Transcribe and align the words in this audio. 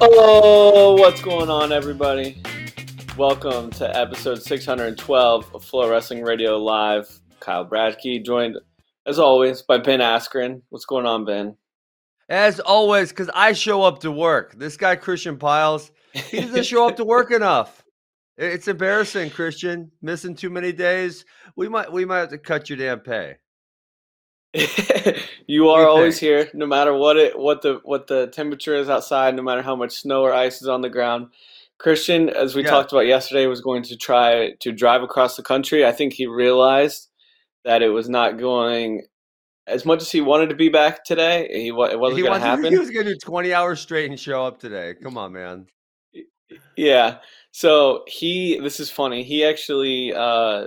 Oh, 0.00 0.96
what's 0.98 1.22
going 1.22 1.50
on, 1.50 1.70
everybody? 1.72 2.42
Welcome 3.16 3.70
to 3.72 3.96
episode 3.96 4.42
612 4.42 5.54
of 5.54 5.64
FloWrestling 5.64 6.26
Radio 6.26 6.56
Live. 6.56 7.20
Kyle 7.40 7.64
Bradkey, 7.64 8.24
joined 8.24 8.58
as 9.06 9.18
always 9.18 9.62
by 9.62 9.78
Ben 9.78 10.00
Askren. 10.00 10.62
What's 10.70 10.86
going 10.86 11.06
on, 11.06 11.24
Ben? 11.24 11.56
As 12.28 12.58
always, 12.60 13.10
because 13.10 13.30
I 13.32 13.52
show 13.52 13.82
up 13.82 14.00
to 14.00 14.10
work. 14.10 14.54
This 14.58 14.76
guy, 14.76 14.96
Christian 14.96 15.36
Pyles, 15.38 15.92
he 16.12 16.40
doesn't 16.40 16.66
show 16.66 16.88
up 16.88 16.96
to 16.96 17.04
work 17.04 17.30
enough. 17.32 17.77
It's 18.38 18.68
embarrassing, 18.68 19.30
Christian. 19.30 19.90
Missing 20.00 20.36
too 20.36 20.48
many 20.48 20.70
days. 20.72 21.24
We 21.56 21.68
might 21.68 21.92
we 21.92 22.04
might 22.04 22.18
have 22.18 22.28
to 22.30 22.38
cut 22.38 22.70
your 22.70 22.78
damn 22.78 23.00
pay. 23.00 23.36
you 25.46 25.68
are 25.68 25.86
always 25.86 26.18
here, 26.18 26.48
no 26.54 26.64
matter 26.64 26.94
what 26.94 27.16
it 27.16 27.36
what 27.36 27.62
the 27.62 27.80
what 27.82 28.06
the 28.06 28.28
temperature 28.28 28.76
is 28.76 28.88
outside, 28.88 29.34
no 29.34 29.42
matter 29.42 29.60
how 29.60 29.74
much 29.74 30.00
snow 30.00 30.22
or 30.22 30.32
ice 30.32 30.62
is 30.62 30.68
on 30.68 30.82
the 30.82 30.88
ground. 30.88 31.28
Christian, 31.78 32.28
as 32.28 32.54
we 32.54 32.62
yeah. 32.62 32.70
talked 32.70 32.92
about 32.92 33.06
yesterday, 33.06 33.46
was 33.46 33.60
going 33.60 33.82
to 33.84 33.96
try 33.96 34.52
to 34.60 34.72
drive 34.72 35.02
across 35.02 35.36
the 35.36 35.42
country. 35.42 35.84
I 35.84 35.92
think 35.92 36.12
he 36.12 36.26
realized 36.26 37.08
that 37.64 37.82
it 37.82 37.88
was 37.88 38.08
not 38.08 38.38
going 38.38 39.02
as 39.66 39.84
much 39.84 40.00
as 40.00 40.10
he 40.10 40.20
wanted 40.20 40.48
to 40.48 40.56
be 40.56 40.68
back 40.68 41.04
today. 41.04 41.48
He 41.50 41.68
it 41.68 41.74
wasn't 41.74 41.98
going 42.22 42.40
to 42.40 42.46
happen. 42.46 42.72
He 42.72 42.78
was 42.78 42.90
going 42.90 43.06
to 43.06 43.14
do 43.14 43.18
twenty 43.18 43.52
hours 43.52 43.80
straight 43.80 44.08
and 44.10 44.18
show 44.18 44.46
up 44.46 44.60
today. 44.60 44.94
Come 45.02 45.18
on, 45.18 45.32
man. 45.32 45.66
Yeah. 46.76 47.18
So 47.50 48.04
he, 48.06 48.58
this 48.60 48.78
is 48.78 48.90
funny. 48.90 49.24
He 49.24 49.44
actually 49.44 50.12
uh, 50.14 50.66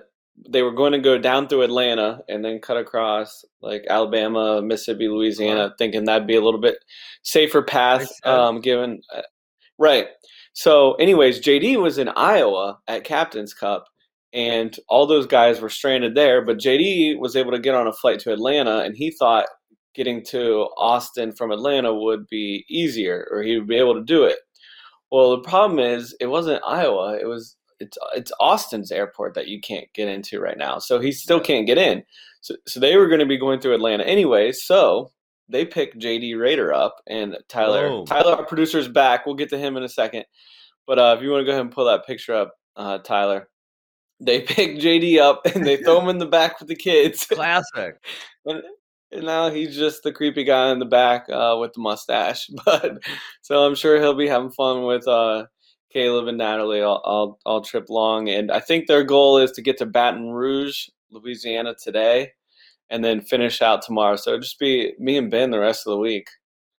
they 0.50 0.62
were 0.62 0.72
going 0.72 0.94
to 0.94 1.00
go 1.00 1.18
down 1.18 1.48
through 1.48 1.62
Atlanta 1.62 2.22
and 2.28 2.44
then 2.44 2.60
cut 2.60 2.78
across 2.78 3.46
like 3.62 3.86
Alabama, 3.90 4.62
Mississippi, 4.62 5.08
Louisiana, 5.08 5.66
uh-huh. 5.66 5.76
thinking 5.78 6.06
that'd 6.06 6.28
be 6.28 6.36
a 6.36 6.42
little 6.42 6.60
bit 6.60 6.78
safer 7.24 7.62
path. 7.62 8.10
Um, 8.24 8.62
given 8.62 9.02
uh, 9.16 9.22
right. 9.78 10.08
So, 10.54 10.94
anyways, 10.96 11.42
JD 11.42 11.82
was 11.82 11.98
in 11.98 12.10
Iowa 12.10 12.80
at 12.88 13.04
Captain's 13.04 13.54
Cup, 13.54 13.86
and 14.34 14.76
all 14.90 15.06
those 15.06 15.28
guys 15.28 15.62
were 15.62 15.70
stranded 15.70 16.16
there. 16.16 16.44
But 16.44 16.58
JD 16.58 17.20
was 17.20 17.36
able 17.36 17.52
to 17.52 17.60
get 17.60 17.76
on 17.76 17.88
a 17.88 17.94
flight 17.94 18.20
to 18.22 18.34
Atlanta, 18.34 18.80
and 18.80 18.96
he 18.96 19.12
thought 19.12 19.46
getting 19.94 20.24
to 20.26 20.68
Austin 20.78 21.34
from 21.34 21.52
Atlanta 21.52 21.94
would 21.94 22.26
be 22.28 22.66
easier, 22.70 23.28
or 23.32 23.44
he 23.44 23.58
would 23.58 23.68
be 23.68 23.78
able 23.78 23.94
to 23.94 24.04
do 24.04 24.24
it. 24.24 24.40
Well, 25.12 25.32
the 25.32 25.44
problem 25.44 25.80
is, 25.80 26.16
it 26.20 26.28
wasn't 26.28 26.64
Iowa; 26.66 27.18
it 27.20 27.26
was 27.26 27.58
it's 27.80 27.98
it's 28.16 28.32
Austin's 28.40 28.92
airport 28.92 29.34
that 29.34 29.48
you 29.48 29.60
can't 29.60 29.92
get 29.94 30.08
into 30.08 30.40
right 30.40 30.58
now. 30.58 30.80
So 30.80 31.00
he 31.00 31.12
still 31.12 31.40
can't 31.40 31.68
get 31.68 31.78
in. 31.78 32.04
So 32.42 32.56
so 32.68 32.80
they 32.80 32.96
were 32.98 33.08
going 33.08 33.20
to 33.20 33.26
be 33.26 33.38
going 33.38 33.60
through 33.60 33.76
Atlanta 33.76 34.04
anyway. 34.04 34.52
So 34.52 35.12
they 35.50 35.66
picked 35.66 36.00
JD 36.00 36.40
Raider 36.40 36.74
up 36.74 37.02
and 37.08 37.38
Tyler. 37.50 37.88
Oh. 37.88 38.06
Tyler, 38.06 38.36
our 38.36 38.46
producer's 38.46 38.88
back. 38.88 39.26
We'll 39.26 39.36
get 39.36 39.50
to 39.50 39.58
him 39.58 39.78
in 39.78 39.84
a 39.84 39.90
second. 39.90 40.26
But 40.88 41.00
uh, 41.00 41.16
if 41.18 41.24
you 41.24 41.30
want 41.30 41.42
to 41.42 41.46
go 41.46 41.52
ahead 41.52 41.62
and 41.62 41.72
pull 41.72 41.86
that 41.86 42.06
picture 42.06 42.34
up, 42.34 42.54
uh, 42.76 43.00
Tyler, 43.00 43.50
they 44.20 44.42
pick 44.42 44.78
JD 44.78 45.20
up 45.20 45.46
and 45.46 45.66
they 45.66 45.78
throw 45.84 46.02
him 46.02 46.10
in 46.10 46.20
the 46.20 46.26
back 46.26 46.60
with 46.60 46.70
the 46.70 46.76
kids. 46.76 47.26
Classic. 47.26 47.96
and, 48.46 48.64
and, 49.12 49.24
now 49.24 49.50
he's 49.50 49.76
just 49.76 50.04
the 50.04 50.12
creepy 50.12 50.44
guy 50.44 50.72
in 50.72 50.80
the 50.80 50.86
back 50.86 51.28
uh, 51.30 51.58
with 51.60 51.74
the 51.74 51.82
mustache. 51.82 52.50
But 52.66 53.04
so 53.42 53.66
I'm 53.66 53.76
sure 53.76 54.00
he'll 54.00 54.14
be 54.14 54.28
having 54.28 54.52
fun 54.52 54.84
with 54.84 55.08
uh, 55.08 55.46
Caleb 55.92 56.28
and 56.28 56.38
Natalie 56.38 56.82
all, 56.82 57.02
all, 57.04 57.40
all 57.46 57.62
trip 57.62 57.90
long. 57.90 58.30
And 58.30 58.52
I 58.52 58.60
think 58.60 58.88
their 58.88 59.04
goal 59.04 59.38
is 59.38 59.52
to 59.54 59.62
get 59.62 59.78
to 59.80 59.86
Baton 59.86 60.30
Rouge, 60.32 60.88
Louisiana 61.10 61.76
today, 61.82 62.32
and 62.90 63.04
then 63.04 63.22
finish 63.22 63.62
out 63.62 63.82
tomorrow. 63.82 64.16
So 64.16 64.32
it'll 64.32 64.42
just 64.42 64.60
be 64.60 64.94
me 65.00 65.18
and 65.18 65.32
Ben 65.32 65.52
the 65.52 65.60
rest 65.60 65.88
of 65.88 65.92
the 65.92 65.98
week. 65.98 66.28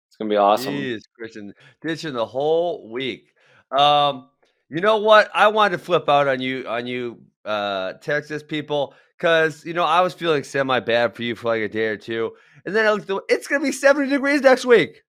It's 0.08 0.18
gonna 0.18 0.30
be 0.30 0.38
awesome. 0.38 0.74
Jeez, 0.74 1.04
Christian, 1.18 1.54
ditching 1.82 2.14
the 2.14 2.26
whole 2.26 2.90
week. 2.92 3.34
Um, 3.72 4.30
you 4.70 4.82
know 4.82 4.98
what? 4.98 5.30
I 5.34 5.48
wanted 5.48 5.78
to 5.78 5.84
flip 5.84 6.10
out 6.10 6.28
on 6.28 6.42
you 6.42 6.66
on 6.68 6.86
you 6.86 7.22
uh 7.44 7.94
Texas 7.94 8.44
people 8.44 8.94
because 9.22 9.64
you 9.66 9.74
know 9.74 9.84
I 9.84 10.02
was 10.02 10.16
feeling 10.16 10.44
semi 10.44 10.80
bad 10.80 11.14
for 11.14 11.22
you 11.22 11.36
for 11.36 11.50
like 11.50 11.62
a 11.62 11.70
day 11.70 11.86
or 11.88 11.98
two, 11.98 12.32
and 12.66 12.76
then 12.76 12.88
I 12.88 12.92
looked. 12.92 13.32
It's 13.32 13.48
gonna 13.48 13.64
be 13.64 13.72
seventy 13.72 14.10
degrees 14.10 14.42
next 14.42 14.66
week. 14.66 15.04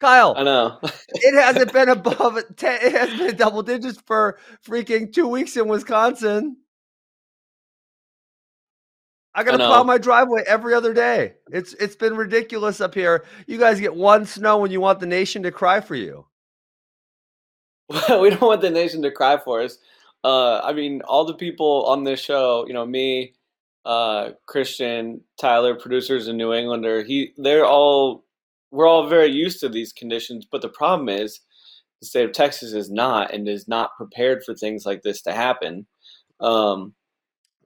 Kyle, 0.00 0.34
I 0.36 0.42
know 0.42 0.78
it 0.82 1.40
hasn't 1.40 1.72
been 1.72 1.88
above 1.88 2.40
ten. 2.56 2.80
It 2.82 2.92
has 2.92 3.16
been 3.16 3.36
double 3.36 3.62
digits 3.62 4.00
for 4.06 4.38
freaking 4.66 5.12
two 5.12 5.28
weeks 5.28 5.56
in 5.56 5.68
Wisconsin. 5.68 6.56
I 9.34 9.44
gotta 9.44 9.58
plow 9.58 9.84
my 9.84 9.98
driveway 9.98 10.42
every 10.44 10.74
other 10.74 10.92
day. 10.92 11.34
It's 11.52 11.74
it's 11.74 11.94
been 11.94 12.16
ridiculous 12.16 12.80
up 12.80 12.94
here. 12.94 13.24
You 13.46 13.58
guys 13.58 13.78
get 13.78 13.94
one 13.94 14.26
snow 14.26 14.58
when 14.58 14.72
you 14.72 14.80
want 14.80 14.98
the 14.98 15.06
nation 15.06 15.44
to 15.44 15.52
cry 15.52 15.80
for 15.80 15.94
you. 15.94 16.26
we 17.88 18.30
don't 18.30 18.42
want 18.42 18.62
the 18.62 18.70
nation 18.70 19.00
to 19.02 19.12
cry 19.12 19.38
for 19.38 19.62
us. 19.62 19.78
Uh, 20.24 20.60
I 20.60 20.72
mean, 20.72 21.02
all 21.02 21.24
the 21.24 21.34
people 21.34 21.84
on 21.86 22.04
this 22.04 22.20
show, 22.20 22.66
you 22.66 22.74
know, 22.74 22.84
me, 22.84 23.34
uh, 23.84 24.30
Christian, 24.46 25.20
Tyler, 25.40 25.74
producers 25.74 26.28
in 26.28 26.36
New 26.36 26.52
Englander, 26.52 27.02
he, 27.04 27.32
they're 27.36 27.64
all, 27.64 28.24
we're 28.70 28.88
all 28.88 29.08
very 29.08 29.30
used 29.30 29.60
to 29.60 29.68
these 29.68 29.92
conditions. 29.92 30.46
But 30.50 30.62
the 30.62 30.68
problem 30.68 31.08
is, 31.08 31.40
the 32.00 32.06
state 32.06 32.24
of 32.24 32.32
Texas 32.32 32.72
is 32.72 32.90
not 32.90 33.32
and 33.32 33.48
is 33.48 33.66
not 33.66 33.96
prepared 33.96 34.44
for 34.44 34.54
things 34.54 34.86
like 34.86 35.02
this 35.02 35.22
to 35.22 35.32
happen. 35.32 35.86
Um, 36.40 36.94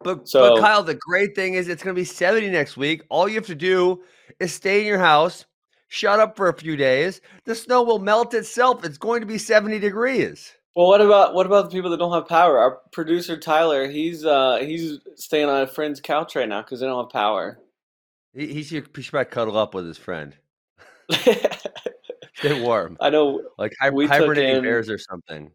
but, 0.03 0.29
so, 0.29 0.55
but 0.55 0.61
Kyle, 0.61 0.83
the 0.83 0.95
great 0.95 1.35
thing 1.35 1.55
is 1.55 1.69
it's 1.69 1.83
going 1.83 1.95
to 1.95 2.01
be 2.01 2.05
70 2.05 2.51
next 2.51 2.77
week. 2.77 3.03
All 3.09 3.29
you 3.29 3.37
have 3.37 3.47
to 3.47 3.55
do 3.55 4.03
is 4.41 4.53
stay 4.53 4.81
in 4.81 4.87
your 4.87 4.99
house, 4.99 5.45
shut 5.89 6.19
up 6.19 6.37
for 6.37 6.49
a 6.49 6.57
few 6.57 6.77
days. 6.77 7.21
The 7.45 7.55
snow 7.55 7.83
will 7.83 7.99
melt 7.99 8.35
itself. 8.35 8.85
It's 8.85 8.99
going 8.99 9.21
to 9.21 9.27
be 9.27 9.39
70 9.39 9.79
degrees. 9.79 10.53
Well, 10.75 10.87
what 10.87 11.03
about 11.03 11.35
what 11.35 11.45
about 11.45 11.67
the 11.67 11.71
people 11.71 11.91
that 11.91 11.99
don't 11.99 12.13
have 12.13 12.29
power? 12.29 12.59
Our 12.59 12.81
producer 12.93 13.37
Tyler, 13.37 13.89
he's 13.89 14.25
uh 14.25 14.57
he's 14.57 14.99
staying 15.17 15.49
on 15.49 15.63
a 15.63 15.67
friend's 15.67 16.01
couch 16.01 16.35
right 16.35 16.49
now 16.49 16.63
because 16.63 16.81
they 16.81 16.87
don't 16.87 17.05
have 17.05 17.13
power. 17.13 17.59
He, 18.33 18.47
he 18.47 18.63
should 18.63 18.89
he 18.95 19.03
should 19.03 19.11
probably 19.11 19.31
cuddle 19.31 19.59
up 19.59 19.75
with 19.75 19.87
his 19.87 19.99
friend. 19.99 20.35
Stay 21.13 22.61
warm. 22.63 22.97
I 23.01 23.11
know, 23.11 23.43
like 23.59 23.75
hi- 23.79 23.91
hibernating 23.91 24.57
in, 24.57 24.63
bears 24.63 24.89
or 24.89 24.99
something. 24.99 25.51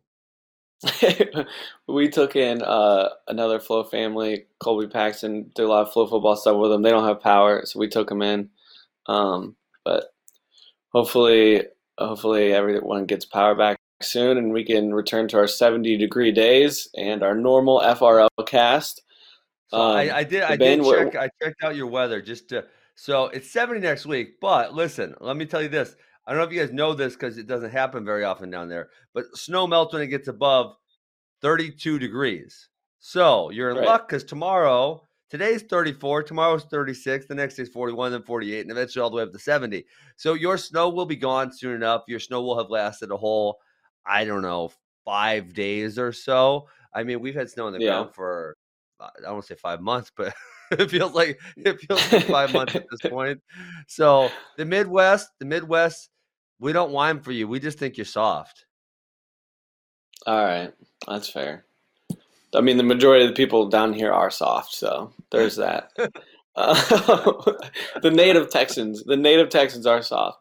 we 1.87 2.07
took 2.07 2.35
in 2.35 2.61
uh, 2.61 3.09
another 3.27 3.59
Flow 3.59 3.83
family, 3.83 4.45
Colby 4.59 4.87
Paxton, 4.87 5.51
did 5.55 5.63
a 5.63 5.67
lot 5.67 5.87
of 5.87 5.91
Flow 5.91 6.05
football 6.05 6.35
stuff 6.35 6.57
with 6.57 6.69
them. 6.69 6.83
They 6.83 6.91
don't 6.91 7.07
have 7.07 7.19
power, 7.19 7.65
so 7.65 7.79
we 7.79 7.87
took 7.87 8.07
them 8.07 8.21
in. 8.21 8.49
Um, 9.07 9.55
but 9.83 10.13
hopefully, 10.89 11.63
hopefully 11.97 12.53
everyone 12.53 13.07
gets 13.07 13.25
power 13.25 13.55
back 13.55 13.79
soon, 14.01 14.37
and 14.37 14.51
we 14.51 14.63
can 14.63 14.93
return 14.93 15.27
to 15.29 15.37
our 15.37 15.47
70 15.47 15.97
degree 15.97 16.31
days 16.31 16.89
and 16.95 17.23
our 17.23 17.35
normal 17.35 17.79
FRL 17.79 18.29
cast. 18.45 19.01
So 19.69 19.81
um, 19.81 19.97
I, 19.97 20.17
I, 20.17 20.23
did. 20.23 20.43
I 20.43 20.55
did 20.55 20.83
check. 20.83 21.15
I 21.15 21.29
checked 21.41 21.63
out 21.63 21.75
your 21.75 21.87
weather 21.87 22.21
just 22.21 22.49
to. 22.49 22.65
So 22.95 23.25
it's 23.25 23.51
70 23.51 23.81
next 23.81 24.05
week. 24.05 24.39
But 24.39 24.73
listen, 24.73 25.15
let 25.19 25.37
me 25.37 25.45
tell 25.45 25.61
you 25.61 25.69
this. 25.69 25.95
I 26.25 26.31
don't 26.31 26.39
know 26.39 26.47
if 26.47 26.53
you 26.53 26.59
guys 26.59 26.73
know 26.73 26.93
this 26.93 27.13
because 27.13 27.37
it 27.37 27.47
doesn't 27.47 27.71
happen 27.71 28.03
very 28.03 28.23
often 28.23 28.49
down 28.49 28.69
there. 28.69 28.89
But 29.13 29.25
snow 29.37 29.67
melts 29.67 29.93
when 29.93 30.01
it 30.01 30.07
gets 30.07 30.27
above 30.27 30.75
32 31.41 31.99
degrees. 31.99 32.69
So 32.99 33.49
you're 33.51 33.69
in 33.69 33.77
right. 33.77 33.85
luck 33.85 34.07
because 34.07 34.23
tomorrow 34.23 35.01
Today's 35.29 35.61
34, 35.63 36.23
tomorrow's 36.23 36.63
36, 36.65 37.25
the 37.27 37.35
next 37.35 37.55
day's 37.55 37.67
41, 37.67 38.13
then 38.13 38.23
48, 38.23 38.61
and 38.61 38.71
eventually 38.71 39.03
all 39.03 39.09
the 39.09 39.17
way 39.17 39.23
up 39.23 39.33
to 39.33 39.39
70. 39.39 39.85
So 40.15 40.35
your 40.35 40.57
snow 40.57 40.87
will 40.87 41.05
be 41.05 41.17
gone 41.17 41.51
soon 41.51 41.75
enough. 41.75 42.03
Your 42.07 42.21
snow 42.21 42.41
will 42.41 42.57
have 42.57 42.69
lasted 42.69 43.11
a 43.11 43.17
whole, 43.17 43.59
I 44.07 44.25
don't 44.25 44.41
know, 44.41 44.71
five 45.05 45.53
days 45.53 45.97
or 45.97 46.11
so. 46.11 46.67
I 46.93 47.03
mean, 47.03 47.21
we've 47.21 47.35
had 47.35 47.49
snow 47.49 47.67
on 47.67 47.73
the 47.73 47.79
yeah. 47.79 47.89
ground 47.89 48.13
for 48.13 48.55
I 48.99 49.09
don't 49.21 49.33
want 49.33 49.45
to 49.45 49.53
say 49.53 49.59
five 49.59 49.81
months, 49.81 50.11
but 50.15 50.33
it 50.71 50.89
feels 50.89 51.13
like 51.13 51.39
it 51.57 51.79
feels 51.79 52.11
like 52.11 52.25
five 52.25 52.53
months 52.53 52.75
at 52.75 52.85
this 52.89 53.01
point. 53.09 53.41
So 53.87 54.29
the 54.57 54.65
Midwest, 54.65 55.29
the 55.39 55.45
Midwest, 55.45 56.09
we 56.59 56.73
don't 56.73 56.91
whine 56.91 57.21
for 57.21 57.31
you. 57.31 57.47
We 57.47 57.59
just 57.59 57.79
think 57.79 57.97
you're 57.97 58.05
soft. 58.05 58.65
All 60.25 60.43
right, 60.43 60.73
that's 61.07 61.29
fair. 61.29 61.65
I 62.55 62.61
mean, 62.61 62.77
the 62.77 62.83
majority 62.83 63.25
of 63.25 63.31
the 63.31 63.35
people 63.35 63.69
down 63.69 63.93
here 63.93 64.11
are 64.11 64.31
soft, 64.31 64.73
so 64.73 65.13
there's 65.31 65.57
that. 65.57 65.91
uh, 66.55 66.73
the 68.01 68.11
native 68.11 68.49
Texans, 68.49 69.03
the 69.03 69.17
native 69.17 69.49
Texans 69.49 69.85
are 69.85 70.01
soft. 70.01 70.39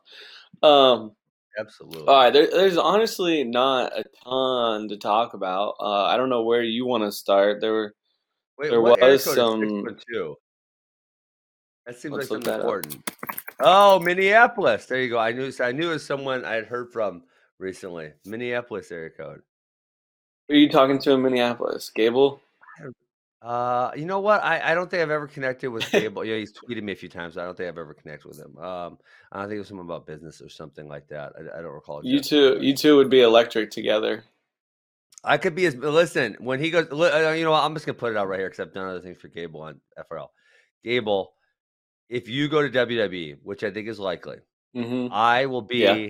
Um, 0.63 1.13
Absolutely. 1.59 2.07
All 2.07 2.23
right, 2.23 2.33
there, 2.33 2.49
there's 2.51 2.77
honestly 2.77 3.43
not 3.45 3.93
a 3.99 4.05
ton 4.25 4.89
to 4.89 4.97
talk 4.97 5.35
about. 5.35 5.77
Uh, 5.81 6.05
I 6.05 6.17
don't 6.17 6.29
know 6.29 6.43
where 6.43 6.63
you 6.63 6.85
want 6.85 7.05
to 7.05 7.13
start. 7.13 7.61
There 7.61 7.73
were, 7.73 7.95
Wait, 8.59 8.71
there 8.71 8.81
was 8.81 9.25
some. 9.25 9.85
That 11.87 11.97
seems 11.97 12.17
like 12.17 12.27
something 12.27 12.53
important. 12.53 13.11
Oh, 13.61 14.01
Minneapolis. 14.01 14.87
There 14.87 15.01
you 15.01 15.09
go. 15.09 15.19
I 15.19 15.33
knew. 15.33 15.53
I 15.61 15.73
knew 15.73 15.91
it 15.91 15.95
was 15.95 16.07
someone 16.07 16.45
I 16.45 16.55
had 16.55 16.67
heard 16.67 16.93
from 16.93 17.23
recently. 17.59 18.13
Minneapolis 18.25 18.91
area 18.91 19.11
code. 19.11 19.41
Who 20.49 20.55
are 20.55 20.59
you 20.59 20.69
talking 20.69 20.99
to 21.01 21.13
in 21.13 21.23
Minneapolis? 21.23 21.91
Gable? 21.95 22.41
Uh, 23.47 23.93
you 23.95 24.07
know 24.07 24.19
what? 24.19 24.43
I, 24.43 24.73
I 24.73 24.75
don't 24.75 24.91
think 24.91 25.03
I've 25.03 25.11
ever 25.11 25.29
connected 25.29 25.71
with 25.71 25.89
Gable. 25.93 26.25
yeah, 26.25 26.35
he's 26.35 26.53
tweeted 26.53 26.83
me 26.83 26.93
a 26.93 26.97
few 26.97 27.09
times. 27.09 27.39
I 27.39 27.45
don't 27.45 27.57
think 27.57 27.69
I've 27.69 27.79
ever 27.79 27.95
connected 27.95 28.27
with 28.27 28.41
him. 28.41 28.59
Um, 28.59 28.99
I 29.31 29.43
think 29.43 29.53
it 29.53 29.59
was 29.59 29.69
something 29.69 29.85
about 29.85 30.05
business 30.05 30.41
or 30.41 30.49
something 30.49 30.89
like 30.89 31.07
that. 31.09 31.33
I, 31.39 31.59
I 31.59 31.63
don't 31.63 31.73
recall. 31.73 32.05
You 32.05 32.19
two, 32.19 32.59
you 32.61 32.75
two 32.75 32.97
would 32.97 33.09
be 33.09 33.21
electric 33.21 33.71
together. 33.71 34.25
I 35.23 35.39
could 35.39 35.55
be 35.55 35.65
as 35.67 35.77
listen 35.77 36.37
when 36.41 36.59
he 36.59 36.71
goes. 36.71 36.89
Uh, 36.91 37.35
you 37.39 37.45
know, 37.45 37.53
what, 37.53 37.63
I'm 37.63 37.75
just 37.75 37.87
gonna 37.87 37.95
put 37.95 38.11
it 38.11 38.17
out 38.17 38.27
right 38.27 38.41
here 38.41 38.49
because 38.49 38.67
I've 38.67 38.75
done 38.75 38.89
other 38.89 39.01
things 39.01 39.19
for 39.19 39.29
Gable 39.29 39.61
on 39.63 39.81
FRL. 39.97 40.29
Gable, 40.83 41.33
if 42.09 42.29
you 42.29 42.49
go 42.49 42.69
to 42.69 42.87
WWE, 42.87 43.39
which 43.45 43.63
I 43.63 43.71
think 43.71 43.87
is 43.87 44.01
likely, 44.01 44.39
mm-hmm. 44.77 45.13
I 45.13 45.47
will 45.47 45.63
be 45.63 45.79
yeah. 45.79 46.09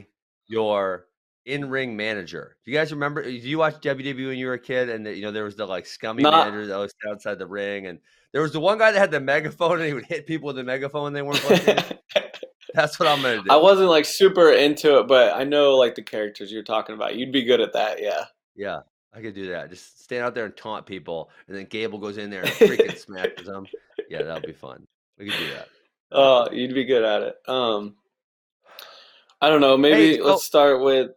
your 0.49 1.07
in-ring 1.47 1.97
manager. 1.97 2.57
Do 2.65 2.71
you 2.71 2.77
guys 2.77 2.93
remember? 2.93 3.23
Do 3.23 3.31
you 3.31 3.59
watch 3.59 3.77
WWE 3.77 4.29
when 4.29 4.39
you 4.39 4.47
were 4.47 4.55
a 4.55 4.59
kid? 4.59 4.91
And 4.91 5.07
the, 5.07 5.15
you 5.15 5.23
know 5.23 5.33
there 5.33 5.45
was 5.45 5.57
the 5.57 5.67
like 5.67 5.87
scummy 5.87 6.23
manager 6.23 6.67
that 6.67 6.77
was 6.77 6.93
outside 7.09 7.39
the 7.39 7.47
ring, 7.47 7.87
and 7.87 7.99
there 8.33 8.43
was 8.43 8.53
the 8.53 8.61
one 8.61 8.79
guy 8.79 8.93
that 8.93 8.99
had 8.99 9.11
the 9.11 9.21
megaphone 9.21 9.79
and 9.79 9.87
he 9.87 9.95
would 9.95 10.05
hit 10.05 10.27
people 10.27 10.49
with 10.49 10.57
the 10.57 10.65
megaphone 10.65 11.05
when 11.05 11.13
they 11.15 11.23
weren't. 11.23 11.41
That's 12.75 13.01
what 13.01 13.09
I'm 13.09 13.23
gonna 13.23 13.43
do. 13.43 13.51
I 13.51 13.57
wasn't 13.57 13.89
like 13.89 14.05
super 14.05 14.53
into 14.53 14.99
it, 14.99 15.09
but 15.09 15.35
I 15.35 15.45
know 15.45 15.77
like 15.77 15.95
the 15.95 16.03
characters 16.03 16.53
you're 16.53 16.63
talking 16.63 16.95
about. 16.95 17.17
You'd 17.17 17.33
be 17.33 17.45
good 17.45 17.61
at 17.61 17.73
that, 17.73 18.03
yeah. 18.03 18.25
Yeah, 18.55 18.81
I 19.15 19.23
could 19.23 19.35
do 19.35 19.49
that. 19.51 19.71
Just 19.71 20.03
stand 20.03 20.25
out 20.25 20.35
there 20.35 20.45
and 20.45 20.57
taunt 20.57 20.85
people, 20.85 21.31
and 21.49 21.57
then 21.57 21.65
Gable 21.65 21.99
goes 21.99 22.19
in 22.19 22.29
there 22.29 22.43
and 22.43 22.51
freaking 22.51 22.99
smashes 22.99 23.47
them. 23.47 23.67
Yeah, 24.11 24.23
that'll 24.23 24.47
be 24.47 24.53
fun. 24.53 24.87
We 25.19 25.31
could 25.31 25.39
do 25.39 25.51
that. 25.55 25.69
Oh, 26.13 26.51
you'd 26.53 26.75
be 26.75 26.85
good 26.85 27.05
at 27.05 27.23
it. 27.23 27.37
Um, 27.49 27.95
I 29.41 29.49
don't 29.49 29.61
know. 29.61 29.77
Maybe 29.77 30.17
hey, 30.17 30.23
let's 30.23 30.45
start 30.45 30.83
with. 30.83 31.13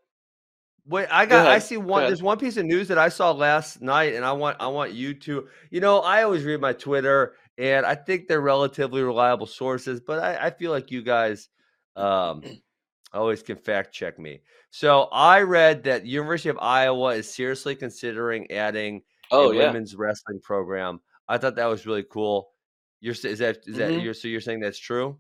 Wait, 0.90 1.08
I 1.12 1.28
got. 1.28 1.46
Go 1.46 1.52
I 1.52 1.60
see 1.60 1.78
one. 1.78 2.08
There's 2.08 2.24
one 2.24 2.40
piece 2.40 2.58
of 2.58 2.66
news 2.66 2.88
that 2.88 2.98
I 2.98 3.10
saw 3.10 3.32
last 3.32 3.80
night, 3.80 4.16
and 4.16 4.26
I 4.26 4.32
want. 4.32 4.58
I 4.60 4.68
want 4.68 4.92
you 4.92 5.14
to. 5.14 5.48
You 5.70 5.82
know, 5.82 6.00
I 6.00 6.24
always 6.24 6.44
read 6.44 6.60
my 6.60 6.74
Twitter, 6.74 7.36
and 7.60 7.86
I 7.86 7.94
think 7.94 8.28
they're 8.28 8.42
relatively 8.42 9.04
reliable 9.04 9.46
sources, 9.46 10.00
but 10.00 10.18
I, 10.18 10.48
I 10.48 10.50
feel 10.50 10.72
like 10.72 10.90
you 10.90 11.04
guys 11.04 11.50
um, 11.96 12.42
always 13.14 13.44
can 13.44 13.56
fact 13.56 13.94
check 13.94 14.18
me. 14.18 14.42
So 14.72 15.04
I 15.12 15.42
read 15.42 15.84
that 15.84 16.08
University 16.08 16.50
of 16.50 16.58
Iowa 16.60 17.10
is 17.16 17.32
seriously 17.32 17.76
considering 17.76 18.50
adding 18.52 19.04
oh, 19.30 19.52
a 19.52 19.56
yeah. 19.56 19.68
women's 19.68 19.96
wrestling 19.96 20.40
program. 20.42 21.02
I 21.28 21.38
thought 21.38 21.56
that 21.58 21.66
was 21.68 21.86
really 21.86 22.06
cool. 22.10 22.50
You're 23.00 23.14
is 23.14 23.40
that 23.40 23.60
is 23.68 23.78
that 23.78 23.92
mm-hmm. 23.92 24.00
you're 24.00 24.16
so 24.16 24.28
you're 24.28 24.42
saying 24.42 24.62
that's 24.62 24.80
true? 24.80 25.20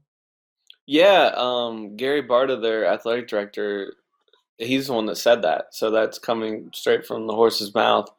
Yeah, 0.88 1.32
um, 1.36 1.96
Gary 1.96 2.24
Barta, 2.24 2.60
their 2.60 2.88
athletic 2.88 3.28
director, 3.28 3.94
he's 4.60 4.88
the 4.88 4.94
one 4.94 5.06
that 5.08 5.18
said 5.18 5.42
that. 5.42 5.74
So 5.74 5.90
that's 5.90 6.20
coming 6.20 6.70
straight 6.74 7.06
from 7.06 7.28
the 7.28 7.34
horse's 7.34 7.74
mouth. 7.74 8.10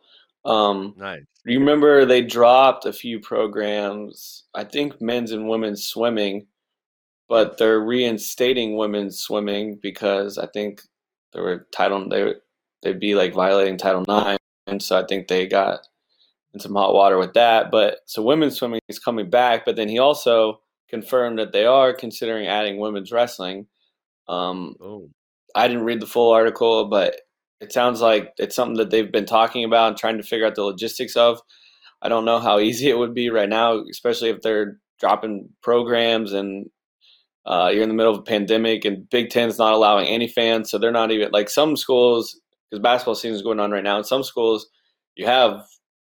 Um, 0.44 0.94
nice. 0.96 1.22
You 1.44 1.58
remember 1.58 2.04
they 2.04 2.22
dropped 2.22 2.86
a 2.86 2.92
few 2.92 3.20
programs, 3.20 4.44
I 4.54 4.64
think 4.64 5.00
men's 5.00 5.32
and 5.32 5.48
women's 5.48 5.84
swimming, 5.84 6.46
but 7.28 7.58
they're 7.58 7.80
reinstating 7.80 8.76
women's 8.76 9.18
swimming 9.18 9.78
because 9.80 10.36
I 10.36 10.46
think 10.46 10.82
there 11.32 11.42
were 11.42 11.66
title 11.72 12.08
they 12.08 12.34
they'd 12.82 13.00
be 13.00 13.14
like 13.14 13.32
violating 13.32 13.78
Title 13.78 14.04
Nine, 14.06 14.38
and 14.66 14.82
so 14.82 14.98
I 14.98 15.06
think 15.06 15.28
they 15.28 15.46
got 15.46 15.86
in 16.52 16.60
some 16.60 16.74
hot 16.74 16.94
water 16.94 17.18
with 17.18 17.34
that. 17.34 17.70
But 17.70 17.98
so 18.06 18.22
women's 18.22 18.56
swimming 18.56 18.80
is 18.88 18.98
coming 18.98 19.30
back, 19.30 19.64
but 19.64 19.76
then 19.76 19.88
he 19.88 19.98
also 19.98 20.60
confirmed 20.88 21.38
that 21.38 21.52
they 21.52 21.64
are 21.66 21.94
considering 21.94 22.48
adding 22.48 22.78
women's 22.78 23.12
wrestling. 23.12 23.66
Um, 24.28 24.74
oh. 24.80 25.08
I 25.54 25.68
didn't 25.68 25.84
read 25.84 26.00
the 26.00 26.06
full 26.06 26.32
article, 26.32 26.88
but 26.88 27.20
it 27.60 27.72
sounds 27.72 28.00
like 28.00 28.32
it's 28.38 28.56
something 28.56 28.76
that 28.78 28.90
they've 28.90 29.10
been 29.10 29.26
talking 29.26 29.64
about 29.64 29.88
and 29.88 29.96
trying 29.96 30.16
to 30.16 30.22
figure 30.22 30.46
out 30.46 30.54
the 30.54 30.64
logistics 30.64 31.16
of. 31.16 31.40
I 32.02 32.08
don't 32.08 32.24
know 32.24 32.38
how 32.38 32.58
easy 32.60 32.88
it 32.88 32.98
would 32.98 33.14
be 33.14 33.30
right 33.30 33.48
now, 33.48 33.82
especially 33.90 34.30
if 34.30 34.40
they're 34.40 34.78
dropping 34.98 35.48
programs 35.62 36.32
and 36.32 36.70
uh, 37.46 37.70
you're 37.72 37.82
in 37.82 37.88
the 37.88 37.94
middle 37.94 38.12
of 38.12 38.18
a 38.18 38.22
pandemic 38.22 38.84
and 38.84 39.08
Big 39.08 39.30
Ten's 39.30 39.58
not 39.58 39.72
allowing 39.72 40.06
any 40.06 40.28
fans, 40.28 40.70
so 40.70 40.78
they're 40.78 40.92
not 40.92 41.10
even 41.10 41.30
like 41.32 41.48
some 41.48 41.76
schools 41.76 42.38
because 42.70 42.82
basketball 42.82 43.14
season 43.14 43.34
is 43.34 43.42
going 43.42 43.60
on 43.60 43.70
right 43.70 43.82
now. 43.82 43.98
In 43.98 44.04
some 44.04 44.22
schools, 44.22 44.68
you 45.16 45.26
have 45.26 45.66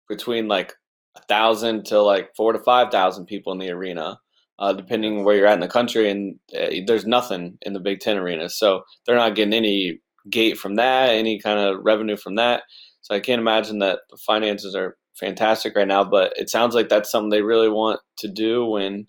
between 0.09 0.49
like 0.49 0.75
a 1.17 1.21
thousand 1.23 1.85
to 1.87 2.01
like 2.01 2.35
four 2.35 2.53
to 2.53 2.59
five 2.59 2.91
thousand 2.91 3.27
people 3.27 3.53
in 3.53 3.59
the 3.59 3.71
arena, 3.71 4.19
uh, 4.59 4.73
depending 4.73 5.25
where 5.25 5.37
you're 5.37 5.47
at 5.47 5.55
in 5.55 5.61
the 5.61 5.69
country, 5.69 6.11
and 6.11 6.39
uh, 6.57 6.69
there's 6.87 7.07
nothing 7.07 7.59
in 7.63 7.73
the 7.73 7.81
Big 7.81 8.01
Ten 8.01 8.17
arena, 8.17 8.49
so 8.49 8.83
they're 9.07 9.17
not 9.17 9.35
getting 9.35 9.55
any 9.55 10.01
gate 10.31 10.59
from 10.59 10.77
that, 10.77 11.11
any 11.11 11.41
kind 11.41 11.59
of 11.59 11.81
revenue 11.85 12.17
from 12.17 12.35
that. 12.37 12.63
So 13.01 13.15
I 13.15 13.21
can't 13.21 13.41
imagine 13.41 13.79
that 13.79 14.01
the 14.11 14.19
finances 14.19 14.75
are 14.75 14.97
fantastic 15.19 15.75
right 15.77 15.89
now, 15.89 16.05
but 16.05 16.33
it 16.37 16.51
sounds 16.51 16.75
like 16.75 16.89
that's 16.89 17.11
something 17.11 17.31
they 17.31 17.43
really 17.43 17.69
want 17.69 18.01
to 18.19 18.29
do 18.29 18.65
when 18.67 19.07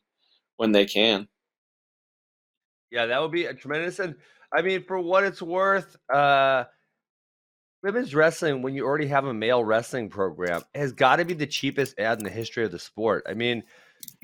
when 0.58 0.72
they 0.72 0.86
can. 0.86 1.28
Yeah, 2.92 3.06
that 3.08 3.22
would 3.22 3.32
be 3.32 3.46
a 3.46 3.54
tremendous. 3.54 4.00
And 4.00 4.16
I 4.54 4.62
mean, 4.62 4.84
for 4.84 5.00
what 5.00 5.24
it's 5.24 5.42
worth, 5.42 5.96
uh, 6.12 6.66
women's 7.84 8.16
wrestling, 8.16 8.62
when 8.62 8.74
you 8.74 8.86
already 8.86 9.08
have 9.08 9.26
a 9.26 9.34
male 9.34 9.64
wrestling 9.64 10.10
program, 10.10 10.64
has 10.74 10.92
got 10.92 11.18
to 11.18 11.26
be 11.26 11.34
the 11.34 11.48
cheapest 11.48 12.00
ad 12.00 12.18
in 12.18 12.24
the 12.24 12.32
history 12.32 12.66
of 12.66 12.72
the 12.72 12.80
sport. 12.80 13.26
I 13.30 13.34
mean, 13.34 13.64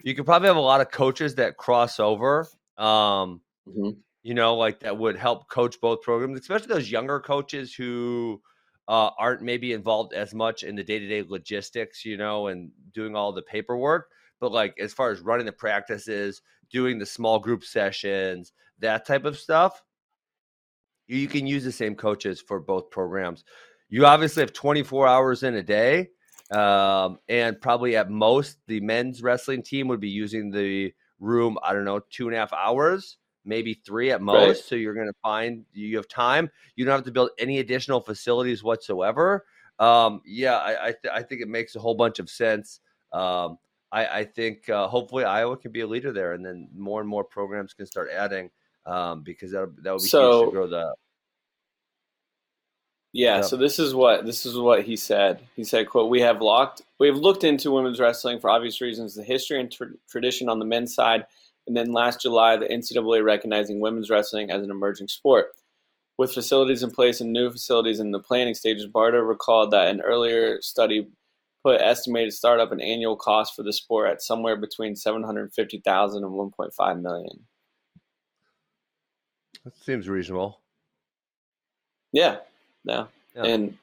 you 0.03 0.15
could 0.15 0.25
probably 0.25 0.47
have 0.47 0.57
a 0.57 0.61
lot 0.61 0.81
of 0.81 0.91
coaches 0.91 1.35
that 1.35 1.57
cross 1.57 1.99
over. 1.99 2.47
Um, 2.77 3.41
mm-hmm. 3.67 3.91
You 4.23 4.33
know, 4.33 4.55
like 4.55 4.79
that 4.81 4.97
would 4.97 5.17
help 5.17 5.49
coach 5.49 5.79
both 5.79 6.01
programs, 6.01 6.39
especially 6.39 6.67
those 6.67 6.89
younger 6.89 7.19
coaches 7.19 7.73
who 7.73 8.41
uh, 8.87 9.11
aren't 9.17 9.41
maybe 9.41 9.73
involved 9.73 10.13
as 10.13 10.33
much 10.33 10.63
in 10.63 10.75
the 10.75 10.83
day 10.83 10.99
to 10.99 11.07
day 11.07 11.23
logistics, 11.27 12.05
you 12.05 12.17
know, 12.17 12.47
and 12.47 12.71
doing 12.93 13.15
all 13.15 13.31
the 13.31 13.41
paperwork. 13.43 14.07
But 14.39 14.51
like 14.51 14.75
as 14.79 14.93
far 14.93 15.11
as 15.11 15.21
running 15.21 15.45
the 15.45 15.51
practices, 15.51 16.41
doing 16.71 16.99
the 16.99 17.05
small 17.05 17.39
group 17.39 17.63
sessions, 17.63 18.53
that 18.79 19.05
type 19.05 19.25
of 19.25 19.37
stuff, 19.37 19.81
you 21.07 21.27
can 21.27 21.47
use 21.47 21.63
the 21.63 21.71
same 21.71 21.95
coaches 21.95 22.41
for 22.41 22.59
both 22.59 22.89
programs. 22.89 23.43
You 23.89 24.05
obviously 24.05 24.41
have 24.41 24.53
24 24.53 25.07
hours 25.07 25.43
in 25.43 25.55
a 25.55 25.63
day. 25.63 26.09
Um, 26.51 27.19
and 27.27 27.59
probably 27.59 27.95
at 27.95 28.09
most, 28.09 28.57
the 28.67 28.79
men's 28.79 29.21
wrestling 29.21 29.63
team 29.63 29.87
would 29.87 29.99
be 29.99 30.09
using 30.09 30.51
the 30.51 30.93
room, 31.19 31.57
I 31.63 31.73
don't 31.73 31.85
know, 31.85 32.01
two 32.09 32.27
and 32.27 32.35
a 32.35 32.39
half 32.39 32.53
hours, 32.53 33.17
maybe 33.45 33.73
three 33.73 34.11
at 34.11 34.21
most. 34.21 34.47
Right. 34.47 34.57
So 34.57 34.75
you're 34.75 34.93
going 34.93 35.07
to 35.07 35.19
find 35.23 35.65
you 35.73 35.97
have 35.97 36.07
time. 36.07 36.49
You 36.75 36.85
don't 36.85 36.95
have 36.95 37.05
to 37.05 37.11
build 37.11 37.31
any 37.39 37.59
additional 37.59 37.99
facilities 37.99 38.63
whatsoever. 38.63 39.45
Um, 39.79 40.21
yeah, 40.25 40.57
I, 40.57 40.87
I, 40.87 40.91
th- 40.91 41.13
I 41.13 41.23
think 41.23 41.41
it 41.41 41.47
makes 41.47 41.75
a 41.75 41.79
whole 41.79 41.95
bunch 41.95 42.19
of 42.19 42.29
sense. 42.29 42.79
Um, 43.11 43.57
I, 43.91 44.19
I 44.19 44.23
think 44.25 44.69
uh, 44.69 44.87
hopefully 44.87 45.23
Iowa 45.23 45.57
can 45.57 45.71
be 45.71 45.81
a 45.81 45.87
leader 45.87 46.11
there, 46.11 46.33
and 46.33 46.45
then 46.45 46.67
more 46.75 46.99
and 47.01 47.09
more 47.09 47.23
programs 47.23 47.73
can 47.73 47.85
start 47.85 48.09
adding 48.11 48.49
um, 48.85 49.23
because 49.23 49.51
that 49.51 49.73
that 49.83 49.93
would 49.93 50.01
be 50.01 50.07
so, 50.07 50.39
huge 50.39 50.47
to 50.47 50.51
grow 50.51 50.67
the. 50.67 50.93
Yeah, 53.17 53.39
so 53.39 53.55
this 53.55 53.79
is 53.79 53.95
what 53.95 54.25
this 54.25 54.45
is 54.45 54.57
what 54.57 54.83
he 54.83 54.97
said. 54.97 55.39
He 55.55 55.63
said, 55.63 55.87
"quote 55.87 56.09
We 56.09 56.19
have 56.19 56.41
locked, 56.41 56.81
we 56.99 57.07
have 57.07 57.15
looked 57.15 57.45
into 57.45 57.71
women's 57.71 57.97
wrestling 57.97 58.41
for 58.41 58.49
obvious 58.49 58.81
reasons, 58.81 59.15
the 59.15 59.23
history 59.23 59.57
and 59.57 59.71
tra- 59.71 59.93
tradition 60.09 60.49
on 60.49 60.59
the 60.59 60.65
men's 60.65 60.93
side, 60.93 61.25
and 61.65 61.77
then 61.77 61.93
last 61.93 62.21
July, 62.21 62.57
the 62.57 62.67
NCAA 62.67 63.23
recognizing 63.23 63.79
women's 63.79 64.09
wrestling 64.09 64.51
as 64.51 64.63
an 64.63 64.69
emerging 64.69 65.07
sport." 65.07 65.53
With 66.17 66.33
facilities 66.33 66.83
in 66.83 66.91
place 66.91 67.21
and 67.21 67.31
new 67.31 67.49
facilities 67.49 68.01
in 68.01 68.11
the 68.11 68.19
planning 68.19 68.53
stages, 68.53 68.85
Barta 68.85 69.25
recalled 69.25 69.71
that 69.71 69.87
an 69.87 70.01
earlier 70.01 70.61
study 70.61 71.07
put 71.63 71.79
estimated 71.79 72.33
startup 72.33 72.73
and 72.73 72.81
annual 72.81 73.15
cost 73.15 73.55
for 73.55 73.63
the 73.63 73.71
sport 73.71 74.09
at 74.11 74.21
somewhere 74.21 74.57
between 74.57 74.93
750,000 74.93 76.23
and 76.23 76.33
1.5 76.33 77.01
million. 77.01 77.47
That 79.63 79.77
seems 79.77 80.09
reasonable. 80.09 80.61
Yeah, 82.11 82.39
yeah, 82.85 83.05
yeah. 83.35 83.43
and 83.43 83.77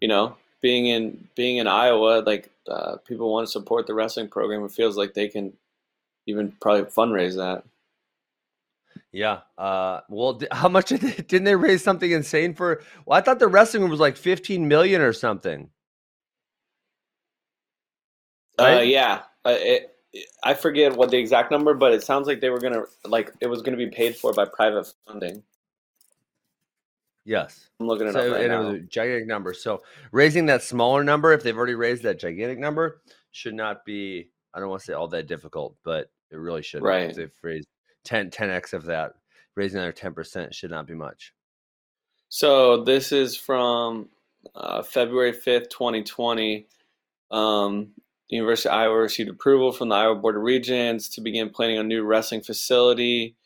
you 0.00 0.08
know, 0.08 0.36
being 0.60 0.86
in 0.86 1.28
being 1.34 1.58
in 1.58 1.66
Iowa, 1.66 2.22
like 2.26 2.50
uh, 2.68 2.96
people 3.06 3.32
want 3.32 3.46
to 3.46 3.52
support 3.52 3.86
the 3.86 3.94
wrestling 3.94 4.28
program. 4.28 4.64
It 4.64 4.72
feels 4.72 4.96
like 4.96 5.14
they 5.14 5.28
can 5.28 5.52
even 6.26 6.52
probably 6.60 6.84
fundraise 6.84 7.36
that. 7.36 7.64
Yeah. 9.12 9.40
Uh, 9.58 10.00
well, 10.08 10.40
how 10.52 10.68
much 10.68 10.88
did 10.88 11.00
they, 11.00 11.22
didn't 11.22 11.44
they 11.44 11.56
raise 11.56 11.82
something 11.82 12.10
insane 12.10 12.54
for? 12.54 12.82
Well, 13.06 13.18
I 13.18 13.22
thought 13.22 13.38
the 13.38 13.48
wrestling 13.48 13.88
was 13.88 14.00
like 14.00 14.16
15 14.16 14.68
million 14.68 15.00
or 15.00 15.12
something. 15.12 15.70
Uh, 18.58 18.62
right? 18.62 18.78
Uh, 18.78 18.82
yeah, 18.82 19.22
uh, 19.44 19.56
it, 19.56 19.96
I 20.44 20.54
forget 20.54 20.96
what 20.96 21.10
the 21.10 21.18
exact 21.18 21.50
number, 21.50 21.74
but 21.74 21.92
it 21.92 22.02
sounds 22.02 22.26
like 22.26 22.40
they 22.40 22.50
were 22.50 22.60
gonna 22.60 22.82
like 23.04 23.32
it 23.40 23.46
was 23.46 23.62
gonna 23.62 23.76
be 23.76 23.88
paid 23.88 24.16
for 24.16 24.32
by 24.32 24.44
private 24.44 24.92
funding. 25.06 25.42
Yes, 27.30 27.70
I'm 27.78 27.86
looking 27.86 28.08
at 28.08 28.10
it 28.10 28.14
so, 28.14 28.26
up 28.26 28.32
right 28.32 28.40
and 28.40 28.52
now. 28.52 28.60
It 28.60 28.64
was 28.64 28.74
a 28.74 28.80
gigantic 28.80 29.28
number. 29.28 29.54
So 29.54 29.82
raising 30.10 30.46
that 30.46 30.64
smaller 30.64 31.04
number, 31.04 31.32
if 31.32 31.44
they've 31.44 31.56
already 31.56 31.76
raised 31.76 32.02
that 32.02 32.18
gigantic 32.18 32.58
number, 32.58 33.02
should 33.30 33.54
not 33.54 33.84
be. 33.84 34.30
I 34.52 34.58
don't 34.58 34.68
want 34.68 34.80
to 34.80 34.86
say 34.86 34.94
all 34.94 35.06
that 35.06 35.28
difficult, 35.28 35.76
but 35.84 36.10
it 36.32 36.36
really 36.38 36.62
should. 36.62 36.82
Right. 36.82 37.08
If 37.08 37.14
they've 37.14 37.32
raised 37.40 37.68
10 38.02 38.30
10x 38.30 38.72
of 38.72 38.84
that, 38.86 39.12
raising 39.54 39.78
another 39.78 39.92
ten 39.92 40.12
percent 40.12 40.52
should 40.52 40.72
not 40.72 40.88
be 40.88 40.94
much. 40.94 41.32
So 42.30 42.82
this 42.82 43.12
is 43.12 43.36
from 43.36 44.08
uh, 44.56 44.82
February 44.82 45.32
fifth, 45.32 45.68
twenty 45.68 46.02
twenty. 46.02 46.66
Um, 47.30 47.92
University 48.28 48.70
of 48.70 48.74
Iowa 48.74 48.96
received 48.96 49.30
approval 49.30 49.70
from 49.70 49.88
the 49.88 49.94
Iowa 49.94 50.16
Board 50.16 50.34
of 50.34 50.42
Regents 50.42 51.08
to 51.10 51.20
begin 51.20 51.50
planning 51.50 51.78
a 51.78 51.84
new 51.84 52.02
wrestling 52.02 52.40
facility. 52.40 53.36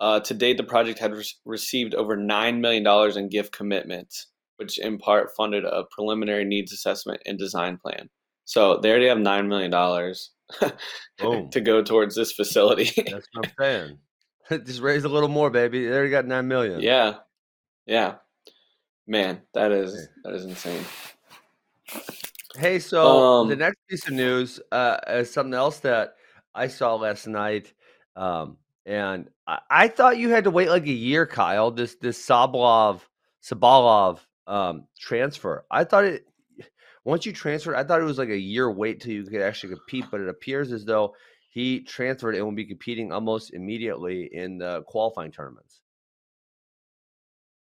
Uh, 0.00 0.18
to 0.20 0.34
date, 0.34 0.56
the 0.56 0.64
project 0.64 0.98
had 0.98 1.14
re- 1.14 1.24
received 1.44 1.94
over 1.94 2.16
$9 2.16 2.60
million 2.60 3.18
in 3.18 3.28
gift 3.28 3.52
commitments, 3.52 4.28
which 4.56 4.78
in 4.78 4.98
part 4.98 5.30
funded 5.36 5.64
a 5.64 5.84
preliminary 5.90 6.44
needs 6.44 6.72
assessment 6.72 7.20
and 7.26 7.38
design 7.38 7.76
plan. 7.76 8.08
So 8.46 8.78
they 8.78 8.90
already 8.90 9.08
have 9.08 9.18
$9 9.18 9.46
million 9.46 9.70
to 11.50 11.60
go 11.60 11.82
towards 11.82 12.16
this 12.16 12.32
facility. 12.32 12.90
That's 12.96 13.28
what 13.32 13.46
I'm 13.46 13.52
saying. 13.58 13.98
Just 14.66 14.80
raise 14.80 15.04
a 15.04 15.08
little 15.08 15.28
more, 15.28 15.50
baby. 15.50 15.86
They 15.86 15.92
already 15.92 16.10
got 16.10 16.26
9 16.26 16.48
million. 16.48 16.80
Yeah. 16.80 17.18
Yeah. 17.86 18.14
Man, 19.06 19.42
that 19.54 19.72
is 19.72 20.08
that 20.22 20.34
is 20.34 20.44
insane. 20.44 20.84
Hey, 22.56 22.78
so 22.78 23.40
um, 23.40 23.48
the 23.48 23.56
next 23.56 23.78
piece 23.88 24.06
of 24.06 24.14
news 24.14 24.60
uh, 24.70 24.98
is 25.08 25.32
something 25.32 25.54
else 25.54 25.80
that 25.80 26.14
I 26.54 26.68
saw 26.68 26.94
last 26.94 27.26
night, 27.26 27.72
um, 28.14 28.56
and 28.86 29.28
I, 29.46 29.58
I, 29.70 29.88
thought 29.88 30.18
you 30.18 30.30
had 30.30 30.44
to 30.44 30.50
wait 30.50 30.68
like 30.68 30.86
a 30.86 30.92
year, 30.92 31.26
Kyle. 31.26 31.70
This 31.70 31.96
this 31.96 32.24
Sablov 32.24 33.00
Tsabolov 33.42 34.20
um, 34.46 34.84
transfer. 34.98 35.64
I 35.70 35.84
thought 35.84 36.04
it 36.04 36.26
once 37.04 37.26
you 37.26 37.32
transferred. 37.32 37.76
I 37.76 37.84
thought 37.84 38.00
it 38.00 38.04
was 38.04 38.18
like 38.18 38.28
a 38.28 38.38
year 38.38 38.70
wait 38.70 39.00
till 39.00 39.12
you 39.12 39.24
could 39.24 39.42
actually 39.42 39.74
compete, 39.74 40.06
but 40.10 40.20
it 40.20 40.28
appears 40.28 40.72
as 40.72 40.84
though 40.84 41.14
he 41.50 41.80
transferred 41.80 42.34
and 42.34 42.44
will 42.44 42.52
be 42.52 42.64
competing 42.64 43.12
almost 43.12 43.52
immediately 43.52 44.28
in 44.32 44.58
the 44.58 44.82
qualifying 44.86 45.32
tournaments. 45.32 45.80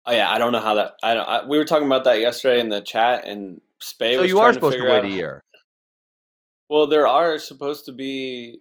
Oh 0.07 0.13
yeah, 0.13 0.31
I 0.31 0.39
don't 0.39 0.53
know 0.53 0.61
how 0.61 0.75
that. 0.75 0.93
I, 1.03 1.15
I 1.15 1.47
we 1.47 1.59
were 1.59 1.65
talking 1.65 1.87
about 1.87 2.05
that 2.05 2.21
yesterday 2.21 2.61
in 2.61 2.69
the 2.69 2.81
chat, 2.81 3.27
and 3.27 3.61
Spey. 3.81 4.17
So 4.17 4.23
you 4.23 4.39
are 4.39 4.53
supposed 4.53 4.77
to, 4.77 4.83
to 4.83 4.89
wait 4.89 5.05
a 5.05 5.09
year. 5.09 5.43
Well, 6.69 6.87
there 6.87 7.07
are 7.07 7.39
supposed 7.39 7.87
to 7.87 7.93
be 7.93 8.59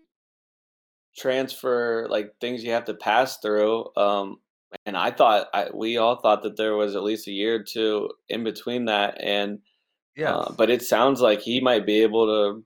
transfer 1.15 2.08
like 2.10 2.36
things 2.39 2.63
you 2.63 2.72
have 2.72 2.86
to 2.86 2.93
pass 2.93 3.38
through. 3.38 3.86
Um, 3.96 4.38
and 4.86 4.98
I 4.98 5.12
thought 5.12 5.48
I, 5.53 5.70
we 5.74 5.98
all 5.98 6.15
thought 6.15 6.43
that 6.43 6.58
there 6.58 6.75
was 6.75 6.96
at 6.96 7.03
least 7.03 7.27
a 7.27 7.32
year 7.32 7.55
or 7.55 7.63
two 7.63 8.10
in 8.29 8.43
between 8.43 8.86
that, 8.86 9.22
and 9.22 9.60
yeah. 10.15 10.36
Uh, 10.36 10.51
but 10.51 10.70
it 10.70 10.82
sounds 10.82 11.22
like 11.22 11.41
he 11.41 11.60
might 11.60 11.86
be 11.86 12.01
able 12.01 12.63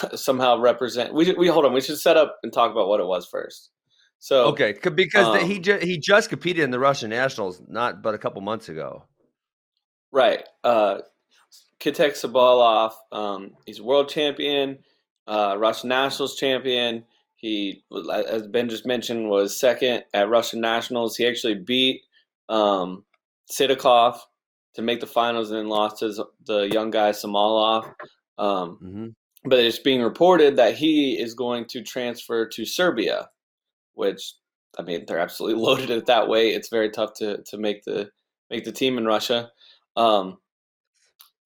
to 0.00 0.16
somehow 0.16 0.58
represent. 0.58 1.14
We 1.14 1.32
we 1.32 1.48
hold 1.48 1.64
on. 1.64 1.72
We 1.72 1.80
should 1.80 1.98
set 1.98 2.16
up 2.16 2.38
and 2.42 2.52
talk 2.52 2.72
about 2.72 2.88
what 2.88 3.00
it 3.00 3.06
was 3.06 3.26
first. 3.26 3.70
So 4.18 4.46
okay, 4.46 4.74
because 4.94 5.26
um, 5.26 5.48
he 5.48 5.58
ju- 5.58 5.78
he 5.80 5.98
just 5.98 6.28
competed 6.28 6.64
in 6.64 6.70
the 6.70 6.78
Russian 6.78 7.10
Nationals 7.10 7.62
not 7.68 8.02
but 8.02 8.14
a 8.14 8.18
couple 8.18 8.40
months 8.42 8.68
ago. 8.68 9.04
Right. 10.12 10.44
Uh, 10.64 10.98
Khetag 11.80 12.12
Tsabolov, 12.12 12.92
um, 13.12 13.50
he's 13.66 13.82
world 13.82 14.08
champion, 14.08 14.78
uh, 15.26 15.56
Russian 15.58 15.90
Nationals 15.90 16.36
champion. 16.36 17.04
He, 17.46 17.84
as 18.12 18.46
Ben 18.46 18.68
just 18.68 18.86
mentioned, 18.86 19.28
was 19.28 19.58
second 19.58 20.04
at 20.12 20.28
Russian 20.28 20.60
Nationals. 20.60 21.16
He 21.16 21.26
actually 21.26 21.54
beat 21.54 22.02
um, 22.48 23.04
Sidakov 23.50 24.18
to 24.74 24.82
make 24.82 25.00
the 25.00 25.06
finals 25.06 25.50
and 25.50 25.58
then 25.58 25.68
lost 25.68 25.98
to 25.98 26.26
the 26.44 26.62
young 26.62 26.90
guy 26.90 27.10
Zhamalov. 27.10 27.84
Um, 28.38 28.78
mm-hmm. 28.82 29.06
But 29.44 29.60
it's 29.60 29.78
being 29.78 30.02
reported 30.02 30.56
that 30.56 30.74
he 30.74 31.20
is 31.20 31.34
going 31.34 31.66
to 31.66 31.82
transfer 31.82 32.48
to 32.48 32.64
Serbia 32.64 33.28
which 33.96 34.34
I 34.78 34.82
mean 34.82 35.04
they're 35.06 35.18
absolutely 35.18 35.60
loaded 35.62 35.90
it 35.90 36.06
that 36.06 36.28
way. 36.28 36.50
It's 36.50 36.68
very 36.68 36.90
tough 36.90 37.14
to 37.14 37.42
to 37.42 37.58
make 37.58 37.82
the 37.82 38.10
make 38.48 38.64
the 38.64 38.72
team 38.72 38.96
in 38.96 39.04
Russia. 39.04 39.50
Um, 39.96 40.38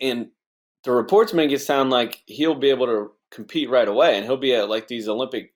and 0.00 0.28
the 0.84 0.92
reports 0.92 1.32
make 1.32 1.50
it 1.50 1.60
sound 1.60 1.90
like 1.90 2.22
he'll 2.26 2.54
be 2.54 2.70
able 2.70 2.86
to 2.86 3.12
compete 3.30 3.70
right 3.70 3.88
away, 3.88 4.16
and 4.16 4.26
he'll 4.26 4.36
be 4.36 4.54
at 4.54 4.68
like 4.68 4.88
these 4.88 5.08
Olympic 5.08 5.54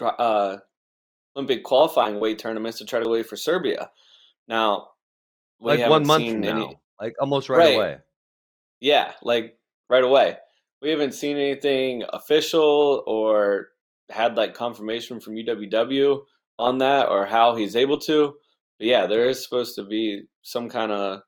uh, 0.00 0.56
Olympic 1.36 1.64
qualifying 1.64 2.20
weight 2.20 2.38
tournaments 2.38 2.78
to 2.78 2.84
try 2.84 3.00
to 3.00 3.08
wait 3.08 3.26
for 3.26 3.36
Serbia. 3.36 3.90
Now, 4.48 4.88
like 5.60 5.88
one 5.88 6.06
month 6.06 6.28
from 6.28 6.40
now, 6.40 6.66
any, 6.66 6.78
like 7.00 7.14
almost 7.20 7.48
right, 7.48 7.58
right 7.58 7.74
away. 7.74 7.96
Yeah, 8.80 9.12
like 9.22 9.58
right 9.88 10.04
away. 10.04 10.36
We 10.80 10.90
haven't 10.90 11.14
seen 11.14 11.36
anything 11.36 12.02
official 12.12 13.04
or 13.06 13.68
had 14.10 14.36
like 14.36 14.54
confirmation 14.54 15.20
from 15.20 15.34
UWW 15.34 16.20
on 16.58 16.78
that 16.78 17.08
or 17.08 17.24
how 17.24 17.54
he's 17.54 17.76
able 17.76 17.98
to. 17.98 18.34
But 18.78 18.86
yeah, 18.86 19.06
there 19.06 19.28
is 19.28 19.42
supposed 19.42 19.76
to 19.76 19.84
be 19.84 20.22
some 20.42 20.68
kind 20.68 20.92
of. 20.92 21.20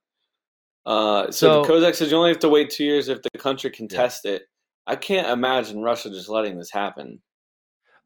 Uh, 0.85 1.31
so, 1.31 1.63
so 1.63 1.69
Kozak 1.69 1.95
says 1.95 2.11
you 2.11 2.17
only 2.17 2.29
have 2.29 2.39
to 2.39 2.49
wait 2.49 2.69
two 2.69 2.83
years 2.83 3.09
if 3.09 3.21
the 3.21 3.39
country 3.39 3.71
can 3.71 3.87
yeah. 3.89 3.97
test 3.97 4.25
it. 4.25 4.43
I 4.87 4.95
can't 4.95 5.27
imagine 5.27 5.81
Russia 5.81 6.09
just 6.09 6.29
letting 6.29 6.57
this 6.57 6.69
happen. 6.69 7.19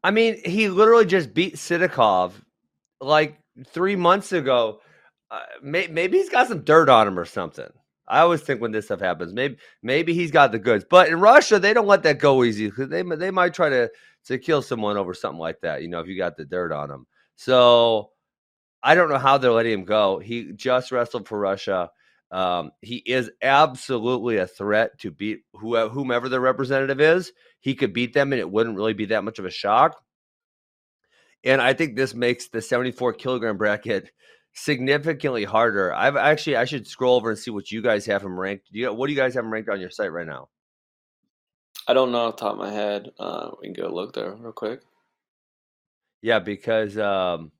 I 0.02 0.10
mean, 0.10 0.40
he 0.44 0.68
literally 0.68 1.06
just 1.06 1.34
beat 1.34 1.56
Sidakov 1.56 2.32
like 3.00 3.38
three 3.66 3.96
months 3.96 4.32
ago. 4.32 4.80
Uh, 5.30 5.40
may, 5.62 5.86
maybe 5.88 6.18
he's 6.18 6.30
got 6.30 6.48
some 6.48 6.62
dirt 6.62 6.88
on 6.88 7.06
him 7.06 7.18
or 7.18 7.24
something. 7.24 7.68
I 8.08 8.20
always 8.20 8.40
think 8.40 8.60
when 8.60 8.72
this 8.72 8.86
stuff 8.86 9.00
happens, 9.00 9.32
maybe 9.32 9.56
maybe 9.82 10.14
he's 10.14 10.32
got 10.32 10.50
the 10.50 10.58
goods. 10.58 10.84
But 10.88 11.08
in 11.08 11.20
Russia, 11.20 11.60
they 11.60 11.72
don't 11.72 11.86
let 11.86 12.02
that 12.02 12.18
go 12.18 12.42
easy 12.42 12.66
because 12.66 12.88
they 12.88 13.02
they 13.02 13.30
might 13.30 13.54
try 13.54 13.68
to 13.68 13.88
to 14.24 14.38
kill 14.38 14.62
someone 14.62 14.96
over 14.96 15.14
something 15.14 15.38
like 15.38 15.60
that. 15.60 15.82
You 15.82 15.88
know, 15.88 16.00
if 16.00 16.08
you 16.08 16.16
got 16.18 16.36
the 16.36 16.44
dirt 16.44 16.72
on 16.72 16.90
him. 16.90 17.06
So 17.36 18.10
I 18.82 18.94
don't 18.94 19.10
know 19.10 19.18
how 19.18 19.38
they're 19.38 19.52
letting 19.52 19.72
him 19.72 19.84
go. 19.84 20.18
He 20.18 20.52
just 20.52 20.90
wrestled 20.90 21.28
for 21.28 21.38
Russia. 21.38 21.90
Um, 22.30 22.70
he 22.80 22.96
is 22.96 23.30
absolutely 23.42 24.36
a 24.36 24.46
threat 24.46 24.98
to 25.00 25.10
beat 25.10 25.40
whomever 25.52 26.28
the 26.28 26.40
representative 26.40 27.00
is. 27.00 27.32
He 27.60 27.74
could 27.74 27.92
beat 27.92 28.14
them, 28.14 28.32
and 28.32 28.40
it 28.40 28.50
wouldn't 28.50 28.76
really 28.76 28.94
be 28.94 29.06
that 29.06 29.24
much 29.24 29.38
of 29.38 29.44
a 29.44 29.50
shock. 29.50 30.00
And 31.44 31.60
I 31.60 31.72
think 31.72 31.96
this 31.96 32.14
makes 32.14 32.48
the 32.48 32.62
74 32.62 33.14
kilogram 33.14 33.56
bracket 33.56 34.10
significantly 34.52 35.44
harder. 35.44 35.92
I've 35.92 36.16
actually 36.16 36.56
I 36.56 36.64
should 36.64 36.86
scroll 36.86 37.16
over 37.16 37.30
and 37.30 37.38
see 37.38 37.50
what 37.50 37.70
you 37.70 37.82
guys 37.82 38.06
have 38.06 38.22
him 38.22 38.38
ranked. 38.38 38.72
Do 38.72 38.78
you 38.78 38.92
what 38.92 39.06
do 39.06 39.12
you 39.12 39.18
guys 39.18 39.34
have 39.34 39.44
him 39.44 39.52
ranked 39.52 39.70
on 39.70 39.80
your 39.80 39.90
site 39.90 40.12
right 40.12 40.26
now? 40.26 40.48
I 41.88 41.94
don't 41.94 42.12
know 42.12 42.26
off 42.26 42.36
the 42.36 42.42
top 42.42 42.52
of 42.52 42.58
my 42.58 42.70
head. 42.70 43.10
Uh, 43.18 43.50
we 43.60 43.72
can 43.72 43.84
go 43.84 43.92
look 43.92 44.14
there 44.14 44.34
real 44.34 44.52
quick. 44.52 44.80
Yeah, 46.22 46.38
because 46.38 46.98
um, 46.98 47.52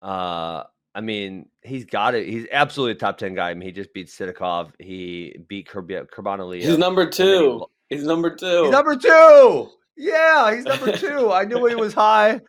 uh, 0.00 0.64
I 0.98 1.00
mean, 1.00 1.48
he's 1.62 1.84
got 1.84 2.16
it. 2.16 2.26
He's 2.26 2.48
absolutely 2.50 2.90
a 2.90 2.94
top 2.96 3.18
ten 3.18 3.32
guy. 3.32 3.50
I 3.50 3.54
mean, 3.54 3.68
he 3.68 3.72
just 3.72 3.94
beat 3.94 4.08
Sidakov. 4.08 4.72
He 4.80 5.36
beat 5.46 5.68
Kurbanali. 5.68 6.60
He's 6.60 6.76
number 6.76 7.08
two. 7.08 7.64
He, 7.88 7.94
he's 7.94 8.04
number 8.04 8.34
two. 8.34 8.64
He's 8.64 8.72
number 8.72 8.96
two. 8.96 9.68
Yeah, 9.96 10.52
he's 10.52 10.64
number 10.64 10.90
two. 10.90 11.30
I 11.30 11.44
knew 11.44 11.64
he 11.66 11.76
was 11.76 11.94
high. 11.94 12.40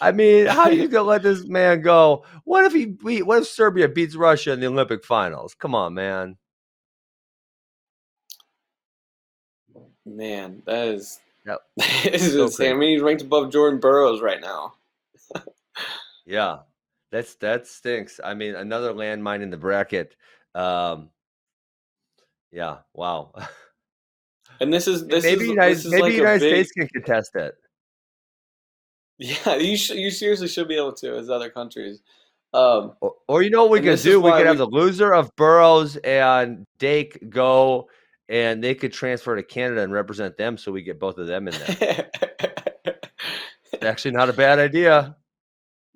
I 0.00 0.12
mean, 0.12 0.46
how 0.46 0.62
are 0.62 0.72
you 0.72 0.88
gonna 0.88 1.06
let 1.06 1.22
this 1.22 1.44
man 1.44 1.82
go? 1.82 2.24
What 2.44 2.64
if 2.64 2.72
he 2.72 2.86
beat? 2.86 3.26
What 3.26 3.42
if 3.42 3.48
Serbia 3.48 3.86
beats 3.86 4.16
Russia 4.16 4.52
in 4.52 4.60
the 4.60 4.66
Olympic 4.68 5.04
finals? 5.04 5.54
Come 5.54 5.74
on, 5.74 5.92
man. 5.92 6.38
Man, 10.06 10.62
that 10.64 10.88
is 10.88 11.20
yep. 11.46 11.58
that 11.76 12.14
is 12.14 12.32
so 12.32 12.44
insane. 12.44 12.56
Crazy. 12.56 12.70
I 12.70 12.74
mean, 12.76 12.88
he's 12.94 13.02
ranked 13.02 13.20
above 13.20 13.52
Jordan 13.52 13.78
Burroughs 13.78 14.22
right 14.22 14.40
now. 14.40 14.72
yeah, 16.24 16.60
that's 17.14 17.36
that 17.36 17.68
stinks. 17.68 18.18
I 18.22 18.34
mean, 18.34 18.56
another 18.56 18.92
landmine 18.92 19.40
in 19.40 19.50
the 19.50 19.56
bracket. 19.56 20.16
Um, 20.54 21.10
yeah, 22.50 22.78
wow. 22.92 23.32
And 24.60 24.72
this 24.72 24.86
is 24.86 25.04
this 25.08 25.24
maybe 25.24 25.42
is, 25.42 25.48
United, 25.48 25.76
this 25.76 25.84
is 25.84 25.90
maybe 25.90 26.02
like 26.02 26.12
United 26.12 26.40
big... 26.40 26.66
States 26.66 26.72
can 26.72 26.88
contest 27.02 27.30
it. 27.34 27.54
Yeah, 29.18 29.56
you 29.56 29.76
sh- 29.76 29.90
you 29.90 30.10
seriously 30.12 30.46
should 30.46 30.68
be 30.68 30.76
able 30.76 30.92
to 30.92 31.16
as 31.16 31.28
other 31.28 31.50
countries. 31.50 32.02
Um, 32.52 32.92
or, 33.00 33.14
or, 33.26 33.42
you 33.42 33.50
know 33.50 33.64
what 33.64 33.72
we 33.72 33.80
could 33.80 33.98
do? 33.98 34.20
We 34.20 34.30
could 34.30 34.42
we... 34.42 34.46
have 34.46 34.58
the 34.58 34.66
loser 34.66 35.12
of 35.12 35.34
Burroughs 35.34 35.96
and 35.96 36.64
Dake 36.78 37.28
go, 37.28 37.88
and 38.28 38.62
they 38.62 38.76
could 38.76 38.92
transfer 38.92 39.34
to 39.34 39.42
Canada 39.42 39.82
and 39.82 39.92
represent 39.92 40.36
them, 40.36 40.56
so 40.56 40.70
we 40.70 40.82
get 40.82 41.00
both 41.00 41.18
of 41.18 41.26
them 41.26 41.48
in 41.48 41.54
there. 41.54 42.10
it's 43.72 43.84
actually 43.84 44.12
not 44.12 44.28
a 44.28 44.32
bad 44.32 44.60
idea. 44.60 45.16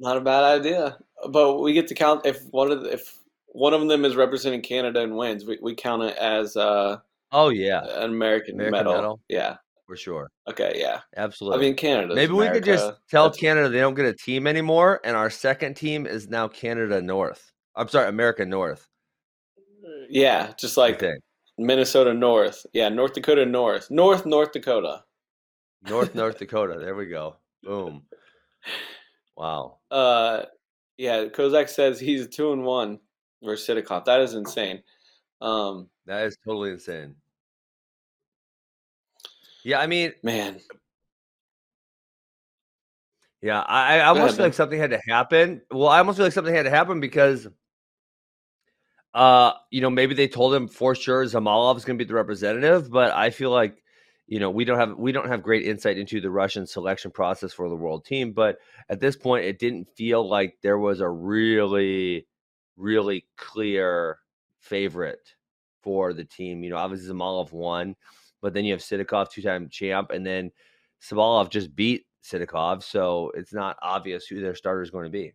Not 0.01 0.17
a 0.17 0.21
bad 0.21 0.43
idea, 0.43 0.99
but 1.31 1.59
we 1.59 1.73
get 1.73 1.89
to 1.89 1.95
count 1.95 2.25
if 2.27 2.43
one 2.51 2.71
of 2.71 2.83
the, 2.83 2.93
if 2.93 3.19
one 3.49 3.75
of 3.75 3.87
them 3.89 4.05
is 4.05 4.17
representing 4.17 4.63
Canada 4.63 5.01
and 5.03 5.17
wins, 5.17 5.45
we, 5.45 5.59
we 5.61 5.75
count 5.75 6.03
it 6.03 6.17
as 6.17 6.57
uh 6.57 6.99
oh 7.33 7.49
yeah 7.49 7.85
an 7.85 8.11
American, 8.11 8.55
American 8.55 8.73
medal. 8.73 8.93
medal. 8.93 9.21
Yeah, 9.29 9.57
for 9.87 9.97
sure. 9.97 10.31
Okay, 10.49 10.75
yeah, 10.77 11.01
absolutely. 11.17 11.59
I 11.59 11.69
mean, 11.69 11.77
Canada. 11.77 12.15
Maybe 12.15 12.33
America. 12.33 12.53
we 12.53 12.61
could 12.61 12.65
just 12.65 12.93
tell 13.11 13.25
That's... 13.25 13.39
Canada 13.39 13.69
they 13.69 13.81
don't 13.81 13.95
get 13.95 14.07
a 14.07 14.15
team 14.15 14.47
anymore, 14.47 15.01
and 15.05 15.17
our 15.17 15.31
second 15.31 15.75
team 15.75 16.07
is 16.07 16.29
now 16.29 16.49
Canada 16.49 17.01
North. 17.03 17.53
I'm 17.75 17.89
sorry, 17.89 18.09
America 18.09 18.45
North. 18.45 18.89
Yeah, 20.11 20.53
just 20.59 20.77
like 20.77 21.03
Minnesota 21.59 22.15
North. 22.15 22.65
Yeah, 22.73 22.89
North 22.89 23.13
Dakota 23.15 23.45
North. 23.45 23.91
North 23.91 24.25
North 24.27 24.53
Dakota. 24.53 25.05
North 25.89 26.15
North 26.15 26.39
Dakota. 26.39 26.79
There 26.79 26.95
we 26.95 27.07
go. 27.07 27.37
Boom. 27.63 28.03
Wow. 29.37 29.79
Uh, 29.91 30.43
yeah. 30.99 31.25
Kozak 31.25 31.71
says 31.71 31.99
he's 31.99 32.29
two 32.29 32.53
and 32.53 32.65
one 32.65 32.99
versus 33.43 33.67
Sidakov. 33.67 34.05
That 34.05 34.21
is 34.21 34.35
insane. 34.35 34.83
Um, 35.41 35.89
that 36.05 36.27
is 36.27 36.37
totally 36.45 36.71
insane. 36.71 37.15
Yeah, 39.65 39.81
I 39.81 39.87
mean, 39.87 40.13
man. 40.23 40.61
Yeah, 43.41 43.61
I, 43.61 43.99
I 43.99 44.07
almost 44.07 44.19
ahead, 44.19 44.31
feel 44.31 44.39
man. 44.39 44.47
like 44.47 44.55
something 44.55 44.81
had 44.81 44.91
to 44.91 45.01
happen. 45.07 45.63
Well, 45.71 45.89
I 45.89 45.99
almost 45.99 46.17
feel 46.17 46.27
like 46.27 46.33
something 46.33 46.55
had 46.55 46.65
to 46.65 46.71
happen 46.71 46.99
because, 46.99 47.47
uh, 49.15 49.53
you 49.71 49.81
know, 49.81 49.91
maybe 49.91 50.15
they 50.15 50.27
told 50.27 50.55
him 50.55 50.67
for 50.67 50.95
sure 50.95 51.25
Zhamalov 51.25 51.77
is 51.77 51.85
going 51.85 51.99
to 51.99 52.05
be 52.05 52.09
the 52.09 52.15
representative, 52.15 52.91
but 52.91 53.13
I 53.13 53.31
feel 53.31 53.51
like, 53.51 53.83
you 54.29 54.39
know, 54.39 54.51
we 54.51 54.67
don't 54.67 54.79
have 54.79 54.99
we 54.99 55.11
don't 55.11 55.29
have 55.29 55.43
great 55.43 55.67
insight 55.67 55.97
into 55.97 56.21
the 56.21 56.31
Russian 56.31 56.67
selection 56.67 57.11
process 57.11 57.55
for 57.55 57.71
the 57.71 57.75
world 57.75 58.05
team. 58.05 58.33
But 58.33 58.59
at 58.91 59.01
this 59.01 59.17
point, 59.17 59.47
it 59.47 59.59
didn't 59.59 59.89
feel 59.97 60.29
like 60.29 60.59
there 60.63 60.79
was 60.79 61.01
a 61.01 61.09
really, 61.09 62.27
really 62.77 63.27
clear 63.39 64.19
favorite 64.61 65.35
for 65.83 66.13
the 66.13 66.25
team. 66.25 66.63
You 66.63 66.71
know, 66.71 66.77
obviously 66.77 67.09
Zhamalov 67.09 67.53
won, 67.53 67.97
but 68.43 68.53
then 68.53 68.67
you 68.67 68.75
have 68.75 68.83
Sidakov, 68.83 69.31
two 69.31 69.41
time 69.41 69.71
champ, 69.71 70.11
and 70.11 70.27
then 70.27 70.51
Tsabolov 71.03 71.49
just 71.49 71.75
beat 71.75 72.05
Sidakov, 72.23 72.83
so 72.83 73.33
it's 73.35 73.55
not 73.55 73.79
obvious 73.81 74.27
who 74.27 74.43
their 74.43 74.55
starter 74.55 74.83
is 74.83 74.91
going 74.91 75.05
to 75.05 75.11
be. 75.11 75.33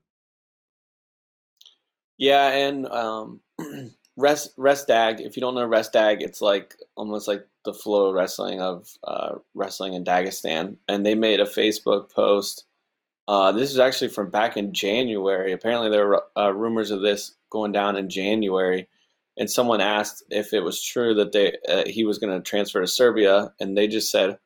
Yeah, 2.20 2.50
and 2.50 2.86
um, 2.88 3.42
rest 4.18 4.56
Restag. 4.56 5.20
If 5.20 5.36
you 5.36 5.42
don't 5.42 5.56
know 5.56 5.68
Restag, 5.68 6.18
it's 6.22 6.42
like 6.42 6.76
almost 6.96 7.28
like 7.28 7.48
the 7.66 7.72
FloWrestling 7.72 8.60
of 8.60 8.88
uh, 9.04 9.36
wrestling 9.54 9.94
in 9.94 10.04
Dagestan, 10.04 10.78
and 10.88 11.06
they 11.06 11.16
made 11.16 11.40
a 11.40 11.46
Facebook 11.46 12.12
post. 12.12 12.66
Uh, 13.28 13.52
this 13.52 13.72
is 13.72 13.80
actually 13.80 14.10
from 14.10 14.30
back 14.30 14.58
in 14.58 14.74
January. 14.74 15.54
Apparently, 15.54 15.90
there 15.90 16.08
were 16.08 16.24
uh, 16.38 16.54
rumors 16.54 16.92
of 16.92 17.02
this 17.02 17.36
going 17.50 17.72
down 17.72 17.96
in 17.96 18.10
January, 18.10 18.88
and 19.38 19.50
someone 19.50 19.82
asked 19.82 20.24
if 20.30 20.54
it 20.54 20.62
was 20.62 20.84
true 20.84 21.14
that 21.16 21.32
they 21.32 21.56
uh, 21.70 21.84
he 21.86 22.04
was 22.04 22.18
going 22.18 22.34
to 22.36 22.42
transfer 22.50 22.82
to 22.82 22.88
Serbia, 22.88 23.54
and 23.60 23.78
they 23.78 23.88
just 23.88 24.12
said, 24.12 24.38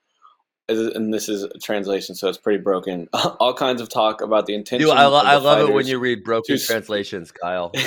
and 0.70 1.14
this 1.14 1.30
is 1.30 1.44
a 1.44 1.60
translation, 1.60 2.14
so 2.14 2.28
it's 2.28 2.38
pretty 2.38 2.62
broken. 2.62 3.08
All 3.14 3.54
kinds 3.54 3.82
of 3.82 3.90
talk 3.90 4.22
about 4.22 4.46
the 4.46 4.54
intention. 4.54 4.88
Dude, 4.88 4.98
I, 4.98 5.08
lo- 5.08 5.22
I 5.24 5.38
love 5.38 5.68
it 5.70 5.74
when 5.74 5.88
you 5.88 5.98
read 6.00 6.24
broken 6.24 6.58
translations, 6.60 7.32
Kyle. 7.32 7.72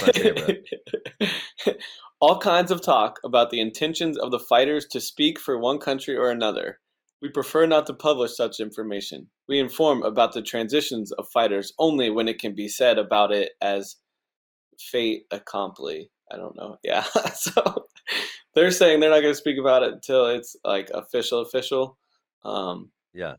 All 2.21 2.39
kinds 2.39 2.71
of 2.71 2.83
talk 2.83 3.19
about 3.25 3.51
the 3.51 3.61
intentions 3.61 4.19
of 4.19 4.31
the 4.31 4.39
fighters 4.39 4.87
to 4.91 5.01
speak 5.01 5.39
for 5.39 5.59
one 5.59 5.79
country 5.79 6.17
or 6.17 6.31
another. 6.31 6.79
We 7.23 7.31
prefer 7.31 7.67
not 7.67 7.87
to 7.87 7.95
publish 7.95 8.37
such 8.37 8.61
information. 8.61 9.29
We 9.49 9.59
inform 9.59 10.03
about 10.03 10.33
the 10.33 10.43
transitions 10.43 11.13
of 11.13 11.29
fighters 11.33 11.73
only 11.79 12.11
when 12.11 12.29
it 12.29 12.39
can 12.39 12.55
be 12.55 12.69
said 12.69 12.99
about 12.99 13.33
it 13.33 13.53
as 13.61 13.97
fait 14.79 15.25
accompli. 15.31 16.11
I 16.31 16.37
don't 16.37 16.57
know. 16.57 16.77
Yeah. 16.85 17.03
so 17.35 17.87
they're 18.55 18.71
saying 18.71 19.01
they're 19.01 19.11
not 19.11 19.21
going 19.21 19.33
to 19.33 19.39
speak 19.39 19.59
about 19.59 19.83
it 19.83 19.93
until 19.93 20.27
it's 20.27 20.57
like 20.65 20.91
official, 20.93 21.41
official. 21.41 21.99
Um, 22.45 22.91
yeah. 23.13 23.35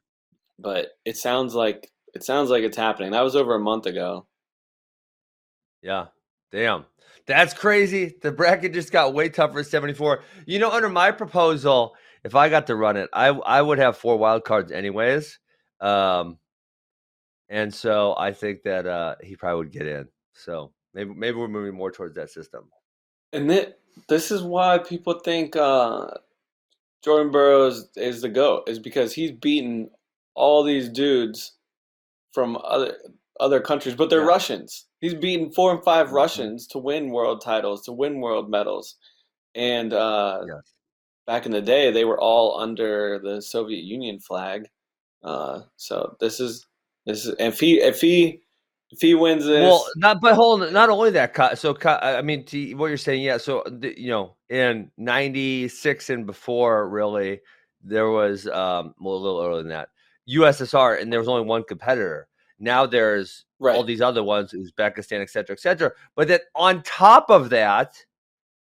But 0.59 0.89
it 1.05 1.17
sounds 1.17 1.55
like 1.55 1.91
it 2.13 2.23
sounds 2.23 2.49
like 2.49 2.63
it's 2.63 2.77
happening. 2.77 3.11
That 3.11 3.23
was 3.23 3.35
over 3.35 3.55
a 3.55 3.59
month 3.59 3.85
ago. 3.85 4.27
Yeah. 5.81 6.07
Damn. 6.51 6.85
That's 7.27 7.53
crazy. 7.53 8.15
The 8.21 8.31
bracket 8.31 8.73
just 8.73 8.91
got 8.91 9.13
way 9.13 9.29
tougher 9.29 9.59
at 9.59 9.67
74. 9.67 10.23
You 10.45 10.59
know, 10.59 10.71
under 10.71 10.89
my 10.89 11.11
proposal, 11.11 11.95
if 12.23 12.35
I 12.35 12.49
got 12.49 12.67
to 12.67 12.75
run 12.75 12.97
it, 12.97 13.09
I 13.13 13.27
I 13.27 13.61
would 13.61 13.79
have 13.79 13.97
four 13.97 14.17
wild 14.17 14.43
cards 14.43 14.71
anyways. 14.71 15.39
Um 15.79 16.37
and 17.49 17.73
so 17.73 18.15
I 18.17 18.33
think 18.33 18.63
that 18.63 18.85
uh 18.85 19.15
he 19.21 19.35
probably 19.35 19.57
would 19.65 19.71
get 19.71 19.87
in. 19.87 20.07
So 20.33 20.71
maybe 20.93 21.13
maybe 21.13 21.37
we're 21.37 21.47
moving 21.47 21.75
more 21.75 21.91
towards 21.91 22.15
that 22.15 22.29
system. 22.29 22.69
And 23.33 23.49
this 24.07 24.31
is 24.31 24.41
why 24.41 24.77
people 24.77 25.19
think 25.19 25.55
uh, 25.55 26.07
Jordan 27.03 27.31
Burroughs 27.31 27.89
is 27.95 28.21
the 28.21 28.29
GOAT, 28.29 28.67
is 28.67 28.79
because 28.79 29.13
he's 29.13 29.31
beaten 29.31 29.89
all 30.35 30.63
these 30.63 30.89
dudes 30.89 31.53
from 32.33 32.57
other 32.63 32.97
other 33.39 33.59
countries, 33.59 33.95
but 33.95 34.09
they're 34.09 34.21
yeah. 34.21 34.27
Russians. 34.27 34.87
He's 34.99 35.15
beaten 35.15 35.51
four 35.51 35.71
and 35.71 35.83
5 35.83 36.05
mm-hmm. 36.05 36.15
Russians 36.15 36.67
to 36.67 36.77
win 36.77 37.11
world 37.11 37.41
titles, 37.41 37.83
to 37.85 37.91
win 37.91 38.19
world 38.19 38.49
medals. 38.49 38.95
And 39.55 39.93
uh, 39.93 40.41
yes. 40.47 40.73
back 41.25 41.45
in 41.45 41.51
the 41.51 41.61
day, 41.61 41.91
they 41.91 42.05
were 42.05 42.19
all 42.19 42.59
under 42.59 43.19
the 43.23 43.41
Soviet 43.41 43.83
Union 43.83 44.19
flag. 44.19 44.67
Uh, 45.23 45.61
so 45.77 46.15
this 46.19 46.39
is 46.39 46.65
this 47.05 47.25
is 47.25 47.35
if 47.39 47.59
he 47.59 47.79
if 47.79 48.01
he 48.01 48.41
if 48.91 49.01
he 49.01 49.13
wins 49.13 49.45
this, 49.45 49.61
well, 49.61 49.85
not 49.95 50.19
but 50.19 50.35
hold 50.35 50.63
on, 50.63 50.73
not 50.73 50.89
only 50.89 51.11
that. 51.11 51.57
So 51.57 51.77
I 51.85 52.21
mean, 52.21 52.45
to, 52.45 52.73
what 52.73 52.87
you're 52.87 52.97
saying, 52.97 53.23
yeah. 53.23 53.37
So 53.37 53.63
you 53.81 54.09
know, 54.09 54.35
in 54.49 54.91
'96 54.97 56.09
and 56.09 56.25
before, 56.25 56.89
really, 56.89 57.39
there 57.83 58.09
was 58.09 58.47
um, 58.47 58.93
well, 58.99 59.15
a 59.15 59.17
little 59.17 59.41
earlier 59.41 59.63
than 59.63 59.69
that, 59.69 59.89
USSR, 60.29 61.01
and 61.01 61.11
there 61.11 61.19
was 61.19 61.29
only 61.29 61.45
one 61.45 61.63
competitor. 61.63 62.27
Now 62.61 62.85
there's 62.85 63.45
right. 63.59 63.75
all 63.75 63.83
these 63.83 64.01
other 64.01 64.23
ones, 64.23 64.53
Uzbekistan, 64.53 65.21
et 65.21 65.29
cetera, 65.29 65.55
et 65.55 65.59
cetera. 65.59 65.91
But 66.15 66.27
then 66.27 66.39
on 66.55 66.83
top 66.83 67.29
of 67.29 67.49
that, 67.49 67.95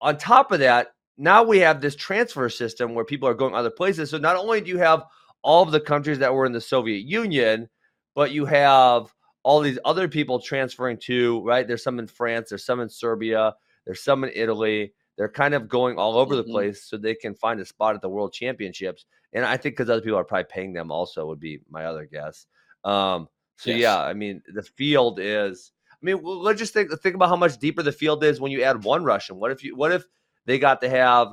on 0.01 0.17
top 0.17 0.51
of 0.51 0.59
that, 0.59 0.95
now 1.17 1.43
we 1.43 1.59
have 1.59 1.79
this 1.79 1.95
transfer 1.95 2.49
system 2.49 2.93
where 2.93 3.05
people 3.05 3.29
are 3.29 3.33
going 3.35 3.53
other 3.53 3.69
places. 3.69 4.09
So 4.09 4.17
not 4.17 4.35
only 4.35 4.59
do 4.59 4.69
you 4.69 4.79
have 4.79 5.03
all 5.43 5.63
of 5.63 5.71
the 5.71 5.79
countries 5.79 6.19
that 6.19 6.33
were 6.33 6.45
in 6.45 6.51
the 6.51 6.59
Soviet 6.59 7.05
Union, 7.05 7.69
but 8.15 8.31
you 8.31 8.45
have 8.45 9.13
all 9.43 9.61
these 9.61 9.79
other 9.85 10.07
people 10.07 10.39
transferring 10.39 10.97
to, 10.97 11.41
right? 11.43 11.67
There's 11.67 11.83
some 11.83 11.99
in 11.99 12.07
France, 12.07 12.49
there's 12.49 12.65
some 12.65 12.79
in 12.79 12.89
Serbia, 12.89 13.53
there's 13.85 14.01
some 14.01 14.23
in 14.23 14.31
Italy. 14.33 14.93
They're 15.17 15.29
kind 15.29 15.53
of 15.53 15.69
going 15.69 15.97
all 15.97 16.17
over 16.17 16.33
mm-hmm. 16.33 16.47
the 16.47 16.51
place 16.51 16.83
so 16.83 16.97
they 16.97 17.15
can 17.15 17.35
find 17.35 17.59
a 17.59 17.65
spot 17.65 17.95
at 17.95 18.01
the 18.01 18.09
world 18.09 18.33
championships. 18.33 19.05
And 19.31 19.45
I 19.45 19.55
think 19.57 19.75
because 19.75 19.89
other 19.89 20.01
people 20.01 20.17
are 20.17 20.23
probably 20.23 20.47
paying 20.49 20.73
them 20.73 20.91
also 20.91 21.27
would 21.27 21.39
be 21.39 21.59
my 21.69 21.85
other 21.85 22.05
guess. 22.05 22.47
Um, 22.83 23.29
so 23.57 23.71
yes. 23.71 23.79
yeah, 23.79 24.01
I 24.01 24.13
mean 24.13 24.41
the 24.53 24.63
field 24.63 25.19
is. 25.21 25.71
I 25.91 26.05
mean, 26.05 26.19
let's 26.23 26.59
just 26.59 26.73
think 26.73 26.91
think 27.01 27.15
about 27.15 27.29
how 27.29 27.35
much 27.35 27.57
deeper 27.57 27.81
the 27.81 27.91
field 27.91 28.23
is 28.23 28.39
when 28.39 28.51
you 28.51 28.61
add 28.63 28.83
one 28.83 29.03
Russian. 29.03 29.37
What 29.37 29.51
if 29.51 29.63
you? 29.63 29.75
What 29.75 29.91
if 29.91 30.05
they 30.45 30.59
got 30.59 30.81
to 30.81 30.89
have 30.89 31.29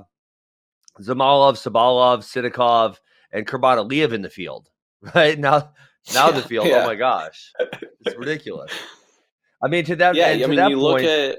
Zhamalov, 1.00 1.54
Tsabolov, 1.54 2.18
Sidakov, 2.20 2.96
and 3.32 3.46
Kurbanaliyev 3.46 4.12
in 4.12 4.22
the 4.22 4.30
field? 4.30 4.68
Right 5.16 5.36
now, 5.36 5.72
now 6.14 6.28
yeah, 6.28 6.30
the 6.30 6.42
field. 6.42 6.66
Oh 6.66 6.70
yeah. 6.70 6.84
Oh 6.84 6.86
my 6.86 6.94
gosh, 6.94 7.52
it's 8.06 8.16
ridiculous. 8.16 8.70
I 9.60 9.66
mean, 9.66 9.84
to 9.86 9.96
that. 9.96 10.14
Yeah, 10.14 10.28
I 10.28 10.46
mean, 10.46 10.52
you 10.70 10.76
point, 10.76 10.78
look 10.78 11.02
at. 11.02 11.38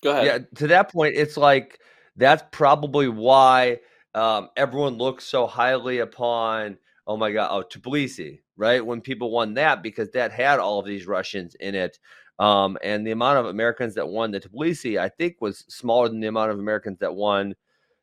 Go 0.00 0.10
ahead. 0.12 0.24
Yeah, 0.24 0.38
to 0.58 0.66
that 0.68 0.92
point, 0.92 1.16
it's 1.16 1.36
like 1.36 1.80
that's 2.16 2.44
probably 2.52 3.08
why 3.08 3.80
um, 4.14 4.50
everyone 4.56 4.98
looks 4.98 5.24
so 5.24 5.48
highly 5.48 5.98
upon. 5.98 6.78
Oh 7.08 7.16
my 7.16 7.32
God! 7.32 7.48
Oh, 7.50 7.62
Tbilisi, 7.62 8.40
right? 8.58 8.84
When 8.84 9.00
people 9.00 9.30
won 9.30 9.54
that 9.54 9.82
because 9.82 10.10
that 10.10 10.32
had 10.32 10.58
all 10.58 10.78
of 10.78 10.84
these 10.84 11.06
Russians 11.06 11.54
in 11.58 11.74
it. 11.74 11.98
Um, 12.38 12.76
and 12.84 13.06
the 13.06 13.12
amount 13.12 13.38
of 13.38 13.46
Americans 13.46 13.94
that 13.94 14.08
won 14.08 14.30
the 14.30 14.40
Tbilisi, 14.40 15.00
I 15.00 15.08
think, 15.08 15.36
was 15.40 15.64
smaller 15.68 16.08
than 16.08 16.20
the 16.20 16.28
amount 16.28 16.50
of 16.50 16.58
Americans 16.58 16.98
that 16.98 17.14
won 17.14 17.54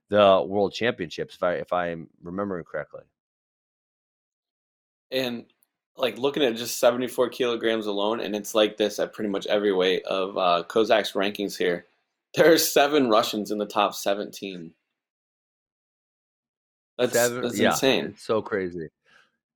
the 0.10 0.44
World 0.46 0.74
Championships, 0.74 1.36
if 1.36 1.44
I 1.44 1.54
if 1.54 1.72
I'm 1.72 2.10
remembering 2.24 2.66
correctly 2.66 3.02
and 5.12 5.46
like 5.98 6.18
looking 6.18 6.44
at 6.44 6.56
just 6.56 6.80
74 6.80 7.30
kilograms 7.30 7.86
alone, 7.86 8.20
and 8.20 8.36
it's 8.36 8.54
like 8.54 8.78
this 8.78 9.00
at 9.00 9.14
pretty 9.14 9.30
much 9.30 9.48
every 9.48 9.72
weight 9.72 10.04
of 10.06 10.38
uh, 10.38 10.64
Kozak's 10.68 11.14
rankings 11.14 11.58
here. 11.58 11.86
There 12.36 12.52
are 12.52 12.58
seven 12.58 13.10
Russians 13.10 13.52
in 13.52 13.58
the 13.58 13.66
top 13.66 13.94
17. 13.94 14.74
That's, 16.98 17.14
seven, 17.14 17.42
that's 17.42 17.58
yeah, 17.58 17.70
insane. 17.70 18.16
So 18.18 18.42
crazy. 18.42 18.90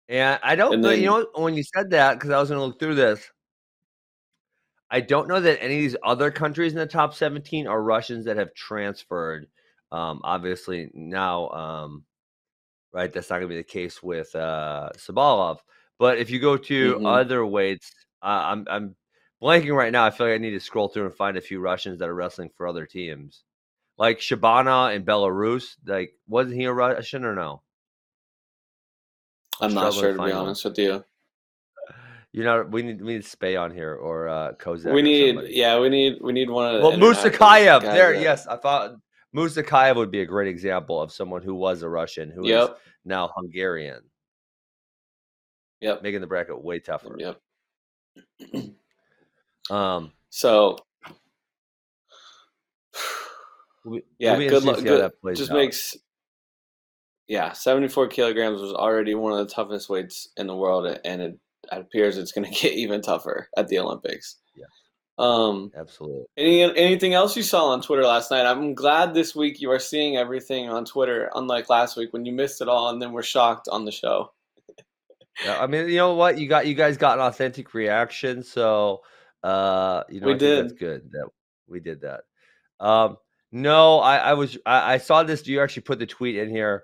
And 0.09 0.39
I 0.43 0.55
don't, 0.55 0.73
and 0.73 0.83
then, 0.83 0.99
you 0.99 1.05
know, 1.05 1.27
when 1.35 1.53
you 1.53 1.63
said 1.63 1.91
that, 1.91 2.15
because 2.15 2.31
I 2.31 2.39
was 2.39 2.49
going 2.49 2.59
to 2.59 2.65
look 2.65 2.79
through 2.79 2.95
this, 2.95 3.29
I 4.89 5.01
don't 5.01 5.27
know 5.27 5.39
that 5.39 5.63
any 5.63 5.75
of 5.75 5.81
these 5.81 5.95
other 6.03 6.31
countries 6.31 6.73
in 6.73 6.79
the 6.79 6.87
top 6.87 7.13
17 7.13 7.67
are 7.67 7.81
Russians 7.81 8.25
that 8.25 8.37
have 8.37 8.53
transferred. 8.55 9.47
Um, 9.91 10.21
obviously, 10.23 10.89
now 10.93 11.49
um, 11.49 12.05
right? 12.93 13.11
That's 13.11 13.29
not 13.29 13.37
going 13.37 13.49
to 13.49 13.55
be 13.55 13.57
the 13.57 13.63
case 13.63 14.01
with 14.01 14.33
uh, 14.35 14.89
Tsabolov. 14.97 15.59
But 15.97 16.17
if 16.17 16.29
you 16.29 16.39
go 16.39 16.57
to 16.57 16.95
mm-hmm. 16.95 17.05
other 17.05 17.45
weights, 17.45 17.91
uh, 18.21 18.43
I'm 18.45 18.65
I'm 18.69 18.95
blanking 19.41 19.75
right 19.75 19.91
now. 19.91 20.05
I 20.05 20.11
feel 20.11 20.27
like 20.27 20.35
I 20.35 20.37
need 20.37 20.51
to 20.51 20.59
scroll 20.59 20.87
through 20.87 21.05
and 21.05 21.15
find 21.15 21.37
a 21.37 21.41
few 21.41 21.59
Russians 21.59 21.99
that 21.99 22.09
are 22.09 22.15
wrestling 22.15 22.49
for 22.55 22.67
other 22.67 22.85
teams, 22.85 23.43
like 23.97 24.19
Shabana 24.19 24.95
in 24.95 25.03
Belarus. 25.03 25.75
Like, 25.85 26.13
wasn't 26.27 26.55
he 26.55 26.65
a 26.65 26.73
Russian 26.73 27.25
or 27.25 27.35
no? 27.35 27.61
I'm, 29.61 29.73
not 29.73 29.93
sure 29.93 30.15
to 30.15 30.23
be 30.23 30.31
honest 30.31 30.65
with 30.65 30.77
you. 30.77 31.03
You 32.31 32.43
know, 32.43 32.63
we 32.63 32.83
need 32.83 33.01
we 33.01 33.13
need 33.13 33.25
Spey 33.25 33.55
on 33.55 33.71
here 33.71 33.95
or 33.95 34.29
uh 34.29 34.53
Kozak. 34.53 34.93
We 34.93 35.01
need, 35.01 35.37
yeah, 35.47 35.79
we 35.79 35.89
need 35.89 36.19
we 36.21 36.31
need 36.31 36.49
one 36.49 36.75
of 36.75 36.81
well, 36.81 36.91
Musakayev. 36.91 37.81
There, 37.81 38.13
that... 38.13 38.21
yes, 38.21 38.45
I 38.45 38.55
thought 38.55 38.95
Musakayev 39.35 39.95
would 39.95 40.11
be 40.11 40.21
a 40.21 40.25
great 40.25 40.47
example 40.47 41.01
of 41.01 41.11
someone 41.11 41.41
who 41.41 41.55
was 41.55 41.81
a 41.81 41.89
Russian 41.89 42.29
who 42.29 42.47
yep. 42.47 42.63
is 42.63 42.69
now 43.03 43.31
Hungarian. 43.35 44.01
Yep. 45.81 46.03
Making 46.03 46.21
the 46.21 46.27
bracket 46.27 46.63
way 46.63 46.79
tougher. 46.79 47.15
Yep. 47.17 47.41
um 49.71 50.11
so 50.29 50.77
yeah, 54.19 54.37
good 54.37 54.63
luck. 54.63 54.83
Good, 54.83 55.11
just 55.35 55.51
out. 55.51 55.57
makes 55.57 55.97
yeah, 57.29 57.53
74 57.53 58.07
kilograms 58.07 58.59
was 58.59 58.73
already 58.73 59.13
one 59.13 59.31
of 59.31 59.47
the 59.47 59.53
toughest 59.53 59.87
weights 59.87 60.27
in 60.35 60.47
the 60.47 60.55
world, 60.55 60.87
and 61.05 61.21
it, 61.21 61.39
it 61.71 61.79
appears 61.79 62.17
it's 62.17 62.31
going 62.31 62.51
to 62.51 62.59
get 62.59 62.73
even 62.73 63.01
tougher 63.01 63.47
at 63.55 63.69
the 63.69 63.79
Olympics. 63.79 64.37
Yeah. 64.55 64.65
Um, 65.19 65.71
Absolutely. 65.77 66.23
Any 66.37 66.63
anything 66.63 67.13
else 67.13 67.37
you 67.37 67.43
saw 67.43 67.67
on 67.67 67.81
Twitter 67.81 68.03
last 68.03 68.31
night? 68.31 68.45
I'm 68.45 68.73
glad 68.73 69.13
this 69.13 69.35
week 69.35 69.61
you 69.61 69.69
are 69.69 69.79
seeing 69.79 70.17
everything 70.17 70.69
on 70.69 70.85
Twitter, 70.85 71.29
unlike 71.35 71.69
last 71.69 71.95
week 71.95 72.13
when 72.13 72.25
you 72.25 72.31
missed 72.31 72.61
it 72.61 72.67
all 72.67 72.89
and 72.89 73.01
then 73.01 73.11
were 73.11 73.21
shocked 73.21 73.67
on 73.71 73.85
the 73.85 73.91
show. 73.91 74.31
yeah, 75.43 75.61
I 75.61 75.67
mean, 75.67 75.87
you 75.89 75.97
know 75.97 76.15
what? 76.15 76.39
You 76.39 76.47
got 76.47 76.67
you 76.67 76.73
guys 76.73 76.97
got 76.97 77.19
an 77.19 77.25
authentic 77.25 77.73
reaction, 77.73 78.43
so 78.43 79.01
uh, 79.43 80.03
you 80.09 80.21
know, 80.21 80.27
we 80.27 80.35
did. 80.35 80.65
that's 80.65 80.79
good 80.79 81.11
that 81.11 81.27
we 81.67 81.79
did 81.79 82.01
that. 82.01 82.21
Um, 82.79 83.17
no, 83.51 83.99
I, 83.99 84.17
I 84.17 84.33
was 84.33 84.57
I, 84.65 84.93
I, 84.93 84.97
saw 84.99 85.23
this. 85.23 85.45
You 85.47 85.61
actually 85.61 85.83
put 85.83 85.99
the 85.99 86.05
tweet 86.05 86.37
in 86.37 86.49
here. 86.49 86.83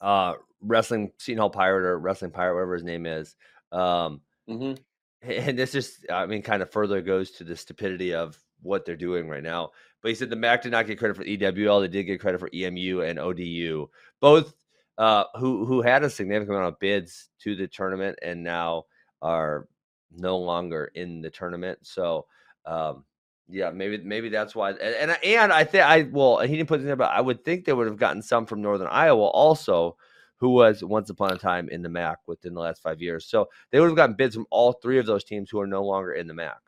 Uh, 0.00 0.34
wrestling 0.62 1.12
Seton 1.18 1.38
Hall 1.38 1.50
Pirate 1.50 1.84
or 1.84 1.98
Wrestling 1.98 2.30
Pirate, 2.30 2.54
whatever 2.54 2.74
his 2.74 2.84
name 2.84 3.06
is. 3.06 3.36
Um, 3.72 4.20
mm-hmm. 4.48 4.74
and 5.30 5.58
this 5.58 5.72
just, 5.72 6.06
I 6.10 6.26
mean, 6.26 6.42
kind 6.42 6.62
of 6.62 6.70
further 6.70 7.00
goes 7.00 7.32
to 7.32 7.44
the 7.44 7.56
stupidity 7.56 8.14
of 8.14 8.38
what 8.62 8.84
they're 8.84 8.96
doing 8.96 9.28
right 9.28 9.42
now. 9.42 9.70
But 10.02 10.10
he 10.10 10.14
said 10.14 10.30
the 10.30 10.36
MAC 10.36 10.62
did 10.62 10.72
not 10.72 10.86
get 10.86 10.98
credit 10.98 11.16
for 11.16 11.24
EWL; 11.24 11.80
they 11.80 11.88
did 11.88 12.04
get 12.04 12.20
credit 12.20 12.40
for 12.40 12.48
EMU 12.54 13.02
and 13.02 13.18
ODU, 13.18 13.86
both 14.20 14.54
uh, 14.96 15.24
who 15.38 15.66
who 15.66 15.82
had 15.82 16.02
a 16.02 16.10
significant 16.10 16.56
amount 16.56 16.72
of 16.72 16.80
bids 16.80 17.28
to 17.40 17.54
the 17.54 17.66
tournament 17.66 18.18
and 18.22 18.42
now 18.42 18.84
are 19.20 19.68
no 20.10 20.38
longer 20.38 20.90
in 20.94 21.20
the 21.20 21.30
tournament. 21.30 21.80
So. 21.82 22.26
Um, 22.66 23.04
yeah, 23.50 23.70
maybe 23.70 23.98
maybe 23.98 24.28
that's 24.28 24.54
why. 24.54 24.70
And 24.70 24.80
and, 24.80 25.24
and 25.24 25.52
I 25.52 25.64
think 25.64 25.84
I 25.84 26.02
well, 26.10 26.38
he 26.40 26.56
didn't 26.56 26.68
put 26.68 26.80
it 26.80 26.84
there, 26.84 26.96
but 26.96 27.10
I 27.10 27.20
would 27.20 27.44
think 27.44 27.64
they 27.64 27.72
would 27.72 27.86
have 27.86 27.96
gotten 27.96 28.22
some 28.22 28.46
from 28.46 28.62
Northern 28.62 28.88
Iowa 28.88 29.24
also, 29.26 29.96
who 30.36 30.50
was 30.50 30.84
once 30.84 31.10
upon 31.10 31.32
a 31.32 31.38
time 31.38 31.68
in 31.68 31.82
the 31.82 31.88
MAC 31.88 32.18
within 32.26 32.54
the 32.54 32.60
last 32.60 32.82
five 32.82 33.00
years. 33.00 33.26
So 33.26 33.48
they 33.70 33.80
would 33.80 33.88
have 33.88 33.96
gotten 33.96 34.16
bids 34.16 34.34
from 34.34 34.46
all 34.50 34.72
three 34.72 34.98
of 34.98 35.06
those 35.06 35.24
teams 35.24 35.50
who 35.50 35.60
are 35.60 35.66
no 35.66 35.84
longer 35.84 36.12
in 36.12 36.26
the 36.26 36.34
MAC. 36.34 36.58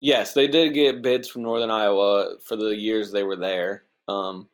Yes, 0.00 0.34
they 0.34 0.46
did 0.46 0.74
get 0.74 1.02
bids 1.02 1.28
from 1.28 1.42
Northern 1.42 1.70
Iowa 1.70 2.36
for 2.42 2.56
the 2.56 2.76
years 2.76 3.10
they 3.10 3.22
were 3.22 3.36
there. 3.36 3.84
Um, 4.08 4.48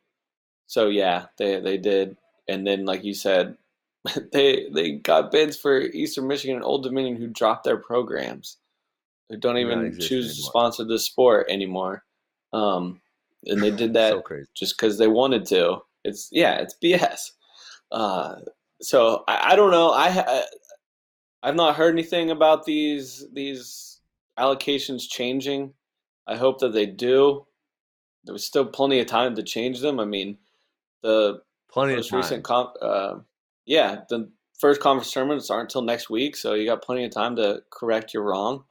so 0.67 0.87
yeah, 0.87 1.25
they 1.37 1.59
they 1.59 1.77
did, 1.77 2.17
and 2.47 2.65
then 2.65 2.85
like 2.85 3.03
you 3.03 3.13
said, 3.13 3.57
they 4.31 4.69
they 4.73 4.93
got 4.93 5.31
bids 5.31 5.57
for 5.57 5.81
Eastern 5.81 6.27
Michigan 6.27 6.57
and 6.57 6.65
Old 6.65 6.83
Dominion 6.83 7.15
who 7.15 7.27
dropped 7.27 7.63
their 7.63 7.77
programs 7.77 8.57
who 9.33 9.39
don't 9.39 9.57
even 9.57 9.91
choose 9.99 10.11
anymore. 10.11 10.29
to 10.29 10.41
sponsor 10.41 10.83
the 10.85 10.99
sport 10.99 11.47
anymore. 11.49 12.03
Um, 12.53 13.01
and 13.45 13.61
they 13.61 13.71
did 13.71 13.93
that 13.95 14.11
so 14.11 14.43
just 14.53 14.77
because 14.77 14.97
they 14.97 15.07
wanted 15.07 15.45
to. 15.47 15.79
It's 16.03 16.29
yeah, 16.31 16.55
it's 16.55 16.75
BS. 16.83 17.31
Uh, 17.91 18.35
so 18.81 19.23
I, 19.27 19.53
I, 19.53 19.55
don't 19.55 19.71
know. 19.71 19.91
I, 19.91 20.07
I 20.07 20.43
I've 21.41 21.55
not 21.55 21.75
heard 21.75 21.93
anything 21.93 22.31
about 22.31 22.65
these 22.65 23.25
these 23.33 23.99
allocations 24.37 25.09
changing. 25.09 25.73
I 26.27 26.35
hope 26.35 26.59
that 26.59 26.73
they 26.73 26.85
do. 26.85 27.45
There 28.25 28.33
was 28.33 28.45
still 28.45 28.65
plenty 28.65 28.99
of 28.99 29.07
time 29.07 29.35
to 29.35 29.43
change 29.43 29.81
them. 29.81 29.99
I 29.99 30.05
mean, 30.05 30.37
the 31.01 31.41
plenty 31.69 31.95
most 31.95 32.11
recent 32.11 32.43
comp, 32.43 32.73
uh, 32.81 33.15
yeah, 33.65 34.01
the 34.09 34.29
first 34.57 34.79
conference 34.79 35.11
tournaments 35.11 35.49
aren't 35.49 35.69
until 35.69 35.81
next 35.81 36.09
week, 36.09 36.37
so 36.37 36.53
you 36.53 36.65
got 36.65 36.81
plenty 36.81 37.03
of 37.03 37.11
time 37.11 37.35
to 37.35 37.61
correct 37.69 38.13
your 38.13 38.23
wrong 38.23 38.63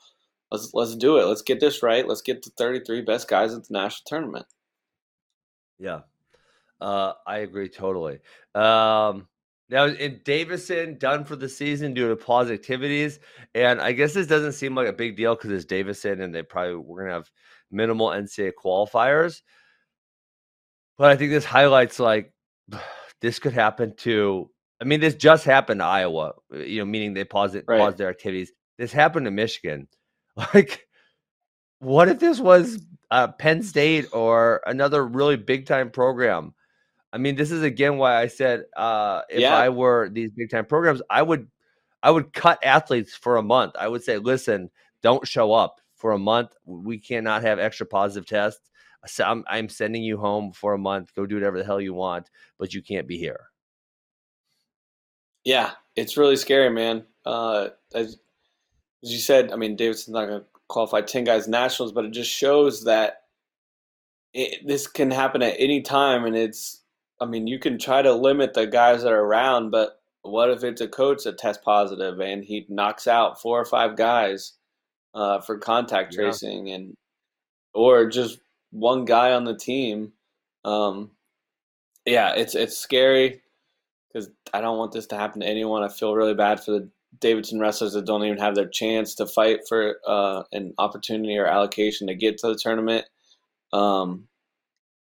let's 0.53 0.75
let's 0.75 0.95
do 0.95 1.17
it. 1.17 1.25
Let's 1.25 1.43
get 1.43 1.59
this 1.59 1.83
right. 1.83 2.07
Let's 2.07 2.23
get 2.23 2.43
the 2.43 2.51
33 2.51 3.01
best 3.03 3.27
guys 3.27 3.55
at 3.55 3.67
the 3.67 3.73
national 3.73 4.05
tournament. 4.07 4.47
Yeah, 5.79 6.01
uh, 6.81 7.15
I 7.27 7.39
agree 7.39 7.69
totally. 7.69 8.19
Um, 8.55 9.27
now, 9.71 9.87
in 9.87 10.21
Davidson, 10.25 10.99
done 10.99 11.25
for 11.25 11.35
the 11.35 11.49
season 11.49 11.95
due 11.95 12.09
to 12.09 12.17
pause 12.17 12.51
activities, 12.51 13.19
and 13.55 13.81
I 13.81 13.93
guess 13.93 14.13
this 14.13 14.27
doesn't 14.27 14.53
seem 14.53 14.75
like 14.75 14.89
a 14.89 14.93
big 14.93 15.17
deal 15.17 15.35
because 15.35 15.51
it's 15.51 15.65
Davidson, 15.65 16.21
and 16.21 16.35
they 16.35 16.43
probably 16.43 16.77
we're 16.77 17.05
gonna 17.05 17.15
have 17.15 17.31
minimal 17.71 18.09
NCAA 18.09 18.53
qualifiers. 18.63 19.41
But 20.99 21.11
I 21.11 21.17
think 21.17 21.31
this 21.31 21.47
highlights 21.47 21.99
like 21.99 22.33
this 23.23 23.39
could 23.39 23.55
happen 23.55 23.97
to. 23.99 24.51
I 24.81 24.85
mean, 24.85 25.01
this 25.01 25.15
just 25.15 25.45
happened 25.45 25.81
to 25.81 25.85
Iowa. 25.85 26.33
You 26.53 26.81
know, 26.81 26.85
meaning 26.85 27.15
they 27.15 27.25
paused 27.25 27.55
it, 27.55 27.65
right. 27.67 27.79
paused 27.79 27.97
their 27.97 28.11
activities. 28.11 28.53
This 28.79 28.93
happened 28.93 29.25
to 29.27 29.31
Michigan. 29.31 29.89
Like, 30.55 30.87
what 31.79 32.09
if 32.09 32.19
this 32.19 32.41
was 32.41 32.83
uh, 33.11 33.29
Penn 33.29 33.63
State 33.63 34.07
or 34.13 34.63
another 34.67 35.07
really 35.07 35.37
big 35.37 35.67
time 35.67 35.91
program? 35.91 36.55
I 37.13 37.19
mean, 37.19 37.37
this 37.37 37.51
is 37.51 37.63
again 37.63 37.99
why 37.99 38.17
I 38.17 38.29
said 38.29 38.65
uh, 38.77 39.23
if 39.29 39.41
yeah. 39.41 39.55
I 39.55 39.69
were 39.69 40.09
these 40.09 40.31
big 40.31 40.49
time 40.51 40.65
programs, 40.65 41.03
I 41.11 41.21
would 41.23 41.49
I 42.03 42.11
would 42.11 42.33
cut 42.33 42.65
athletes 42.65 43.15
for 43.15 43.37
a 43.37 43.43
month. 43.43 43.75
I 43.79 43.89
would 43.89 44.03
say, 44.03 44.19
listen, 44.19 44.71
don't 45.03 45.27
show 45.27 45.53
up 45.53 45.81
for 45.95 46.13
a 46.13 46.19
month. 46.19 46.55
We 46.65 46.99
cannot 46.99 47.43
have 47.43 47.59
extra 47.59 47.87
positive 47.87 48.27
tests. 48.27 48.71
So 49.07 49.25
I'm, 49.25 49.45
I'm 49.49 49.69
sending 49.69 50.03
you 50.03 50.17
home 50.17 50.53
for 50.53 50.75
a 50.75 50.79
month. 50.79 51.15
Go 51.15 51.27
do 51.27 51.35
whatever 51.37 51.59
the 51.59 51.65
hell 51.65 51.81
you 51.81 51.95
want, 51.95 52.31
but 52.59 52.73
you 52.73 52.83
can't 52.83 53.07
be 53.07 53.19
here. 53.19 53.49
Yeah, 55.45 55.73
it's 55.97 56.17
really 56.17 56.37
scary, 56.37 56.71
man. 56.71 57.05
Uh, 57.27 57.69
as 59.03 59.13
you 59.13 59.19
said, 59.19 59.51
I 59.53 59.57
mean, 59.57 59.77
Davidson's 59.77 60.15
not 60.15 60.27
going 60.27 60.41
to 60.41 60.47
qualify 60.69 61.01
10 61.01 61.25
guys 61.25 61.49
nationals, 61.49 61.93
but 61.93 62.05
it 62.05 62.13
just 62.13 62.31
shows 62.31 62.85
that 62.85 63.23
it, 64.33 64.67
this 64.67 64.87
can 64.87 65.11
happen 65.11 65.43
at 65.43 65.57
any 65.59 65.83
time. 65.83 66.25
And 66.25 66.37
it's, 66.37 66.83
I 67.21 67.27
mean, 67.27 67.47
you 67.47 67.59
can 67.59 67.79
try 67.79 68.03
to 68.03 68.13
limit 68.13 68.55
the 68.55 68.67
guys 68.67 69.03
that 69.03 69.13
are 69.13 69.25
around, 69.25 69.71
but 69.71 70.01
what 70.23 70.51
if 70.51 70.63
it's 70.63 70.81
a 70.81 70.89
coach 70.89 71.25
that 71.25 71.39
tests 71.39 71.63
positive 71.65 72.21
and 72.21 72.45
he 72.45 72.65
knocks 72.69 73.07
out 73.07 73.41
four 73.41 73.61
or 73.61 73.65
five 73.65 73.97
guys 73.97 74.53
uh, 75.15 75.41
for 75.41 75.59
contact 75.59 76.15
tracing 76.15 76.71
and, 76.71 76.95
or 77.75 78.09
just 78.09 78.39
one 78.71 79.05
guy 79.05 79.33
on 79.33 79.45
the 79.45 79.57
team? 79.57 80.13
Um, 80.65 81.11
yeah, 82.07 82.35
it's, 82.35 82.55
it's 82.55 82.79
scary 82.79 83.43
because 84.13 84.31
I 84.55 84.61
don't 84.61 84.79
want 84.79 84.93
this 84.93 85.07
to 85.09 85.17
happen 85.17 85.41
to 85.41 85.47
anyone. 85.47 85.83
I 85.83 85.89
feel 85.89 86.15
really 86.15 86.35
bad 86.35 86.63
for 86.63 86.71
the 86.71 86.89
Davidson 87.19 87.61
wrestlers 87.61 87.93
that 87.93 88.07
don't 88.07 88.25
even 88.25 88.39
have 88.39 88.55
their 88.55 88.69
chance 88.69 89.15
to 89.17 89.27
fight 89.27 89.61
for 89.69 89.97
uh, 90.07 90.43
an 90.53 90.75
opportunity 90.79 91.37
or 91.37 91.47
allocation 91.47 92.07
to 92.07 92.15
get 92.15 92.39
to 92.39 92.49
the 92.49 92.55
tournament. 92.55 93.07
Um, 93.73 94.29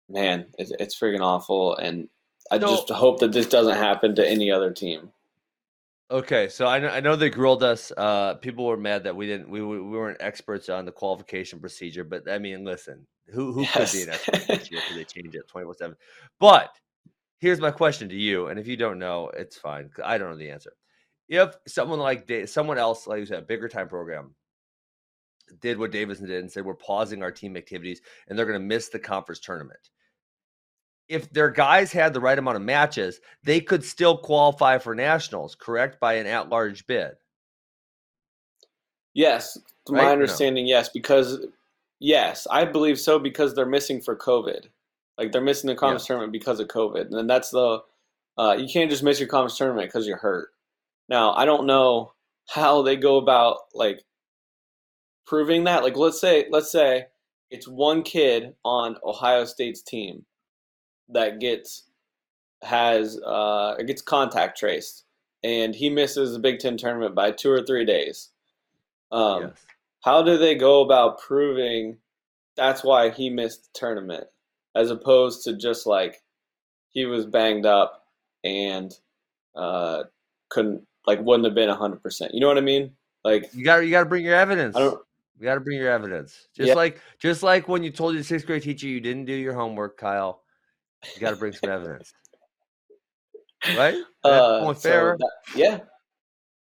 man, 0.09 0.47
it's, 0.59 0.73
it's 0.79 0.99
freaking 0.99 1.21
awful, 1.21 1.77
and 1.77 2.09
I 2.51 2.59
so, 2.59 2.67
just 2.67 2.91
hope 2.91 3.21
that 3.21 3.33
this 3.33 3.47
doesn't 3.47 3.77
happen 3.77 4.15
to 4.17 4.29
any 4.29 4.51
other 4.51 4.73
team. 4.73 5.11
Okay, 6.11 6.49
so 6.49 6.67
I 6.67 6.81
know, 6.81 6.89
I 6.89 6.99
know 6.99 7.15
they 7.15 7.31
grilled 7.31 7.63
us. 7.63 7.93
Uh, 7.97 8.35
people 8.35 8.67
were 8.67 8.77
mad 8.77 9.05
that 9.05 9.15
we 9.15 9.27
didn't 9.27 9.49
we, 9.49 9.63
we 9.63 9.81
weren't 9.81 10.17
experts 10.21 10.69
on 10.69 10.85
the 10.85 10.93
qualification 10.93 11.61
procedure, 11.61 12.03
but 12.03 12.29
I 12.29 12.39
mean, 12.39 12.65
listen, 12.65 13.07
who 13.33 13.53
who 13.53 13.63
yes. 13.63 13.93
could 13.93 13.99
be 13.99 14.03
an 14.03 14.09
expert 14.11 14.47
this 14.49 14.71
year 14.71 14.81
because 14.81 14.97
they 14.97 15.05
changed 15.21 15.37
it 15.37 15.47
twenty 15.49 15.67
four 15.67 15.75
seven? 15.75 15.97
But 16.41 16.71
here's 17.39 17.61
my 17.61 17.71
question 17.71 18.09
to 18.09 18.17
you, 18.17 18.49
and 18.49 18.59
if 18.59 18.67
you 18.67 18.77
don't 18.77 18.99
know, 18.99 19.31
it's 19.37 19.57
fine. 19.57 19.91
I 20.05 20.19
don't 20.19 20.31
know 20.31 20.37
the 20.37 20.51
answer 20.51 20.73
if 21.31 21.57
someone 21.67 22.01
like 22.01 22.31
someone 22.47 22.77
else, 22.77 23.07
like 23.07 23.21
you 23.21 23.27
said, 23.27 23.39
a 23.39 23.43
bigger 23.43 23.69
time 23.69 23.89
program, 23.89 24.35
did 25.61 25.79
what 25.79 25.93
Davidson 25.93 26.27
did 26.27 26.41
and 26.41 26.51
said 26.51 26.65
we're 26.65 26.75
pausing 26.75 27.23
our 27.23 27.31
team 27.31 27.57
activities 27.57 28.03
and 28.29 28.37
they're 28.37 28.47
going 28.47 28.61
to 28.61 28.67
miss 28.67 28.89
the 28.89 28.99
conference 28.99 29.41
tournament. 29.41 29.91
If 31.09 31.33
their 31.33 31.51
guys 31.51 31.91
had 31.93 32.13
the 32.13 32.21
right 32.21 32.39
amount 32.39 32.57
of 32.57 32.63
matches, 32.63 33.21
they 33.43 33.61
could 33.61 33.85
still 33.85 34.19
qualify 34.19 34.79
for 34.79 34.95
nationals, 34.95 35.55
correct? 35.55 35.99
By 36.01 36.15
an 36.15 36.27
at-large 36.27 36.87
bid. 36.87 37.13
Yes, 39.15 39.59
to 39.87 39.93
right? 39.93 40.05
my 40.05 40.13
understanding, 40.13 40.67
no? 40.67 40.71
yes, 40.71 40.89
because 40.89 41.47
yes, 41.99 42.47
I 42.51 42.65
believe 42.65 42.99
so 42.99 43.19
because 43.19 43.55
they're 43.55 43.67
missing 43.67 44.01
for 44.01 44.17
COVID. 44.17 44.67
Like 45.19 45.33
they're 45.33 45.41
missing 45.41 45.69
the 45.69 45.75
conference 45.75 46.05
yeah. 46.05 46.09
tournament 46.09 46.33
because 46.33 46.61
of 46.61 46.69
COVID, 46.69 47.13
and 47.13 47.29
that's 47.29 47.51
the 47.51 47.83
uh, 48.39 48.57
you 48.57 48.69
can't 48.73 48.91
just 48.91 49.03
miss 49.03 49.19
your 49.19 49.29
conference 49.29 49.59
tournament 49.59 49.89
because 49.89 50.07
you're 50.07 50.17
hurt. 50.17 50.51
Now, 51.11 51.35
I 51.35 51.45
don't 51.45 51.67
know 51.67 52.13
how 52.49 52.83
they 52.83 52.97
go 52.97 53.17
about 53.19 53.59
like 53.75 54.05
proving 55.27 55.65
that. 55.65 55.83
Like 55.83 55.97
let's 55.97 56.21
say 56.21 56.47
let's 56.51 56.71
say 56.71 57.07
it's 57.51 57.69
one 57.69 58.03
kid 58.03 58.55
on 58.65 58.97
Ohio 59.05 59.45
State's 59.45 59.83
team 59.83 60.25
that 61.09 61.41
gets 61.41 61.85
has 62.63 63.19
uh 63.27 63.75
gets 63.87 64.03
contact 64.03 64.59
traced 64.59 65.05
and 65.43 65.75
he 65.75 65.91
misses 65.91 66.33
the 66.33 66.39
Big 66.39 66.59
Ten 66.59 66.77
tournament 66.77 67.15
by 67.15 67.33
two 67.33 67.51
or 67.51 67.63
three 67.63 67.85
days. 67.85 68.31
Um 69.11 69.43
yes. 69.43 69.67
how 70.05 70.23
do 70.23 70.39
they 70.39 70.55
go 70.55 70.83
about 70.83 71.21
proving 71.21 71.99
that's 72.57 72.85
why 72.85 73.11
he 73.11 73.31
missed 73.31 73.65
the 73.65 73.79
tournament 73.79 74.27
as 74.77 74.91
opposed 74.91 75.43
to 75.45 75.57
just 75.57 75.87
like 75.87 76.23
he 76.91 77.07
was 77.07 77.27
banged 77.27 77.67
up 77.67 78.05
and 78.45 78.93
uh 79.57 80.05
couldn't 80.51 80.83
like 81.11 81.21
wouldn't 81.21 81.45
have 81.45 81.55
been 81.55 81.69
hundred 81.69 82.03
percent. 82.03 82.33
You 82.33 82.41
know 82.41 82.47
what 82.47 82.59
I 82.59 82.63
mean? 82.63 82.93
Like 83.25 83.51
you 83.53 83.65
got 83.65 83.79
you 83.79 83.91
got 83.91 84.01
to 84.01 84.09
bring 84.09 84.25
your 84.25 84.37
evidence. 84.37 84.77
I 84.77 84.81
don't. 84.81 85.01
You 85.39 85.45
got 85.45 85.55
to 85.55 85.61
bring 85.61 85.79
your 85.79 85.91
evidence. 85.91 86.49
Just 86.55 86.69
yeah. 86.69 86.75
like 86.75 87.01
just 87.19 87.43
like 87.43 87.67
when 87.67 87.83
you 87.83 87.91
told 87.91 88.15
your 88.15 88.23
sixth 88.23 88.47
grade 88.47 88.63
teacher 88.63 88.87
you 88.87 89.01
didn't 89.01 89.25
do 89.25 89.33
your 89.33 89.55
homework, 89.55 89.97
Kyle. 89.97 90.43
You 91.15 91.21
got 91.21 91.31
to 91.31 91.37
bring 91.37 91.53
some 91.53 91.71
evidence. 91.71 92.13
right? 93.77 93.97
Uh. 94.23 94.73
So 94.75 95.17
that, 95.19 95.31
yeah, 95.57 95.79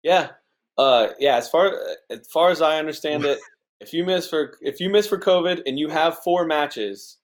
yeah, 0.03 0.29
uh, 0.77 1.07
yeah. 1.19 1.37
As 1.37 1.49
far 1.49 1.73
as 2.09 2.27
far 2.31 2.51
as 2.51 2.61
I 2.61 2.77
understand 2.77 3.25
it, 3.25 3.39
if 3.79 3.93
you 3.93 4.05
miss 4.05 4.29
for 4.29 4.57
if 4.61 4.79
you 4.79 4.89
miss 4.89 5.07
for 5.07 5.19
COVID 5.19 5.63
and 5.65 5.79
you 5.79 5.89
have 5.89 6.19
four 6.19 6.45
matches 6.45 7.17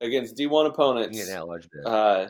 against 0.00 0.36
D1 0.36 0.66
opponents, 0.66 1.16
you, 1.16 1.26
get 1.26 1.86
uh, 1.86 2.28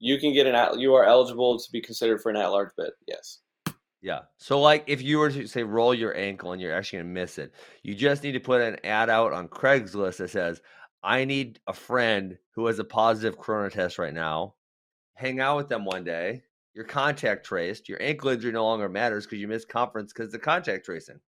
you 0.00 0.18
can 0.18 0.32
get 0.32 0.46
an 0.46 0.54
at, 0.54 0.78
you 0.78 0.94
are 0.94 1.04
eligible 1.04 1.58
to 1.58 1.72
be 1.72 1.80
considered 1.80 2.20
for 2.20 2.30
an 2.30 2.36
at 2.36 2.48
large 2.48 2.70
bid. 2.76 2.90
Yes. 3.06 3.38
Yeah. 4.04 4.20
So, 4.36 4.60
like, 4.60 4.84
if 4.86 5.00
you 5.00 5.16
were 5.16 5.30
to 5.30 5.46
say 5.46 5.62
roll 5.62 5.94
your 5.94 6.14
ankle 6.14 6.52
and 6.52 6.60
you're 6.60 6.74
actually 6.74 6.98
going 6.98 7.14
to 7.14 7.20
miss 7.22 7.38
it, 7.38 7.54
you 7.82 7.94
just 7.94 8.22
need 8.22 8.32
to 8.32 8.40
put 8.40 8.60
an 8.60 8.76
ad 8.84 9.08
out 9.08 9.32
on 9.32 9.48
Craigslist 9.48 10.18
that 10.18 10.28
says, 10.28 10.60
I 11.02 11.24
need 11.24 11.58
a 11.66 11.72
friend 11.72 12.36
who 12.50 12.66
has 12.66 12.78
a 12.78 12.84
positive 12.84 13.38
corona 13.38 13.70
test 13.70 13.98
right 13.98 14.12
now. 14.12 14.56
Hang 15.14 15.40
out 15.40 15.56
with 15.56 15.70
them 15.70 15.86
one 15.86 16.04
day. 16.04 16.42
Your 16.74 16.84
contact 16.84 17.46
traced. 17.46 17.88
Your 17.88 17.96
ankle 18.02 18.28
injury 18.28 18.52
no 18.52 18.64
longer 18.64 18.90
matters 18.90 19.24
because 19.24 19.38
you 19.38 19.48
missed 19.48 19.70
conference 19.70 20.12
because 20.12 20.30
the 20.30 20.38
contact 20.38 20.84
tracing. 20.84 21.20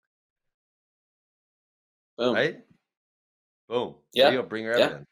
Boom. 2.18 2.36
Right? 2.36 2.58
Boom. 3.70 3.96
Yeah. 4.14 4.32
You 4.32 4.44
bring 4.44 4.66
your 4.66 4.74
evidence. 4.74 5.08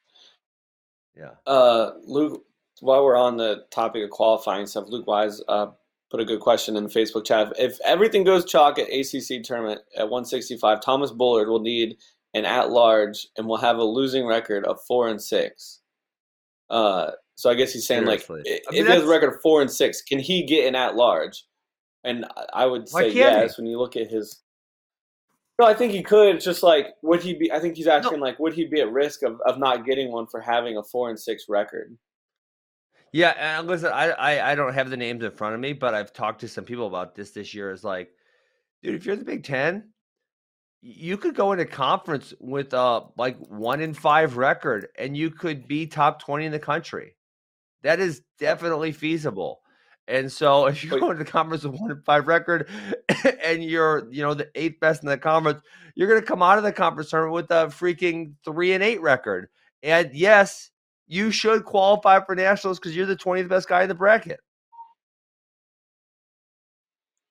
Yeah. 1.15 1.30
yeah. 1.47 1.52
Uh, 1.54 1.91
Luke, 2.04 2.43
while 2.82 3.06
we're 3.06 3.15
on 3.15 3.38
the 3.38 3.63
topic 3.71 4.04
of 4.04 4.10
qualifying 4.10 4.67
stuff, 4.67 4.86
Luke 4.89 5.08
Wise 5.08 5.41
uh, 5.47 5.67
put 6.13 6.21
a 6.21 6.26
good 6.26 6.41
question 6.41 6.78
in 6.78 6.84
the 6.84 6.89
Facebook 6.91 7.26
chat. 7.26 7.52
If 7.58 7.80
everything 7.84 8.23
goes 8.23 8.45
chalk 8.45 8.78
at 8.78 8.88
ACC 8.88 9.41
tournament 9.43 9.82
at 9.97 10.04
165, 10.04 10.80
Thomas 10.80 11.10
Bullard 11.10 11.49
will 11.49 11.60
need 11.60 11.97
an 12.36 12.45
at 12.45 12.69
large 12.69 13.28
and 13.36 13.47
will 13.47 13.58
have 13.58 13.78
a 13.78 13.84
losing 13.84 14.28
record 14.28 14.63
of 14.65 14.80
four 14.88 15.08
and 15.08 15.19
six. 15.19 15.80
Uh, 16.69 17.10
so 17.34 17.49
I 17.49 17.56
guess 17.56 17.73
he's 17.73 17.88
saying 17.88 18.06
Seriously. 18.06 18.36
like, 18.36 18.45
I 18.45 18.71
mean, 18.71 18.82
if 18.82 18.88
he 18.88 18.93
has 18.93 19.04
a 19.04 19.08
record 19.08 19.34
of 19.34 19.41
four 19.41 19.62
and 19.62 19.71
six, 19.71 20.04
can 20.04 20.19
he 20.19 20.43
get 20.43 20.67
an 20.67 20.76
at 20.76 20.95
large? 20.95 21.47
And 22.04 22.26
I 22.54 22.67
would 22.67 22.88
say 22.88 23.12
yes. 23.12 23.56
He? 23.56 23.62
When 23.63 23.71
you 23.71 23.80
look 23.80 23.95
at 23.95 24.08
his, 24.08 24.39
no, 25.58 25.65
I 25.65 25.73
think 25.73 25.93
he 25.93 26.04
could. 26.04 26.36
It's 26.36 26.45
just 26.45 26.62
like, 26.62 26.93
would 27.02 27.23
he 27.23 27.34
be? 27.34 27.52
I 27.52 27.60
think 27.60 27.76
he's 27.76 27.88
asking 27.88 28.19
no. 28.19 28.26
like, 28.26 28.38
would 28.38 28.54
he 28.54 28.65
be 28.65 28.82
at 28.82 28.91
risk 28.91 29.23
of, 29.23 29.41
of 29.47 29.58
not 29.58 29.84
getting 29.84 30.12
one 30.12 30.28
for 30.28 30.41
having 30.41 30.78
a 30.78 30.84
four 30.84 31.10
and 31.10 31.19
six 31.19 31.45
record? 31.49 31.97
Yeah, 33.13 33.36
and 33.38 33.67
listen, 33.67 33.91
I, 33.93 34.10
I 34.10 34.52
I 34.52 34.56
don't 34.56 34.73
have 34.73 34.89
the 34.89 34.97
names 34.97 35.23
in 35.23 35.32
front 35.32 35.54
of 35.54 35.62
me, 35.62 35.73
but 35.73 35.93
I've 35.93 36.12
talked 36.13 36.41
to 36.41 36.47
some 36.47 36.65
people 36.65 36.88
about 36.88 37.13
this 37.13 37.30
this 37.32 37.54
year. 37.54 37.71
Is 37.71 37.84
like, 37.84 38.10
dude, 38.82 38.95
if 38.95 39.06
you're 39.06 39.15
the 39.15 39.23
Big 39.23 39.43
Ten, 39.43 39.91
you 40.82 41.15
could 41.17 41.36
go 41.36 41.52
into 41.52 41.65
conference 41.65 42.34
with 42.39 42.73
a 42.73 43.04
like 43.15 43.38
one 43.38 43.82
in 43.82 43.93
five 43.93 44.36
record, 44.38 44.88
and 44.97 45.15
you 45.15 45.30
could 45.30 45.67
be 45.67 45.86
top 45.86 46.23
twenty 46.23 46.45
in 46.45 46.52
the 46.52 46.60
country. 46.60 47.15
That 47.84 47.99
is 47.99 48.23
definitely 48.39 48.91
feasible. 48.91 49.62
And 50.08 50.32
so, 50.32 50.65
if 50.67 50.84
you 50.84 50.89
go 50.89 51.12
into 51.12 51.23
the 51.23 51.30
conference 51.30 51.63
with 51.63 51.80
one 51.80 51.91
in 51.91 52.02
five 52.02 52.28
record, 52.28 52.67
and 53.45 53.63
you're 53.63 54.08
you 54.12 54.23
know 54.23 54.34
the 54.34 54.49
eighth 54.56 54.80
best 54.80 55.04
in 55.04 55.10
the 55.10 55.19
conference, 55.19 55.62
you're 55.93 56.10
going 56.10 56.19
to 56.19 56.28
come 56.28 56.41
out 56.41 56.58
of 56.58 56.63
the 56.63 56.73
conference 56.73 57.12
tournament 57.12 57.36
with 57.36 57.52
a 57.52 57.67
freaking 57.67 58.34
three 58.43 58.73
and 58.73 58.84
eight 58.84 59.02
record. 59.02 59.49
And 59.84 60.10
yes, 60.15 60.71
you 61.08 61.32
should 61.32 61.66
qualify 61.66 62.20
for 62.24 62.36
nationals 62.36 62.80
because 62.80 62.96
you're 62.96 63.06
the 63.06 63.16
20th 63.16 63.50
best 63.50 63.68
guy 63.68 63.84
in 63.84 63.89
the 63.89 63.96
bracket. 63.96 64.39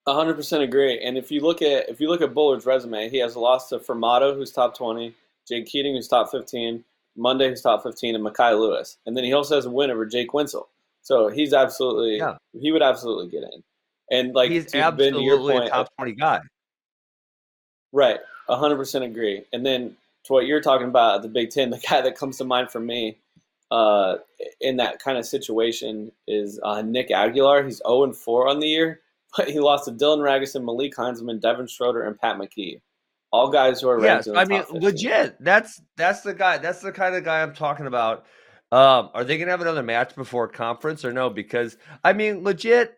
100% 0.07 0.63
agree. 0.63 1.01
And 1.03 1.17
if 1.17 1.31
you 1.31 1.41
look 1.41 1.63
at 1.63 1.89
if 1.89 2.01
you 2.01 2.09
look 2.09 2.21
at 2.21 2.35
Bullard's 2.35 2.67
resume, 2.67 3.09
he 3.09 3.19
has 3.19 3.37
a 3.37 3.41
loss 3.41 3.69
to 3.69 3.79
Fermato, 3.79 4.35
who's 4.35 4.51
top 4.51 4.77
20, 4.77 5.15
Jake 5.47 5.67
Keating, 5.67 5.95
who's 5.95 6.09
top 6.09 6.31
15, 6.31 6.83
Monday, 7.17 7.49
who's 7.49 7.63
top 7.63 7.83
15, 7.83 8.17
and 8.17 8.25
Mekhi 8.25 8.59
Lewis. 8.59 8.99
And 9.07 9.17
then 9.17 9.25
he 9.25 9.33
also 9.33 9.55
has 9.55 9.65
a 9.65 9.71
win 9.71 9.91
over 9.91 10.05
Jake 10.05 10.35
Wentzel. 10.35 10.69
So 11.03 11.29
he's 11.29 11.53
absolutely 11.53 12.19
yeah. 12.19 12.37
he 12.53 12.73
would 12.73 12.83
absolutely 12.83 13.29
get 13.29 13.45
in. 13.45 13.63
And 14.11 14.35
like 14.35 14.51
he's 14.51 14.75
absolutely 14.75 15.25
to 15.25 15.37
point, 15.39 15.65
a 15.67 15.71
top 15.71 15.89
20 15.99 16.13
guy. 16.13 16.41
Right. 17.93 18.19
100% 18.49 19.05
agree. 19.05 19.45
And 19.53 19.65
then 19.65 19.97
to 20.25 20.33
what 20.33 20.47
you're 20.47 20.61
talking 20.61 20.89
about, 20.89 21.23
the 21.23 21.29
Big 21.29 21.51
Ten, 21.51 21.71
the 21.71 21.79
guy 21.79 22.01
that 22.01 22.17
comes 22.17 22.39
to 22.39 22.45
mind 22.45 22.71
for 22.71 22.81
me 22.81 23.19
uh, 23.73 24.19
in 24.61 24.77
that 24.77 24.99
kind 24.99 25.17
of 25.17 25.25
situation 25.25 26.13
is 26.29 26.61
uh, 26.63 26.83
Nick 26.83 27.11
Aguilar. 27.11 27.65
He's 27.65 27.81
0 27.89 28.05
and 28.05 28.15
4 28.15 28.49
on 28.49 28.61
the 28.61 28.69
year, 28.69 29.01
but 29.37 29.49
he 29.49 29.59
lost 29.59 29.87
to 29.87 29.93
Dylan 29.93 30.19
Ragusin, 30.19 30.63
Malik 30.63 30.95
Heinselman, 30.95 31.41
Devin 31.41 31.67
Schroder, 31.67 32.03
and 32.03 32.19
Pat 32.19 32.37
McKee. 32.37 32.81
All 33.33 33.51
guys 33.51 33.81
who 33.81 33.89
are. 33.89 33.99
Yes, 34.05 34.29
I 34.29 34.45
mean, 34.45 34.61
15. 34.61 34.83
legit. 34.83 35.37
That's 35.43 35.81
that's 35.97 36.21
the 36.21 36.35
guy. 36.35 36.59
That's 36.59 36.81
the 36.81 36.93
kind 36.93 37.15
of 37.15 37.25
guy 37.25 37.41
I'm 37.41 37.55
talking 37.55 37.87
about. 37.87 38.27
Um, 38.71 39.09
are 39.15 39.25
they 39.25 39.39
gonna 39.39 39.51
have 39.51 39.63
another 39.63 39.83
match 39.83 40.15
before 40.15 40.49
conference 40.49 41.03
or 41.03 41.15
no? 41.15 41.31
Because 41.31 41.79
I 42.05 42.13
mean, 42.13 42.45
legit, 42.45 42.93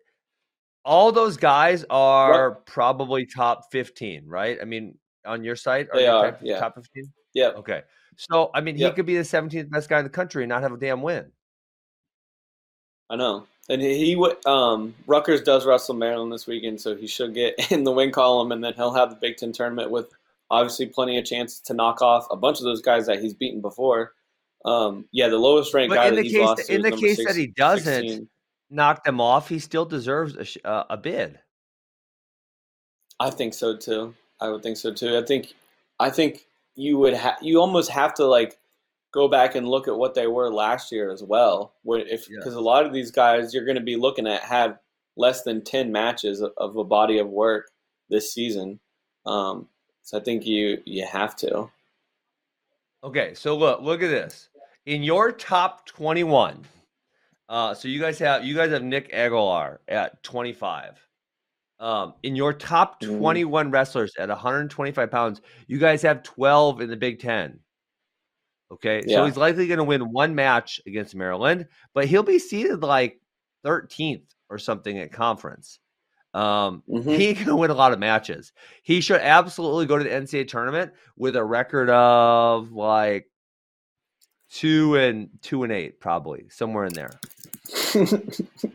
all 0.85 1.13
those 1.13 1.37
guys 1.37 1.85
are 1.89 2.51
what? 2.51 2.67
probably 2.67 3.27
top 3.27 3.71
15, 3.71 4.27
right? 4.27 4.59
I 4.61 4.65
mean, 4.65 4.99
on 5.25 5.45
your 5.45 5.55
site, 5.55 5.87
are 5.93 5.99
they, 5.99 6.03
they 6.03 6.09
are. 6.09 6.37
Yeah. 6.43 6.59
Top 6.59 6.75
15. 6.75 7.13
Yeah. 7.33 7.51
Okay. 7.51 7.83
So 8.17 8.51
I 8.55 8.61
mean, 8.61 8.77
yep. 8.77 8.93
he 8.93 8.97
could 8.97 9.07
be 9.07 9.17
the 9.17 9.23
17th 9.23 9.71
best 9.71 9.89
guy 9.89 9.99
in 9.99 10.05
the 10.05 10.11
country 10.11 10.43
and 10.43 10.49
not 10.49 10.63
have 10.63 10.73
a 10.73 10.77
damn 10.77 11.03
win. 11.03 11.33
I 13.11 13.17
know, 13.17 13.47
and 13.69 13.83
he 13.83 14.17
would. 14.17 14.45
Um, 14.47 14.95
Rutgers 15.07 15.43
does 15.43 15.67
wrestle 15.67 15.95
Maryland 15.95 16.33
this 16.33 16.47
weekend, 16.47 16.81
so 16.81 16.97
he 16.97 17.07
should 17.07 17.35
get 17.35 17.55
in 17.71 17.85
the 17.85 17.93
win 17.93 18.13
column, 18.13 18.53
and 18.53 18.63
then 18.63 18.75
he'll 18.75 18.95
have 18.95 19.11
the 19.11 19.17
Big 19.17 19.37
Ten 19.37 19.53
tournament 19.53 19.91
with 19.91 20.11
obviously 20.51 20.87
plenty 20.87 21.19
of 21.19 21.25
chances 21.25 21.61
to 21.61 21.75
knock 21.75 22.01
off 22.03 22.27
a 22.31 22.37
bunch 22.37 22.59
of 22.59 22.65
those 22.65 22.83
guys 22.83 23.07
that 23.07 23.21
he's 23.21 23.35
beaten 23.35 23.61
before. 23.61 24.13
Um, 24.65 25.07
yeah, 25.13 25.29
the 25.29 25.37
lowest 25.37 25.75
ranked 25.75 25.91
but 25.91 25.97
guy 25.97 26.07
in 26.07 26.15
the 26.15 26.23
that 26.23 26.25
he's 26.25 26.33
case, 26.33 26.43
lost 26.43 26.71
in 26.71 26.83
the 26.83 26.91
case 26.91 27.17
six, 27.17 27.33
that 27.33 27.39
he 27.39 27.49
doesn't 27.49 28.09
16. 28.09 28.29
knock 28.71 29.05
them 29.05 29.21
off, 29.21 29.49
he 29.49 29.59
still 29.59 29.85
deserves 29.85 30.57
a, 30.57 30.67
uh, 30.67 30.85
a 30.91 30.97
bid. 30.97 31.39
I 33.21 33.31
think 33.31 33.55
so 33.55 33.77
too. 33.77 34.15
I 34.41 34.49
would 34.49 34.63
think 34.63 34.77
so 34.77 34.93
too. 34.93 35.19
I 35.19 35.23
think, 35.23 35.55
I 36.01 36.11
think 36.11 36.47
you 36.75 36.99
would 36.99 37.15
have 37.15 37.37
you 37.41 37.61
almost 37.61 37.91
have 37.91 38.15
to 38.15 38.27
like 38.27 38.59
go 39.13 39.29
back 39.29 39.55
and 39.55 39.69
look 39.69 39.87
at 39.87 39.97
what 39.97 40.15
they 40.15 40.27
were 40.27 40.53
last 40.53 40.91
year 40.91 41.13
as 41.13 41.23
well. 41.23 41.75
If 41.85 42.29
because 42.29 42.55
yeah. 42.55 42.59
a 42.59 42.61
lot 42.61 42.85
of 42.85 42.93
these 42.93 43.11
guys 43.11 43.55
you're 43.55 43.65
going 43.65 43.77
to 43.77 43.83
be 43.83 43.97
looking 43.97 44.27
at 44.27 44.43
have 44.43 44.79
less 45.17 45.43
than 45.43 45.63
ten 45.63 45.93
matches 45.93 46.41
of, 46.41 46.53
of 46.57 46.77
a 46.77 46.85
body 46.85 47.19
of 47.19 47.29
work 47.29 47.71
this 48.11 48.33
season. 48.33 48.81
Um, 49.27 49.69
so 50.03 50.19
I 50.19 50.23
think 50.23 50.47
you 50.47 50.79
you 50.85 51.07
have 51.07 51.37
to. 51.37 51.71
Okay, 53.03 53.35
so 53.35 53.57
look 53.57 53.81
look 53.81 54.03
at 54.03 54.09
this 54.09 54.49
in 54.87 55.03
your 55.03 55.31
top 55.33 55.87
twenty 55.87 56.25
one. 56.25 56.65
Uh, 57.49 57.75
so 57.75 57.89
you 57.89 58.01
guys 58.01 58.19
have 58.19 58.45
you 58.45 58.55
guys 58.55 58.71
have 58.71 58.83
Nick 58.83 59.13
Aguilar 59.13 59.81
at 59.89 60.23
twenty 60.23 60.53
five. 60.53 60.99
Um, 61.85 62.15
in 62.23 62.35
your 62.35 62.55
top 62.55 63.03
mm-hmm. 63.03 63.19
21 63.19 63.71
wrestlers 63.71 64.15
at 64.19 64.31
125 64.31 65.11
pounds, 65.11 65.43
you 65.67 65.77
guys 65.77 66.01
have 66.01 66.23
12 66.23 66.81
in 66.81 66.89
the 66.89 66.97
Big 66.97 67.21
Ten. 67.21 67.61
Okay. 68.73 69.03
Yeah. 69.07 69.17
So 69.17 69.27
he's 69.27 69.37
likely 69.37 69.67
going 69.67 69.77
to 69.77 69.85
win 69.85 70.11
one 70.11 70.35
match 70.35 70.81
against 70.87 71.15
Maryland, 71.15 71.67
but 71.93 72.07
he'll 72.07 72.23
be 72.23 72.39
seated 72.39 72.83
like 72.83 73.21
13th 73.67 74.25
or 74.49 74.57
something 74.57 74.99
at 74.99 75.13
conference. 75.13 75.79
Um, 76.33 76.83
mm-hmm. 76.89 77.11
He 77.11 77.35
can 77.35 77.55
win 77.55 77.71
a 77.71 77.75
lot 77.75 77.93
of 77.93 77.99
matches. 77.99 78.55
He 78.83 79.03
should 79.03 79.21
absolutely 79.21 79.85
go 79.85 79.99
to 79.99 80.05
the 80.05 80.11
NCAA 80.11 80.49
tournament 80.49 80.91
with 81.19 81.37
a 81.37 81.45
record 81.45 81.91
of 81.91 82.73
like 82.73 83.31
two 84.51 84.97
and 84.97 85.29
two 85.43 85.65
and 85.65 85.73
eight, 85.73 86.01
probably 86.01 86.47
somewhere 86.49 86.87
in 86.87 86.95
there. 86.95 87.11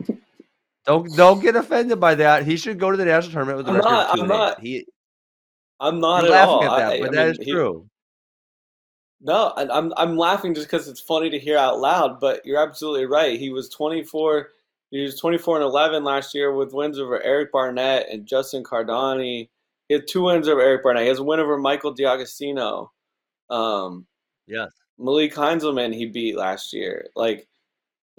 Don't 0.90 1.16
don't 1.16 1.40
get 1.40 1.54
offended 1.54 2.00
by 2.00 2.16
that. 2.16 2.44
He 2.44 2.56
should 2.56 2.80
go 2.80 2.90
to 2.90 2.96
the 2.96 3.04
national 3.04 3.32
tournament 3.32 3.58
with 3.58 3.66
the 3.66 3.72
I'm 3.72 3.76
record 3.76 3.90
not, 3.90 4.18
I'm 4.18 4.26
not, 4.26 4.60
he, 4.60 4.86
I'm 5.78 6.00
not 6.00 6.24
at 6.24 6.32
all. 6.32 6.64
At 6.64 6.78
that, 6.78 6.92
I, 6.94 7.00
but 7.00 7.08
I 7.10 7.12
that 7.12 7.26
mean, 7.26 7.30
is 7.30 7.38
he, 7.46 7.52
true. 7.52 7.86
No, 9.20 9.52
I'm 9.56 9.92
I'm 9.96 10.16
laughing 10.16 10.52
just 10.52 10.66
because 10.66 10.88
it's 10.88 11.00
funny 11.00 11.30
to 11.30 11.38
hear 11.38 11.56
out 11.56 11.78
loud. 11.78 12.18
But 12.18 12.44
you're 12.44 12.60
absolutely 12.60 13.06
right. 13.06 13.38
He 13.38 13.50
was 13.50 13.68
24. 13.68 14.48
He 14.90 15.00
was 15.00 15.16
24 15.20 15.58
and 15.58 15.64
11 15.64 16.02
last 16.02 16.34
year 16.34 16.52
with 16.52 16.74
wins 16.74 16.98
over 16.98 17.22
Eric 17.22 17.52
Barnett 17.52 18.08
and 18.10 18.26
Justin 18.26 18.64
Cardani. 18.64 19.48
He 19.86 19.94
had 19.94 20.08
two 20.08 20.22
wins 20.22 20.48
over 20.48 20.60
Eric 20.60 20.82
Barnett. 20.82 21.04
He 21.04 21.08
has 21.08 21.20
a 21.20 21.22
win 21.22 21.38
over 21.38 21.56
Michael 21.56 21.94
DeAugustino. 21.94 22.88
Um, 23.48 24.08
yes. 24.48 24.72
Malik 24.98 25.34
Heinselman 25.34 25.94
he 25.94 26.06
beat 26.06 26.36
last 26.36 26.72
year. 26.72 27.06
Like 27.14 27.46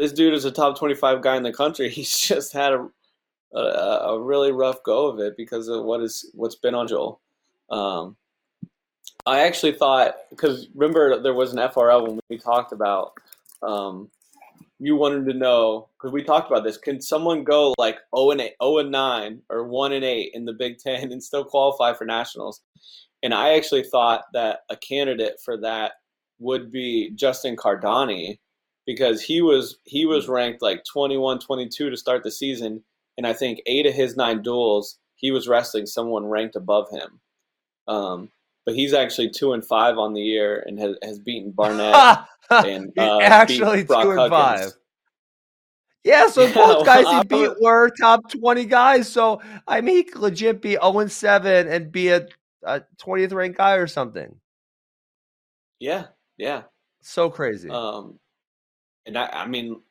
this 0.01 0.11
dude 0.11 0.33
is 0.33 0.45
a 0.45 0.51
top 0.51 0.75
25 0.79 1.21
guy 1.21 1.37
in 1.37 1.43
the 1.43 1.53
country. 1.53 1.87
He's 1.91 2.17
just 2.17 2.51
had 2.53 2.73
a, 2.73 2.87
a, 3.53 3.59
a 3.59 4.19
really 4.19 4.51
rough 4.51 4.81
go 4.83 5.05
of 5.05 5.19
it 5.19 5.37
because 5.37 5.67
of 5.67 5.83
what 5.83 6.01
is 6.01 6.31
what's 6.33 6.55
been 6.55 6.73
on 6.73 6.87
Joel. 6.87 7.21
Um, 7.69 8.17
I 9.27 9.41
actually 9.41 9.73
thought 9.73 10.15
because 10.31 10.67
remember 10.73 11.21
there 11.21 11.35
was 11.35 11.53
an 11.53 11.59
FRL 11.59 12.07
when 12.07 12.19
we 12.29 12.39
talked 12.39 12.71
about 12.71 13.13
um, 13.61 14.09
you 14.79 14.95
wanted 14.95 15.31
to 15.31 15.37
know 15.37 15.87
because 15.97 16.11
we 16.11 16.23
talked 16.23 16.49
about 16.49 16.63
this. 16.63 16.77
Can 16.77 16.99
someone 16.99 17.43
go 17.43 17.75
like 17.77 17.99
0 18.15 18.31
and 18.31 18.41
8, 18.41 18.53
0 18.59 18.77
and 18.79 18.91
9 18.91 19.41
or 19.51 19.67
1 19.67 19.93
and 19.93 20.03
8 20.03 20.31
in 20.33 20.45
the 20.45 20.53
Big 20.53 20.79
Ten 20.79 21.11
and 21.11 21.23
still 21.23 21.45
qualify 21.45 21.93
for 21.93 22.05
nationals? 22.05 22.61
And 23.21 23.35
I 23.35 23.53
actually 23.53 23.83
thought 23.83 24.23
that 24.33 24.61
a 24.71 24.77
candidate 24.77 25.35
for 25.45 25.57
that 25.57 25.91
would 26.39 26.71
be 26.71 27.11
Justin 27.11 27.55
Cardani 27.55 28.39
because 28.91 29.21
he 29.21 29.41
was 29.41 29.77
he 29.85 30.05
was 30.05 30.25
hmm. 30.25 30.33
ranked 30.33 30.61
like 30.61 30.83
21, 30.85 31.39
22 31.39 31.89
to 31.89 31.97
start 31.97 32.23
the 32.23 32.31
season, 32.31 32.83
and 33.17 33.25
I 33.25 33.33
think 33.33 33.61
eight 33.65 33.85
of 33.85 33.93
his 33.93 34.15
nine 34.15 34.41
duels 34.41 34.97
he 35.15 35.31
was 35.31 35.47
wrestling 35.47 35.85
someone 35.85 36.25
ranked 36.25 36.55
above 36.55 36.89
him. 36.89 37.21
Um, 37.87 38.29
but 38.65 38.75
he's 38.75 38.93
actually 38.93 39.29
two 39.29 39.53
and 39.53 39.63
five 39.63 39.97
on 39.97 40.13
the 40.13 40.21
year 40.21 40.63
and 40.65 40.79
has, 40.79 40.95
has 41.03 41.19
beaten 41.19 41.51
Barnett 41.51 42.25
and 42.49 42.91
uh, 42.97 43.19
actually 43.21 43.85
two 43.85 43.93
and 43.93 44.19
Huggins. 44.19 44.29
five. 44.29 44.71
Yeah, 46.03 46.27
so 46.27 46.41
yeah, 46.45 46.53
both 46.53 46.85
guys 46.85 47.05
he 47.07 47.23
beat 47.27 47.61
were 47.61 47.91
top 47.91 48.29
twenty 48.31 48.65
guys. 48.65 49.07
So 49.07 49.41
I 49.67 49.81
mean, 49.81 49.97
he 49.97 50.03
could 50.03 50.21
legit 50.21 50.61
be 50.61 50.71
zero 50.71 50.81
oh 50.83 50.99
and 50.99 51.11
seven 51.11 51.67
and 51.67 51.91
be 51.91 52.09
a 52.09 52.27
twentieth 52.97 53.31
ranked 53.31 53.57
guy 53.57 53.75
or 53.75 53.87
something. 53.87 54.35
Yeah, 55.79 56.07
yeah, 56.37 56.63
so 57.01 57.29
crazy. 57.29 57.69
Um, 57.69 58.19
and 59.05 59.17
I, 59.17 59.27
I 59.27 59.47
mean, 59.47 59.81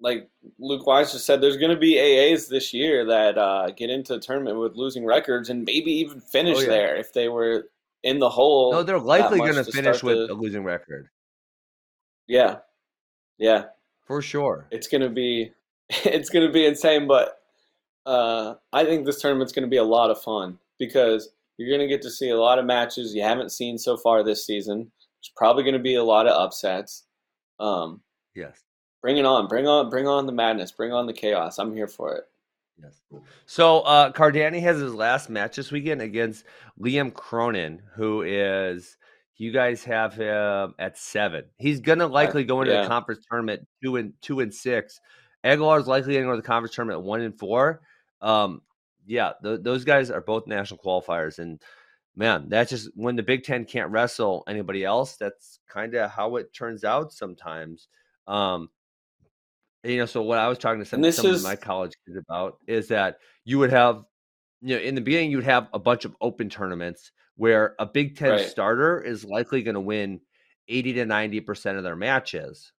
like 0.00 0.28
Luke 0.58 0.86
Wise 0.86 1.12
just 1.12 1.26
said, 1.26 1.40
there's 1.40 1.56
going 1.56 1.74
to 1.74 1.80
be 1.80 1.96
AAs 1.96 2.48
this 2.48 2.72
year 2.72 3.04
that 3.06 3.36
uh, 3.36 3.70
get 3.70 3.90
into 3.90 4.14
the 4.14 4.20
tournament 4.20 4.58
with 4.58 4.76
losing 4.76 5.04
records 5.04 5.50
and 5.50 5.64
maybe 5.64 5.90
even 5.92 6.20
finish 6.20 6.58
oh, 6.58 6.60
yeah. 6.62 6.68
there 6.68 6.96
if 6.96 7.12
they 7.12 7.28
were 7.28 7.68
in 8.02 8.18
the 8.18 8.30
hole. 8.30 8.72
No, 8.72 8.82
they're 8.82 8.98
likely 8.98 9.38
going 9.38 9.54
to 9.54 9.64
finish 9.64 10.02
with 10.02 10.28
the... 10.28 10.32
a 10.32 10.34
losing 10.34 10.64
record. 10.64 11.08
Yeah, 12.26 12.58
yeah, 13.38 13.64
for 14.06 14.22
sure. 14.22 14.66
It's 14.70 14.86
going 14.86 15.00
to 15.00 15.08
be 15.08 15.52
it's 15.90 16.30
going 16.30 16.46
to 16.46 16.52
be 16.52 16.66
insane, 16.66 17.08
but 17.08 17.40
uh, 18.06 18.54
I 18.72 18.84
think 18.84 19.04
this 19.04 19.20
tournament's 19.20 19.52
going 19.52 19.64
to 19.64 19.70
be 19.70 19.76
a 19.76 19.84
lot 19.84 20.10
of 20.10 20.20
fun 20.22 20.58
because 20.78 21.30
you're 21.56 21.68
going 21.68 21.86
to 21.86 21.92
get 21.92 22.02
to 22.02 22.10
see 22.10 22.30
a 22.30 22.38
lot 22.38 22.58
of 22.58 22.64
matches 22.64 23.14
you 23.14 23.22
haven't 23.22 23.50
seen 23.50 23.78
so 23.78 23.96
far 23.96 24.22
this 24.22 24.46
season. 24.46 24.78
There's 24.78 25.32
probably 25.36 25.64
going 25.64 25.74
to 25.74 25.80
be 25.80 25.96
a 25.96 26.04
lot 26.04 26.26
of 26.26 26.40
upsets. 26.40 27.04
Um, 27.58 28.00
yes. 28.38 28.62
Bring 29.02 29.18
it 29.18 29.24
on! 29.24 29.48
Bring 29.48 29.66
on! 29.66 29.90
Bring 29.90 30.06
on 30.06 30.26
the 30.26 30.32
madness! 30.32 30.72
Bring 30.72 30.92
on 30.92 31.06
the 31.06 31.12
chaos! 31.12 31.58
I'm 31.58 31.74
here 31.74 31.88
for 31.88 32.16
it. 32.16 32.24
Yes. 32.80 33.00
So 33.46 33.80
uh 33.80 34.12
Cardani 34.12 34.60
has 34.62 34.78
his 34.78 34.94
last 34.94 35.28
match 35.28 35.56
this 35.56 35.72
weekend 35.72 36.00
against 36.00 36.44
Liam 36.80 37.12
Cronin, 37.12 37.82
who 37.94 38.22
is 38.22 38.96
you 39.36 39.52
guys 39.52 39.82
have 39.84 40.14
him 40.14 40.74
at 40.78 40.96
seven. 40.96 41.44
He's 41.58 41.80
gonna 41.80 42.06
likely 42.06 42.44
go 42.44 42.60
into 42.60 42.72
yeah. 42.72 42.82
the 42.82 42.88
conference 42.88 43.24
tournament 43.28 43.66
two 43.82 43.96
and 43.96 44.12
two 44.22 44.40
and 44.40 44.54
six. 44.54 45.00
Aguilar 45.44 45.80
is 45.80 45.86
likely 45.86 46.14
going 46.14 46.24
to 46.24 46.30
go 46.30 46.36
to 46.36 46.42
the 46.42 46.46
conference 46.46 46.74
tournament 46.74 47.04
one 47.04 47.20
and 47.20 47.38
four. 47.38 47.80
Um, 48.20 48.62
yeah, 49.06 49.32
th- 49.42 49.60
those 49.62 49.84
guys 49.84 50.10
are 50.10 50.20
both 50.20 50.46
national 50.46 50.80
qualifiers, 50.80 51.38
and 51.38 51.62
man, 52.16 52.46
that's 52.48 52.70
just 52.70 52.90
when 52.94 53.16
the 53.16 53.22
Big 53.22 53.44
Ten 53.44 53.64
can't 53.64 53.90
wrestle 53.90 54.42
anybody 54.48 54.84
else. 54.84 55.16
That's 55.16 55.60
kind 55.68 55.94
of 55.94 56.10
how 56.10 56.36
it 56.36 56.52
turns 56.52 56.84
out 56.84 57.12
sometimes. 57.12 57.88
Um, 58.28 58.68
you 59.82 59.96
know, 59.96 60.06
so 60.06 60.22
what 60.22 60.38
I 60.38 60.48
was 60.48 60.58
talking 60.58 60.80
to 60.80 60.84
some, 60.84 61.02
some 61.10 61.26
is... 61.26 61.38
of 61.38 61.42
my 61.42 61.56
college 61.56 61.92
kids 62.06 62.18
about 62.18 62.58
is 62.68 62.88
that 62.88 63.18
you 63.44 63.58
would 63.58 63.70
have, 63.70 64.04
you 64.60 64.76
know, 64.76 64.82
in 64.82 64.94
the 64.94 65.00
beginning, 65.00 65.30
you'd 65.30 65.44
have 65.44 65.68
a 65.72 65.78
bunch 65.78 66.04
of 66.04 66.14
open 66.20 66.50
tournaments 66.50 67.10
where 67.36 67.74
a 67.78 67.86
Big 67.86 68.16
Ten 68.16 68.30
right. 68.30 68.46
starter 68.46 69.00
is 69.00 69.24
likely 69.24 69.62
going 69.62 69.74
to 69.74 69.80
win 69.80 70.20
80 70.68 70.94
to 70.94 71.06
90% 71.06 71.78
of 71.78 71.84
their 71.84 71.96
matches. 71.96 72.72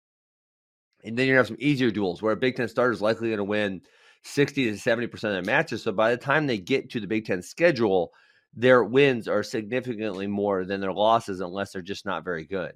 And 1.05 1.17
then 1.17 1.29
you 1.29 1.37
have 1.37 1.47
some 1.47 1.57
easier 1.61 1.91
duels 1.91 2.21
where 2.21 2.33
a 2.33 2.37
Big 2.37 2.57
Ten 2.57 2.69
starter 2.69 2.93
is 2.93 3.01
likely 3.01 3.29
going 3.29 3.39
to 3.39 3.45
win 3.45 3.81
60 4.25 4.73
to 4.73 4.77
70% 4.77 5.15
of 5.15 5.21
their 5.21 5.43
matches. 5.43 5.83
So 5.83 5.93
by 5.93 6.11
the 6.11 6.17
time 6.17 6.47
they 6.47 6.59
get 6.59 6.91
to 6.91 7.01
the 7.01 7.07
Big 7.07 7.25
Ten 7.25 7.41
schedule, 7.41 8.13
their 8.53 8.83
wins 8.83 9.29
are 9.29 9.43
significantly 9.43 10.27
more 10.27 10.65
than 10.65 10.81
their 10.81 10.93
losses 10.93 11.41
unless 11.41 11.73
they're 11.73 11.83
just 11.83 12.05
not 12.05 12.25
very 12.25 12.45
good. 12.45 12.73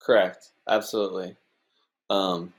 Correct. 0.00 0.50
Absolutely. 0.68 1.36
Um, 2.08 2.52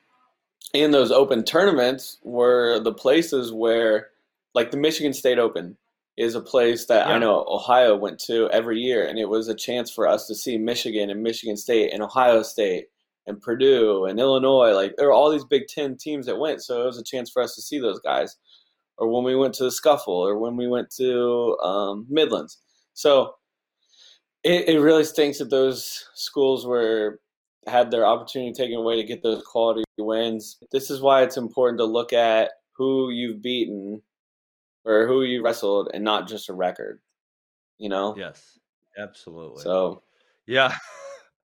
in 0.74 0.92
those 0.92 1.12
open 1.12 1.44
tournaments 1.44 2.18
were 2.24 2.80
the 2.80 2.94
places 2.94 3.52
where, 3.52 4.10
like 4.54 4.72
the 4.72 4.78
Michigan 4.78 5.14
State 5.14 5.40
Open, 5.40 5.78
is 6.18 6.36
a 6.36 6.42
place 6.42 6.86
that 6.86 7.08
yeah. 7.08 7.16
I 7.16 7.20
know 7.20 7.46
Ohio 7.48 7.96
went 7.96 8.20
to 8.20 8.50
every 8.52 8.80
year, 8.80 9.06
and 9.06 9.18
it 9.18 9.28
was 9.28 9.48
a 9.48 9.56
chance 9.56 9.92
for 9.92 10.08
us 10.08 10.28
to 10.28 10.36
see 10.36 10.58
Michigan 10.58 11.10
and 11.10 11.24
Michigan 11.24 11.58
State 11.58 11.92
and 11.92 12.04
Ohio 12.04 12.44
State 12.44 12.88
and 13.28 13.42
Purdue 13.42 14.06
and 14.06 14.20
Illinois. 14.20 14.72
Like 14.74 14.96
there 14.98 15.08
were 15.08 15.14
all 15.14 15.32
these 15.32 15.46
Big 15.46 15.68
Ten 15.68 15.98
teams 15.98 16.26
that 16.28 16.40
went, 16.40 16.62
so 16.62 16.84
it 16.84 16.86
was 16.86 17.00
a 17.00 17.04
chance 17.04 17.30
for 17.30 17.42
us 17.42 17.56
to 17.56 17.62
see 17.62 17.80
those 17.80 18.00
guys. 18.00 18.38
Or 18.98 19.08
when 19.08 19.24
we 19.24 19.36
went 19.36 19.56
to 19.56 19.64
the 19.64 19.72
Scuffle, 19.72 20.14
or 20.14 20.38
when 20.38 20.56
we 20.56 20.68
went 20.68 20.92
to 20.98 21.58
um, 21.64 22.06
Midlands. 22.08 22.60
So 22.94 23.34
it, 24.44 24.70
it 24.70 24.80
really 24.80 25.06
stinks 25.06 25.40
that 25.40 25.50
those 25.50 26.06
schools 26.14 26.68
were 26.68 27.20
had 27.68 27.92
their 27.92 28.06
opportunity 28.06 28.54
taken 28.54 28.78
away 28.78 28.96
to 28.96 29.04
get 29.08 29.22
those 29.24 29.44
quality 29.44 29.84
wins. 29.98 30.58
This 30.72 30.90
is 30.90 31.02
why 31.02 31.24
it's 31.24 31.38
important 31.38 31.80
to 31.80 31.86
look 31.86 32.14
at 32.14 32.52
who 32.74 33.10
you've 33.12 33.42
beaten 33.42 34.02
or 34.84 35.08
who 35.08 35.24
you 35.24 35.44
wrestled 35.44 35.90
and 35.94 36.04
not 36.04 36.28
just 36.28 36.50
a 36.50 36.54
record. 36.54 37.00
You 37.78 37.90
know? 37.90 38.16
Yes, 38.18 38.60
absolutely. 38.98 39.64
So, 39.64 40.02
yeah, 40.48 40.76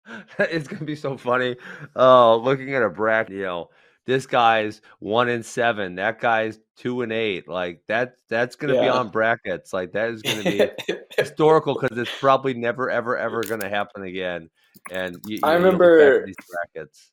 it's 0.40 0.68
gonna 0.68 0.86
be 0.86 0.96
so 0.96 1.18
funny. 1.18 1.56
Oh, 1.96 2.42
looking 2.44 2.74
at 2.76 2.84
a 2.84 2.90
bracket, 2.90 3.36
you 3.36 3.44
know, 3.44 3.70
this 4.06 4.26
guy's 4.26 4.82
one 5.00 5.30
and 5.30 5.46
seven, 5.46 5.96
that 5.96 6.20
guy's 6.20 6.60
two 6.78 7.02
and 7.02 7.12
eight. 7.12 7.48
Like 7.48 7.82
that, 7.88 8.16
that's 8.30 8.56
gonna 8.56 8.76
yeah. 8.76 8.82
be 8.82 8.88
on 8.90 9.10
brackets. 9.10 9.74
Like 9.74 9.94
that 9.94 10.10
is 10.10 10.22
gonna 10.22 10.44
be 10.44 10.70
historical 11.18 11.78
because 11.80 11.98
it's 11.98 12.12
probably 12.20 12.54
never, 12.54 12.90
ever, 12.90 13.18
ever 13.18 13.44
gonna 13.44 13.70
happen 13.70 14.04
again. 14.04 14.50
And 14.92 15.18
you, 15.26 15.36
you 15.36 15.40
I 15.44 15.54
know, 15.54 15.64
remember 15.64 16.26
these 16.26 16.36
brackets. 16.50 17.12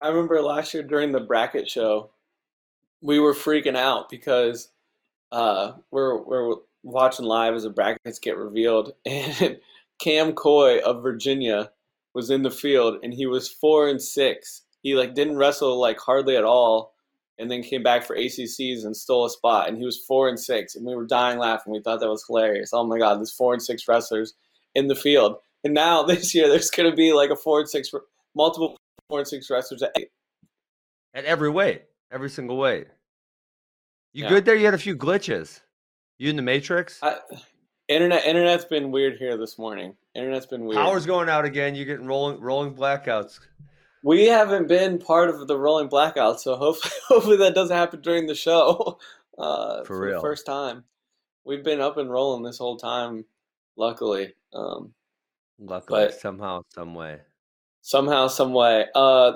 I 0.00 0.08
remember 0.08 0.40
last 0.40 0.74
year 0.74 0.82
during 0.82 1.12
the 1.12 1.20
bracket 1.20 1.68
show, 1.68 2.10
we 3.00 3.18
were 3.18 3.34
freaking 3.34 3.76
out 3.76 4.08
because 4.08 4.70
uh, 5.32 5.72
we're 5.90 6.22
we're 6.22 6.56
watching 6.82 7.26
live 7.26 7.54
as 7.54 7.64
the 7.64 7.70
brackets 7.70 8.18
get 8.18 8.36
revealed, 8.36 8.92
and 9.06 9.58
Cam 9.98 10.32
Coy 10.32 10.78
of 10.78 11.02
Virginia 11.02 11.70
was 12.14 12.30
in 12.30 12.42
the 12.42 12.50
field, 12.50 12.98
and 13.02 13.12
he 13.12 13.26
was 13.26 13.48
four 13.48 13.88
and 13.88 14.00
six. 14.00 14.62
He 14.88 14.94
like 14.94 15.14
didn't 15.14 15.36
wrestle 15.36 15.78
like 15.78 15.98
hardly 15.98 16.34
at 16.36 16.44
all, 16.44 16.94
and 17.38 17.50
then 17.50 17.62
came 17.62 17.82
back 17.82 18.06
for 18.06 18.16
ACCs 18.16 18.86
and 18.86 18.96
stole 18.96 19.26
a 19.26 19.30
spot, 19.30 19.68
and 19.68 19.76
he 19.76 19.84
was 19.84 19.98
four 19.98 20.30
and 20.30 20.40
six, 20.40 20.76
and 20.76 20.86
we 20.86 20.96
were 20.96 21.04
dying 21.04 21.38
laughing. 21.38 21.74
We 21.74 21.80
thought 21.82 22.00
that 22.00 22.08
was 22.08 22.24
hilarious. 22.26 22.70
Oh 22.72 22.86
my 22.86 22.98
god, 22.98 23.18
there's 23.18 23.30
four 23.30 23.52
and 23.52 23.62
six 23.62 23.86
wrestlers 23.86 24.32
in 24.74 24.88
the 24.88 24.94
field. 24.94 25.36
And 25.62 25.74
now 25.74 26.02
this 26.04 26.34
year, 26.34 26.48
there's 26.48 26.70
going 26.70 26.90
to 26.90 26.96
be 26.96 27.12
like 27.12 27.28
a 27.28 27.36
four 27.36 27.60
and 27.60 27.68
six, 27.68 27.90
multiple 28.34 28.78
four 29.10 29.18
and 29.18 29.28
six 29.28 29.50
wrestlers 29.50 29.82
at. 29.82 29.94
At 31.12 31.26
every 31.26 31.50
weight, 31.50 31.82
every 32.10 32.30
single 32.30 32.56
weight. 32.56 32.86
You 34.14 34.24
yeah. 34.24 34.30
good 34.30 34.46
there? 34.46 34.54
You 34.54 34.64
had 34.64 34.74
a 34.74 34.78
few 34.78 34.96
glitches. 34.96 35.60
You 36.18 36.30
in 36.30 36.36
the 36.36 36.42
Matrix? 36.42 36.98
I, 37.02 37.16
internet, 37.88 38.24
internet's 38.24 38.64
been 38.64 38.90
weird 38.90 39.18
here 39.18 39.36
this 39.36 39.58
morning. 39.58 39.96
Internet's 40.14 40.46
been 40.46 40.64
weird. 40.64 40.82
Power's 40.82 41.06
going 41.06 41.28
out 41.28 41.44
again. 41.44 41.74
You're 41.74 41.84
getting 41.84 42.06
rolling, 42.06 42.40
rolling 42.40 42.74
blackouts. 42.74 43.38
We 44.02 44.26
haven't 44.26 44.68
been 44.68 44.98
part 44.98 45.28
of 45.28 45.46
the 45.46 45.58
rolling 45.58 45.88
blackouts, 45.88 46.40
so 46.40 46.56
hopefully, 46.56 46.94
hopefully 47.08 47.36
that 47.38 47.54
doesn't 47.54 47.76
happen 47.76 48.00
during 48.00 48.26
the 48.26 48.34
show. 48.34 48.98
Uh, 49.38 49.84
for, 49.84 49.94
for 49.94 50.00
real, 50.00 50.20
first 50.20 50.44
time. 50.44 50.82
We've 51.44 51.62
been 51.62 51.80
up 51.80 51.96
and 51.96 52.10
rolling 52.10 52.42
this 52.42 52.58
whole 52.58 52.76
time. 52.76 53.24
Luckily, 53.76 54.34
um, 54.52 54.94
Luckily, 55.60 56.10
somehow, 56.12 56.62
some 56.74 56.94
way. 56.94 57.18
Somehow, 57.82 58.28
some 58.28 58.52
way. 58.52 58.86
Uh, 58.94 59.32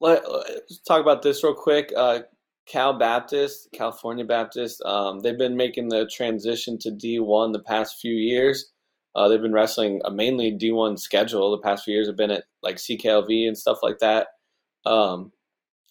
let, 0.00 0.24
us 0.24 0.80
talk 0.86 1.00
about 1.00 1.22
this 1.22 1.44
real 1.44 1.54
quick. 1.54 1.92
Uh, 1.96 2.20
Cal 2.66 2.92
Baptist, 2.94 3.68
California 3.72 4.24
Baptist, 4.24 4.82
um, 4.82 5.20
they've 5.20 5.38
been 5.38 5.56
making 5.56 5.88
the 5.88 6.06
transition 6.06 6.78
to 6.78 6.90
D1 6.90 7.52
the 7.52 7.62
past 7.62 8.00
few 8.00 8.14
years. 8.14 8.71
Uh, 9.14 9.28
they've 9.28 9.42
been 9.42 9.52
wrestling 9.52 10.00
a 10.04 10.10
mainly 10.10 10.52
D1 10.52 10.98
schedule 10.98 11.50
the 11.50 11.58
past 11.58 11.84
few 11.84 11.94
years. 11.94 12.06
Have 12.06 12.16
been 12.16 12.30
at 12.30 12.44
like 12.62 12.76
CKLV 12.76 13.46
and 13.46 13.56
stuff 13.56 13.78
like 13.82 13.98
that. 13.98 14.28
Um, 14.86 15.32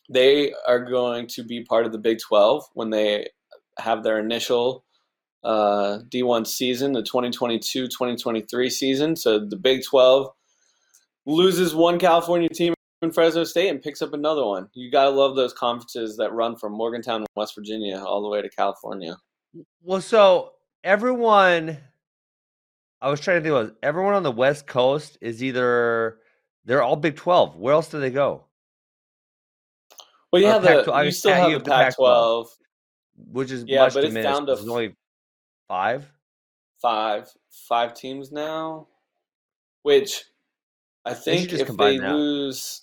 they 0.09 0.53
are 0.67 0.83
going 0.83 1.27
to 1.27 1.43
be 1.43 1.63
part 1.63 1.85
of 1.85 1.91
the 1.91 1.97
Big 1.97 2.19
12 2.19 2.65
when 2.73 2.89
they 2.89 3.29
have 3.77 4.03
their 4.03 4.19
initial 4.19 4.83
uh, 5.43 5.99
D1 6.09 6.45
season, 6.45 6.93
the 6.93 7.03
2022 7.03 7.87
2023 7.87 8.69
season. 8.69 9.15
So 9.15 9.39
the 9.39 9.55
Big 9.55 9.83
12 9.83 10.29
loses 11.25 11.73
one 11.73 11.99
California 11.99 12.49
team 12.49 12.73
in 13.01 13.11
Fresno 13.11 13.43
State 13.43 13.69
and 13.69 13.81
picks 13.81 14.01
up 14.01 14.13
another 14.13 14.45
one. 14.45 14.69
You 14.73 14.91
got 14.91 15.05
to 15.05 15.09
love 15.09 15.35
those 15.35 15.53
conferences 15.53 16.17
that 16.17 16.33
run 16.33 16.55
from 16.55 16.73
Morgantown, 16.73 17.25
West 17.35 17.55
Virginia, 17.55 17.97
all 18.03 18.21
the 18.21 18.29
way 18.29 18.41
to 18.41 18.49
California. 18.49 19.17
Well, 19.81 20.01
so 20.01 20.51
everyone, 20.83 21.77
I 23.01 23.09
was 23.09 23.19
trying 23.19 23.41
to 23.41 23.49
think 23.49 23.55
of 23.55 23.75
everyone 23.81 24.13
on 24.13 24.23
the 24.23 24.31
West 24.31 24.67
Coast 24.67 25.17
is 25.21 25.43
either 25.43 26.19
they're 26.65 26.83
all 26.83 26.95
Big 26.95 27.15
12. 27.15 27.55
Where 27.55 27.73
else 27.73 27.89
do 27.89 27.99
they 27.99 28.11
go? 28.11 28.45
Well, 30.31 30.41
yeah, 30.41 30.59
the, 30.59 31.01
you 31.03 31.11
still 31.11 31.33
have 31.33 31.51
the 31.51 31.59
Pac-12, 31.59 32.47
which 33.31 33.51
is 33.51 33.65
yeah, 33.67 33.89
but 33.93 34.03
it's 34.05 34.13
down 34.13 34.45
to 34.45 34.57
only 34.57 34.95
Five? 35.71 36.11
Five. 36.81 37.29
Five 37.49 37.93
teams 37.93 38.29
now. 38.29 38.87
Which 39.83 40.25
I 41.05 41.13
think 41.13 41.49
they 41.49 41.61
if 41.61 41.67
they 41.77 41.97
that. 41.97 42.13
lose, 42.13 42.81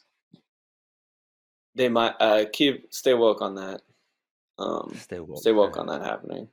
they 1.75 1.91
might 1.91 2.15
uh, 2.19 2.47
keep 2.51 2.87
stay 2.95 3.13
woke 3.13 3.43
on 3.43 3.57
that. 3.57 3.83
Um, 4.59 4.97
stay 4.99 5.21
woke. 5.21 5.41
Stay 5.41 5.53
woke 5.53 5.77
on 5.77 5.87
that 5.89 6.01
happening. 6.01 6.49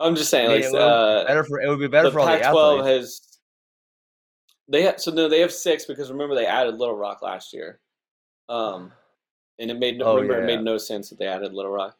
I'm 0.00 0.14
just 0.14 0.30
saying, 0.30 0.50
like, 0.50 0.64
it, 0.64 0.74
uh, 0.74 1.24
better 1.26 1.44
for, 1.44 1.60
it 1.60 1.68
would 1.68 1.80
be 1.80 1.88
better 1.88 2.10
for 2.10 2.20
all 2.20 2.26
Pac-12 2.26 2.86
has. 2.86 3.20
They 4.68 4.82
have, 4.82 5.00
so 5.00 5.10
no, 5.10 5.28
they 5.28 5.40
have 5.40 5.52
six 5.52 5.86
because 5.86 6.10
remember 6.10 6.34
they 6.34 6.46
added 6.46 6.76
Little 6.76 6.96
Rock 6.96 7.22
last 7.22 7.52
year, 7.52 7.80
um, 8.48 8.92
and 9.58 9.70
it 9.70 9.78
made 9.78 9.98
no, 9.98 10.04
oh, 10.04 10.14
remember 10.16 10.38
yeah. 10.38 10.44
it 10.44 10.56
made 10.56 10.62
no 10.62 10.78
sense 10.78 11.08
that 11.08 11.18
they 11.18 11.26
added 11.26 11.52
Little 11.52 11.72
Rock. 11.72 11.96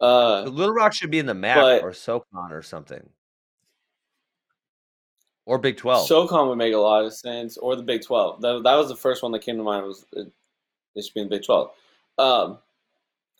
Uh, 0.00 0.42
Little 0.42 0.74
Rock 0.74 0.94
should 0.94 1.10
be 1.10 1.18
in 1.18 1.26
the 1.26 1.34
MAC 1.34 1.56
but, 1.56 1.82
or 1.82 1.92
SoCon 1.92 2.52
or 2.52 2.62
something, 2.62 3.06
or 5.44 5.58
Big 5.58 5.76
Twelve. 5.76 6.06
SoCon 6.06 6.48
would 6.48 6.58
make 6.58 6.74
a 6.74 6.78
lot 6.78 7.04
of 7.04 7.12
sense, 7.12 7.58
or 7.58 7.76
the 7.76 7.82
Big 7.82 8.02
Twelve. 8.02 8.40
That, 8.40 8.62
that 8.62 8.74
was 8.76 8.88
the 8.88 8.96
first 8.96 9.22
one 9.22 9.32
that 9.32 9.42
came 9.42 9.56
to 9.56 9.62
mind. 9.62 9.84
Was 9.84 10.06
it, 10.12 10.28
it 10.94 11.04
should 11.04 11.14
be 11.14 11.20
in 11.20 11.28
the 11.28 11.36
Big 11.36 11.44
Twelve, 11.44 11.72
um, 12.18 12.58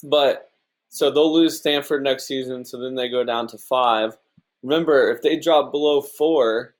but 0.02 0.51
so 0.92 1.10
they'll 1.10 1.32
lose 1.32 1.56
Stanford 1.56 2.04
next 2.04 2.26
season. 2.26 2.66
So 2.66 2.78
then 2.78 2.94
they 2.94 3.08
go 3.08 3.24
down 3.24 3.46
to 3.48 3.58
five. 3.58 4.14
Remember, 4.62 5.10
if 5.10 5.22
they 5.22 5.38
drop 5.38 5.72
below 5.72 6.02
four, 6.02 6.74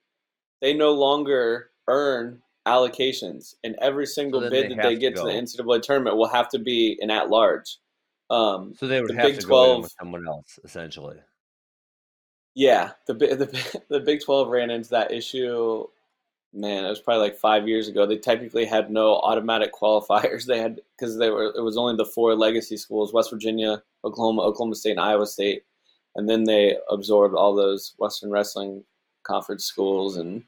they 0.61 0.75
no 0.75 0.93
longer 0.93 1.71
earn 1.89 2.43
allocations, 2.67 3.55
and 3.65 3.75
every 3.81 4.07
single 4.07 4.43
so 4.43 4.51
bid 4.51 4.71
they 4.71 4.75
that 4.75 4.83
they 4.83 4.97
get 4.97 5.17
to, 5.17 5.23
to, 5.23 5.27
the 5.27 5.33
NCAA 5.33 5.81
tournament 5.81 6.19
will 6.19 6.29
have 6.29 6.51
to 6.51 6.59
be 6.59 6.99
an 7.01 7.11
at 7.11 7.31
large. 7.31 7.79
Um, 8.29 8.75
so 8.79 8.87
they 8.87 9.01
would 9.01 9.11
the 9.11 9.15
have 9.15 9.29
Big 9.29 9.41
to 9.41 9.47
12, 9.47 9.77
go 9.77 9.81
with 9.81 9.95
someone 9.99 10.29
else, 10.29 10.59
essentially. 10.63 11.17
Yeah, 12.55 12.91
the 13.07 13.15
the 13.15 13.83
the 13.89 14.01
Big 14.01 14.23
Twelve 14.23 14.49
ran 14.49 14.71
into 14.71 14.91
that 14.91 15.11
issue. 15.11 15.87
Man, 16.55 16.85
it 16.85 16.89
was 16.89 17.01
probably 17.01 17.23
like 17.23 17.39
five 17.39 17.67
years 17.67 17.89
ago. 17.89 18.05
They 18.05 18.19
technically 18.19 18.67
had 18.67 18.91
no 18.91 19.15
automatic 19.17 19.73
qualifiers. 19.81 20.45
They 20.45 20.59
had 20.59 20.81
because 20.97 21.17
they 21.17 21.31
were 21.31 21.53
it 21.57 21.63
was 21.63 21.77
only 21.77 21.97
the 21.97 22.05
four 22.05 22.35
legacy 22.35 22.77
schools: 22.77 23.13
West 23.13 23.31
Virginia, 23.31 23.83
Oklahoma, 24.05 24.43
Oklahoma 24.43 24.75
State, 24.75 24.93
and 24.93 25.01
Iowa 25.01 25.27
State. 25.27 25.65
And 26.15 26.29
then 26.29 26.45
they 26.45 26.77
absorbed 26.91 27.35
all 27.35 27.55
those 27.55 27.95
Western 27.97 28.31
Wrestling 28.31 28.85
Conference 29.23 29.65
schools, 29.65 30.17
and 30.17 30.43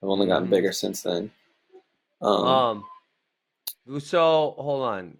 have 0.00 0.10
only 0.10 0.26
gotten 0.26 0.44
mm-hmm. 0.44 0.54
bigger 0.54 0.72
since 0.72 1.02
then. 1.02 1.30
Um, 2.20 2.46
um, 2.46 2.84
so 4.00 4.54
hold 4.58 4.82
on. 4.82 5.18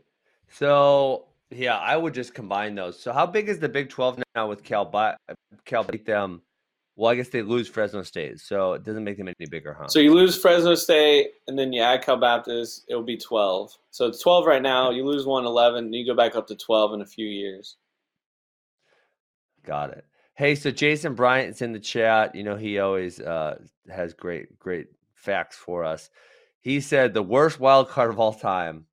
So 0.49 1.27
yeah, 1.51 1.79
I 1.79 1.97
would 1.97 2.15
just 2.15 2.33
combine 2.33 2.75
those. 2.75 2.99
So 2.99 3.13
how 3.13 3.27
big 3.27 3.49
is 3.49 3.59
the 3.59 3.69
Big 3.69 3.89
Twelve 3.89 4.23
now 4.35 4.49
with 4.49 4.63
Cal? 4.63 4.87
Cal 5.65 5.85
beat 5.85 6.07
them. 6.07 6.43
Well, 7.03 7.11
I 7.11 7.17
guess 7.17 7.31
they 7.31 7.43
lose 7.43 7.67
Fresno 7.67 8.05
State, 8.05 8.39
so 8.39 8.75
it 8.75 8.85
doesn't 8.85 9.03
make 9.03 9.19
them 9.19 9.27
any 9.27 9.49
bigger, 9.51 9.77
huh? 9.77 9.89
So 9.89 9.99
you 9.99 10.15
lose 10.15 10.41
Fresno 10.41 10.77
State, 10.77 11.33
and 11.49 11.59
then 11.59 11.73
you 11.73 11.83
add 11.83 12.05
Cal 12.05 12.17
Baptist, 12.17 12.85
it 12.89 12.95
will 12.95 13.03
be 13.03 13.17
twelve. 13.17 13.73
So 13.91 14.07
it's 14.07 14.21
twelve 14.21 14.47
right 14.47 14.63
now. 14.63 14.93
You 14.93 15.05
lose 15.05 15.27
one, 15.27 15.45
11, 15.45 15.87
and 15.87 15.93
you 15.97 16.07
go 16.07 16.15
back 16.15 16.37
up 16.37 16.47
to 16.47 16.55
twelve 16.55 16.95
in 16.95 17.01
a 17.01 17.05
few 17.05 17.27
years. 17.27 17.75
Got 19.67 19.91
it. 19.91 20.05
Hey, 20.35 20.55
so 20.55 20.71
Jason 20.71 21.17
Bryant's 21.17 21.61
in 21.61 21.73
the 21.73 21.81
chat. 21.81 22.37
You 22.37 22.45
know 22.45 22.55
he 22.55 22.79
always 22.79 23.19
uh, 23.19 23.59
has 23.93 24.15
great, 24.15 24.57
great 24.61 24.87
facts 25.17 25.57
for 25.57 25.83
us. 25.83 26.09
He 26.61 26.81
said 26.81 27.15
the 27.15 27.23
worst 27.25 27.59
wild 27.59 27.89
card 27.89 28.11
of 28.11 28.21
all 28.21 28.33
time 28.33 28.87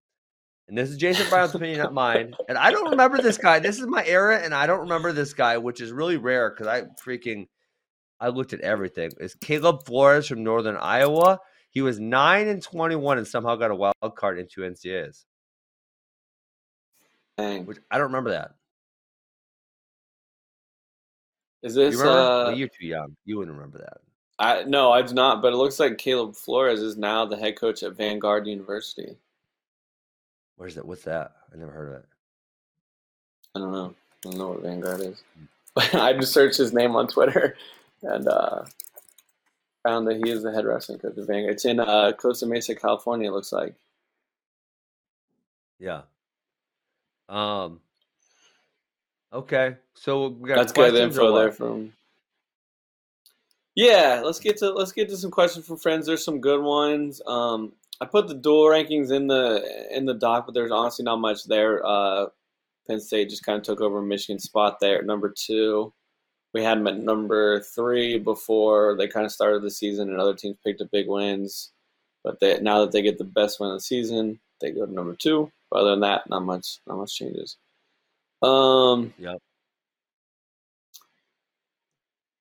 and 0.67 0.75
this 0.75 0.89
is 0.89 0.97
Jason 0.97 1.29
Bryant's 1.29 1.53
opinion, 1.53 1.77
not 1.77 1.93
mine. 1.93 2.35
And 2.47 2.57
I 2.57 2.71
don't 2.71 2.89
remember 2.89 3.21
this 3.21 3.37
guy. 3.37 3.59
This 3.59 3.79
is 3.79 3.85
my 3.85 4.03
era, 4.05 4.39
and 4.39 4.53
I 4.53 4.65
don't 4.65 4.81
remember 4.81 5.11
this 5.11 5.33
guy, 5.33 5.59
which 5.59 5.79
is 5.79 5.91
really 5.91 6.17
rare 6.17 6.49
because 6.49 6.65
I 6.65 6.83
freaking 7.03 7.47
I 8.19 8.29
looked 8.29 8.53
at 8.53 8.61
everything. 8.61 9.11
Is 9.19 9.35
Caleb 9.35 9.85
Flores 9.85 10.27
from 10.27 10.43
Northern 10.43 10.77
Iowa? 10.77 11.39
He 11.71 11.81
was 11.81 11.99
nine 11.99 12.47
and 12.47 12.61
twenty-one, 12.61 13.17
and 13.17 13.27
somehow 13.27 13.55
got 13.55 13.71
a 13.71 13.75
wild 13.75 14.15
card 14.15 14.39
into 14.39 14.61
NCAAs. 14.61 15.25
Dang. 17.37 17.65
Which 17.65 17.77
I 17.89 17.97
don't 17.97 18.07
remember 18.07 18.31
that. 18.31 18.51
Is 21.61 21.75
this? 21.75 21.95
You 21.95 22.01
uh, 22.01 22.45
well, 22.47 22.57
you're 22.57 22.67
too 22.67 22.87
young. 22.87 23.15
You 23.25 23.37
wouldn't 23.37 23.55
remember 23.55 23.79
that. 23.79 23.97
I 24.39 24.63
no, 24.63 24.91
I 24.91 25.01
do 25.01 25.13
not. 25.13 25.41
But 25.41 25.53
it 25.53 25.57
looks 25.57 25.79
like 25.79 25.97
Caleb 25.97 26.35
Flores 26.35 26.81
is 26.81 26.97
now 26.97 27.25
the 27.25 27.37
head 27.37 27.57
coach 27.57 27.83
at 27.83 27.95
Vanguard 27.95 28.47
University. 28.47 29.17
Where's 30.55 30.75
that? 30.75 30.85
What's 30.85 31.03
that? 31.03 31.33
I 31.53 31.57
never 31.57 31.71
heard 31.71 31.89
of 31.89 31.95
it. 31.95 32.05
I 33.55 33.59
don't 33.59 33.71
know. 33.71 33.93
I 34.25 34.29
don't 34.29 34.37
know 34.37 34.49
what 34.49 34.61
Vanguard 34.61 35.01
is. 35.01 35.23
Hmm. 35.37 35.97
I 35.97 36.13
just 36.13 36.33
searched 36.33 36.57
his 36.57 36.73
name 36.73 36.95
on 36.95 37.07
Twitter 37.07 37.55
and 38.03 38.27
uh, 38.27 38.65
found 39.83 40.07
that 40.07 40.17
he 40.23 40.29
is 40.29 40.43
the 40.43 40.51
head 40.51 40.65
wrestling 40.65 40.99
coach 40.99 41.17
of 41.17 41.27
Vanguard. 41.27 41.53
It's 41.53 41.65
in 41.65 41.79
uh, 41.79 42.11
Costa 42.13 42.45
Mesa, 42.45 42.75
California. 42.75 43.29
It 43.29 43.33
looks 43.33 43.51
like. 43.51 43.75
Yeah. 45.79 46.01
Um. 47.27 47.79
Okay, 49.31 49.75
so 49.93 50.29
we 50.29 50.49
got 50.49 50.55
that's 50.55 50.73
good 50.73 50.95
info 50.95 51.35
there 51.35 51.51
from. 51.51 51.93
Yeah, 53.75 54.21
let's 54.25 54.39
get 54.39 54.57
to 54.57 54.71
let's 54.71 54.91
get 54.91 55.07
to 55.09 55.17
some 55.17 55.29
questions 55.29 55.67
from 55.67 55.77
friends. 55.77 56.07
There's 56.07 56.25
some 56.25 56.41
good 56.41 56.61
ones. 56.61 57.21
Um, 57.27 57.73
I 58.01 58.05
put 58.05 58.27
the 58.27 58.33
dual 58.33 58.65
rankings 58.65 59.11
in 59.11 59.27
the 59.27 59.87
in 59.91 60.05
the 60.05 60.15
doc, 60.15 60.45
but 60.47 60.53
there's 60.53 60.71
honestly 60.71 61.05
not 61.05 61.17
much 61.17 61.45
there. 61.45 61.85
Uh, 61.85 62.25
Penn 62.87 62.99
State 62.99 63.29
just 63.29 63.45
kind 63.45 63.57
of 63.57 63.63
took 63.63 63.81
over 63.81 64.01
Michigan's 64.01 64.43
spot 64.43 64.79
there, 64.81 65.03
number 65.03 65.31
two. 65.37 65.93
We 66.53 66.63
had 66.63 66.79
them 66.79 66.87
at 66.87 66.97
number 66.97 67.59
three 67.61 68.17
before 68.17 68.95
they 68.97 69.07
kind 69.07 69.25
of 69.25 69.31
started 69.31 69.61
the 69.61 69.69
season, 69.69 70.09
and 70.09 70.19
other 70.19 70.33
teams 70.33 70.57
picked 70.63 70.81
up 70.81 70.89
big 70.91 71.07
wins. 71.07 71.71
But 72.23 72.39
they, 72.39 72.59
now 72.59 72.81
that 72.81 72.91
they 72.91 73.01
get 73.01 73.17
the 73.17 73.23
best 73.23 73.59
win 73.59 73.69
of 73.69 73.77
the 73.77 73.81
season, 73.81 74.39
they 74.59 74.71
go 74.71 74.85
to 74.85 74.91
number 74.91 75.15
two. 75.15 75.51
But 75.69 75.81
other 75.81 75.91
than 75.91 76.01
that, 76.01 76.29
not 76.29 76.43
much, 76.43 76.79
not 76.87 76.97
much 76.97 77.15
changes. 77.15 77.57
Um, 78.41 79.13
yep. 79.17 79.37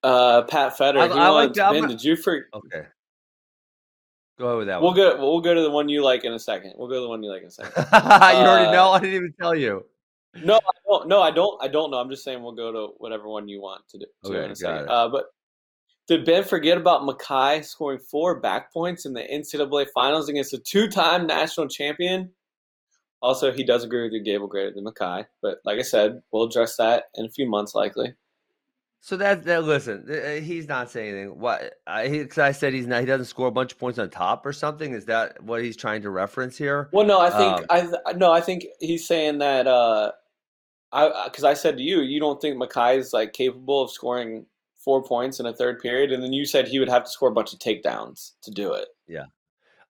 Uh, 0.03 0.43
Pat 0.43 0.79
Fetter. 0.79 1.01
I, 1.01 1.07
I 1.07 1.29
like 1.29 1.53
that. 1.55 1.73
Ben, 1.73 1.89
did 1.89 2.03
you 2.03 2.17
for? 2.17 2.47
Okay. 2.55 2.85
Go 4.39 4.47
ahead 4.47 4.59
with 4.59 4.67
that. 4.69 4.81
We'll 4.81 4.91
one. 4.91 4.97
go. 4.97 5.17
We'll 5.19 5.41
go 5.41 5.55
to 5.55 5.63
the 5.63 5.71
one 5.71 5.89
you 5.89 6.03
like 6.03 6.25
in 6.25 6.33
a 6.33 6.39
second. 6.39 6.75
We'll 6.77 6.89
go 6.89 6.95
to 6.95 7.01
the 7.01 7.09
one 7.09 7.23
you 7.23 7.31
like 7.31 7.43
in 7.43 7.49
a 7.49 7.51
second. 7.51 7.73
you 7.77 7.85
uh, 7.93 8.45
already 8.47 8.73
know. 8.73 8.91
I 8.91 9.01
didn't 9.01 9.17
even 9.17 9.35
tell 9.39 9.55
you. 9.55 9.85
No, 10.35 10.57
I 10.57 10.77
don't. 10.87 11.09
No, 11.09 11.23
I 11.23 11.31
don't. 11.31 11.63
I 11.63 11.69
don't 11.69 11.91
know. 11.91 11.99
I'm 11.99 12.11
just 12.11 12.25
saying 12.25 12.43
we'll 12.43 12.53
go 12.53 12.73
to 12.73 12.95
whatever 12.99 13.29
one 13.29 13.49
you 13.49 13.61
want 13.61 13.83
to 13.91 13.99
do. 13.99 14.07
To 14.25 14.31
okay, 14.31 14.53
a 14.53 14.55
second. 14.55 14.89
Uh, 14.89 15.09
but 15.09 15.27
did 16.07 16.25
Ben 16.25 16.45
forget 16.45 16.79
about 16.79 17.03
Mekhi 17.03 17.65
scoring 17.65 17.99
four 17.99 18.41
back 18.41 18.73
points 18.73 19.05
in 19.05 19.13
the 19.13 19.23
NCAA 19.23 19.87
finals 19.95 20.29
against 20.29 20.55
a 20.55 20.59
two-time 20.59 21.27
national 21.27 21.69
champion? 21.69 22.31
Also, 23.21 23.53
he 23.53 23.65
does 23.65 23.85
agree 23.85 24.05
with 24.05 24.13
you, 24.13 24.23
Gable, 24.23 24.47
greater 24.47 24.73
than 24.73 24.85
Mekhi. 24.85 25.27
But 25.43 25.59
like 25.65 25.79
I 25.79 25.83
said, 25.83 26.23
we'll 26.33 26.45
address 26.45 26.77
that 26.77 27.05
in 27.15 27.25
a 27.25 27.31
few 27.31 27.49
months, 27.49 27.75
likely. 27.75 28.15
So 29.01 29.17
that 29.17 29.45
that 29.45 29.65
listen, 29.65 30.43
he's 30.43 30.69
not 30.69 30.91
saying 30.91 31.15
anything. 31.15 31.39
What 31.39 31.75
I, 31.87 32.29
I 32.37 32.53
said 32.53 32.75
he's 32.75 32.87
not. 32.87 33.01
He 33.01 33.07
doesn't 33.07 33.27
score 33.27 33.47
a 33.47 33.53
bunch 33.53 33.73
of 33.73 33.79
points 33.79 33.99
on 33.99 34.11
top 34.11 34.45
or 34.45 34.53
something. 34.53 34.93
Is 34.93 35.05
that 35.07 35.43
what 35.43 35.63
he's 35.63 35.77
trying 35.77 36.03
to 36.03 36.11
reference 36.11 36.59
here? 36.59 36.89
Well, 36.93 37.07
no, 37.07 37.21
I 37.21 37.31
think 37.31 37.67
um, 37.71 37.95
I 38.07 38.13
no, 38.15 38.33
I 38.33 38.41
think 38.41 38.67
he's 38.81 39.07
saying 39.07 39.39
that. 39.39 39.67
uh 39.67 40.13
I 40.93 41.27
because 41.27 41.45
I 41.45 41.55
said 41.55 41.77
to 41.77 41.83
you, 41.83 42.01
you 42.01 42.19
don't 42.19 42.41
think 42.41 42.57
Mekhi 42.57 42.99
is 42.99 43.13
like 43.13 43.33
capable 43.33 43.83
of 43.83 43.91
scoring 43.91 44.47
four 44.79 45.03
points 45.03 45.39
in 45.39 45.47
a 45.47 45.53
third 45.53 45.81
period, 45.81 46.13
and 46.13 46.23
then 46.23 46.33
you 46.33 46.47
said 46.47 46.67
he 46.67 46.79
would 46.79 46.89
have 46.89 47.05
to 47.05 47.11
score 47.11 47.29
a 47.29 47.33
bunch 47.33 47.53
of 47.53 47.59
takedowns 47.59 48.33
to 48.43 48.51
do 48.51 48.73
it. 48.73 48.89
Yeah. 49.07 49.27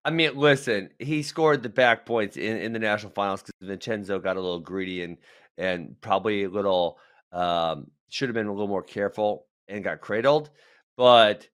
I 0.04 0.10
mean, 0.10 0.36
listen, 0.36 0.90
he 0.98 1.22
scored 1.22 1.62
the 1.62 1.68
back 1.68 2.06
points 2.06 2.36
in, 2.36 2.56
in 2.56 2.72
the 2.72 2.78
national 2.78 3.12
finals 3.12 3.42
because 3.42 3.68
Vincenzo 3.68 4.18
got 4.18 4.36
a 4.36 4.40
little 4.40 4.60
greedy 4.60 5.02
and 5.02 5.18
and 5.56 6.00
probably 6.00 6.44
a 6.44 6.48
little 6.48 6.98
um, 7.32 7.90
should 8.08 8.28
have 8.28 8.34
been 8.34 8.46
a 8.46 8.52
little 8.52 8.68
more 8.68 8.82
careful 8.82 9.46
and 9.68 9.84
got 9.84 10.00
cradled. 10.00 10.50
But 10.96 11.48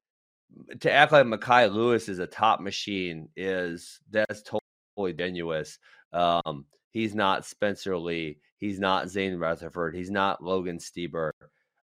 to 0.80 0.92
act 0.92 1.12
like 1.12 1.26
Mekhi 1.26 1.72
Lewis 1.72 2.08
is 2.08 2.18
a 2.18 2.26
top 2.26 2.60
machine 2.60 3.28
is 3.36 4.00
that's 4.10 4.42
totally 4.42 5.14
tenuous. 5.14 5.78
Um, 6.12 6.66
he's 6.90 7.14
not 7.14 7.44
Spencer 7.44 7.96
Lee. 7.98 8.38
He's 8.58 8.78
not 8.78 9.08
Zain 9.08 9.34
Retherford. 9.34 9.94
He's 9.94 10.10
not 10.10 10.42
Logan 10.42 10.78
Stieber. 10.78 11.32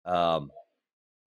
Um, 0.05 0.51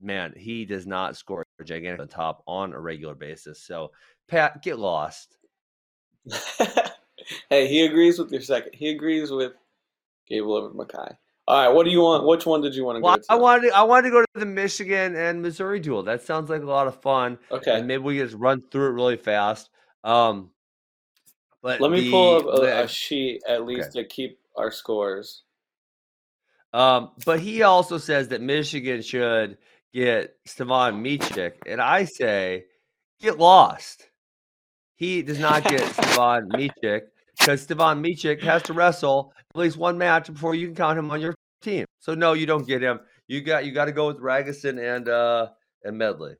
man, 0.00 0.32
he 0.36 0.64
does 0.64 0.86
not 0.86 1.16
score 1.16 1.44
gigantic 1.64 2.00
on 2.00 2.08
top 2.08 2.42
on 2.46 2.72
a 2.72 2.80
regular 2.80 3.14
basis. 3.14 3.62
So, 3.62 3.90
Pat, 4.28 4.62
get 4.62 4.78
lost. 4.78 5.36
hey, 7.50 7.66
he 7.66 7.84
agrees 7.84 8.18
with 8.18 8.30
your 8.30 8.42
second. 8.42 8.72
He 8.74 8.90
agrees 8.90 9.30
with 9.30 9.52
Gable 10.28 10.54
over 10.54 10.70
Mekhi. 10.70 11.16
All 11.50 11.66
right, 11.66 11.74
what 11.74 11.82
do 11.82 11.90
you 11.90 12.00
want? 12.00 12.24
Which 12.24 12.46
one 12.46 12.60
did 12.60 12.76
you 12.76 12.84
want 12.84 12.98
to 12.98 13.00
well, 13.02 13.16
go 13.16 13.22
to? 13.22 13.26
I 13.28 13.34
wanted 13.34 13.72
I 13.72 13.82
wanted 13.82 14.02
to 14.02 14.10
go 14.10 14.20
to 14.20 14.26
the 14.38 14.46
Michigan 14.46 15.16
and 15.16 15.42
Missouri 15.42 15.80
duel. 15.80 16.04
That 16.04 16.22
sounds 16.22 16.48
like 16.48 16.62
a 16.62 16.64
lot 16.64 16.86
of 16.86 17.02
fun. 17.02 17.38
Okay, 17.50 17.76
and 17.76 17.88
maybe 17.88 18.04
we 18.04 18.18
just 18.18 18.36
run 18.36 18.60
through 18.60 18.86
it 18.86 18.92
really 18.92 19.16
fast. 19.16 19.68
Um, 20.04 20.50
but 21.60 21.80
let 21.80 21.90
me 21.90 22.02
the, 22.02 22.10
pull 22.12 22.36
up 22.36 22.56
a, 22.56 22.60
the, 22.60 22.84
a, 22.84 22.86
sheet 22.86 23.42
at 23.48 23.66
least 23.66 23.88
okay. 23.88 24.02
to 24.02 24.08
keep 24.08 24.38
our 24.56 24.70
scores. 24.70 25.42
Um, 26.72 27.10
but 27.26 27.40
he 27.40 27.64
also 27.64 27.98
says 27.98 28.28
that 28.28 28.40
Michigan 28.40 29.02
should 29.02 29.58
get 29.92 30.36
Stevan 30.46 31.02
Micic, 31.02 31.54
and 31.66 31.80
I 31.80 32.04
say 32.04 32.66
get 33.20 33.40
lost. 33.40 34.08
he 34.94 35.22
does 35.22 35.40
not 35.40 35.64
get 35.64 35.80
Stevan 35.80 36.48
Micic 36.52 37.08
because 37.36 37.62
Stevan 37.62 38.00
Micic 38.00 38.40
has 38.40 38.62
to 38.62 38.72
wrestle 38.72 39.32
at 39.52 39.58
least 39.58 39.76
one 39.76 39.98
match 39.98 40.32
before 40.32 40.54
you 40.54 40.68
can 40.68 40.76
count 40.76 40.96
him 40.96 41.10
on 41.10 41.20
your 41.20 41.34
team. 41.60 41.86
So 41.98 42.14
no, 42.14 42.32
you 42.32 42.46
don't 42.46 42.66
get 42.66 42.82
him. 42.82 43.00
You 43.28 43.40
got 43.42 43.64
you 43.64 43.72
got 43.72 43.86
to 43.86 43.92
go 43.92 44.06
with 44.06 44.18
Ragusin 44.18 44.78
and 44.96 45.08
uh 45.08 45.48
and 45.84 45.96
Medley. 45.96 46.36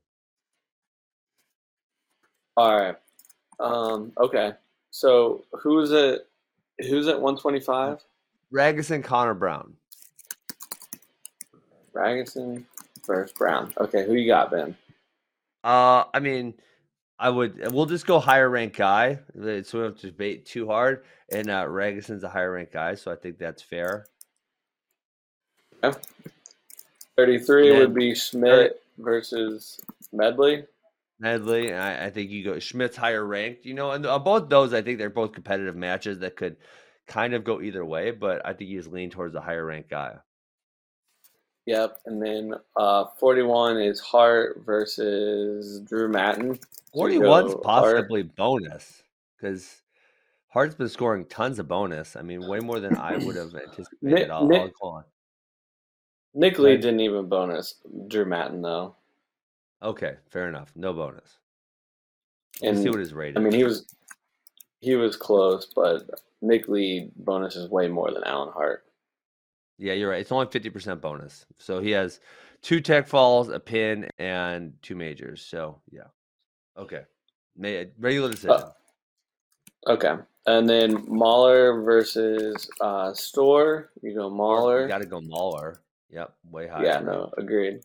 All 2.57 2.77
right. 2.77 2.95
Um, 3.59 4.11
okay. 4.17 4.53
So 4.89 5.45
who's 5.53 5.91
it? 5.91 6.27
Who's 6.79 7.07
at 7.07 7.19
one 7.19 7.37
twenty 7.37 7.59
five? 7.59 8.03
Ragusin, 8.53 9.03
Connor 9.03 9.33
Brown. 9.33 9.73
Ragusin 11.93 12.65
versus 13.05 13.33
Brown. 13.37 13.73
Okay, 13.77 14.05
who 14.05 14.13
you 14.13 14.27
got, 14.27 14.51
Ben? 14.51 14.75
Uh, 15.63 16.05
I 16.13 16.19
mean, 16.19 16.53
I 17.19 17.29
would. 17.29 17.71
We'll 17.71 17.85
just 17.85 18.05
go 18.05 18.19
higher 18.19 18.49
ranked 18.49 18.77
guy. 18.77 19.19
So 19.33 19.39
we 19.39 19.61
don't 19.61 19.83
have 19.83 19.97
to 19.99 20.07
debate 20.07 20.45
too 20.45 20.67
hard. 20.67 21.05
And 21.31 21.49
uh, 21.49 21.65
Ragusin's 21.65 22.23
a 22.23 22.29
higher 22.29 22.51
ranked 22.51 22.73
guy, 22.73 22.95
so 22.95 23.11
I 23.11 23.15
think 23.15 23.37
that's 23.37 23.61
fair. 23.61 24.05
Thirty 27.17 27.39
three 27.39 27.77
would 27.77 27.93
be 27.93 28.15
Schmidt 28.15 28.81
versus 28.97 29.79
Medley. 30.11 30.65
Medley, 31.19 31.73
I, 31.73 32.07
I, 32.07 32.09
think 32.09 32.31
you 32.31 32.43
go 32.43 32.57
Schmidt's 32.57 32.97
higher 32.97 33.25
ranked. 33.25 33.65
You 33.65 33.75
know, 33.75 33.91
and 33.91 34.05
uh, 34.05 34.17
both 34.17 34.49
those, 34.49 34.73
I 34.73 34.81
think 34.81 34.97
they're 34.97 35.09
both 35.09 35.33
competitive 35.33 35.75
matches 35.75 36.19
that 36.19 36.35
could 36.35 36.57
kind 37.07 37.33
of 37.33 37.43
go 37.43 37.61
either 37.61 37.85
way. 37.85 38.11
But 38.11 38.45
I 38.45 38.53
think 38.53 38.71
he's 38.71 38.87
leaning 38.87 39.11
towards 39.11 39.33
the 39.33 39.41
higher 39.41 39.65
ranked 39.65 39.89
guy. 39.89 40.15
Yep, 41.67 41.99
and 42.07 42.21
then 42.21 42.55
uh, 42.75 43.05
41 43.19 43.77
is 43.77 43.99
Hart 43.99 44.63
versus 44.65 45.79
Drew 45.81 46.09
Mattin. 46.09 46.59
41's 46.95 47.55
possibly 47.63 48.23
Hart. 48.23 48.35
bonus 48.35 49.03
because 49.37 49.81
Hart's 50.47 50.75
been 50.75 50.89
scoring 50.89 51.25
tons 51.25 51.59
of 51.59 51.67
bonus. 51.67 52.15
I 52.15 52.23
mean, 52.23 52.47
way 52.47 52.59
more 52.59 52.79
than 52.79 52.97
I 52.97 53.17
would 53.17 53.35
have 53.35 53.53
anticipated. 53.53 53.87
Nick, 54.01 54.29
I'll, 54.31 54.47
Nick, 54.47 54.73
I'll 54.81 55.05
Nick 56.33 56.59
Lee 56.59 56.77
didn't 56.77 57.01
even 57.01 57.27
bonus 57.27 57.75
Drew 58.07 58.25
Mattin 58.25 58.61
though. 58.61 58.95
Okay, 59.83 60.15
fair 60.29 60.47
enough. 60.47 60.71
No 60.75 60.93
bonus. 60.93 61.37
And 62.61 62.77
see 62.77 62.89
what 62.89 62.99
his 62.99 63.13
rating. 63.13 63.37
I 63.37 63.41
mean, 63.41 63.53
he 63.53 63.63
was 63.63 63.87
he 64.79 64.95
was 64.95 65.15
close, 65.15 65.71
but 65.75 66.09
Nick 66.41 66.67
Lee 66.67 67.09
bonus 67.15 67.55
is 67.55 67.69
way 67.69 67.87
more 67.87 68.11
than 68.11 68.23
Allan 68.23 68.51
Hart. 68.53 68.85
Yeah, 69.77 69.93
you're 69.93 70.11
right. 70.11 70.21
It's 70.21 70.31
only 70.31 70.45
50% 70.45 71.01
bonus. 71.01 71.45
So 71.57 71.79
he 71.79 71.89
has 71.91 72.19
two 72.61 72.81
tech 72.81 73.07
falls, 73.07 73.49
a 73.49 73.59
pin, 73.59 74.07
and 74.19 74.73
two 74.81 74.95
majors. 74.95 75.41
So 75.41 75.81
yeah. 75.91 76.03
Okay. 76.77 77.01
May, 77.57 77.87
Regular 77.99 78.27
uh, 78.27 78.31
decision. 78.31 78.51
Uh, 78.51 78.71
okay. 79.87 80.15
And 80.47 80.69
then 80.69 81.05
Mauller 81.07 81.81
versus 81.81 82.69
uh, 82.79 83.13
Storr. 83.13 83.91
You 84.01 84.15
go 84.15 84.29
Mauller. 84.29 84.83
You 84.83 84.87
got 84.87 85.01
to 85.01 85.07
go 85.07 85.21
Mauller. 85.21 85.81
Yep. 86.11 86.33
Way 86.49 86.67
higher. 86.67 86.85
Yeah, 86.85 86.99
no, 86.99 87.31
agreed. 87.37 87.81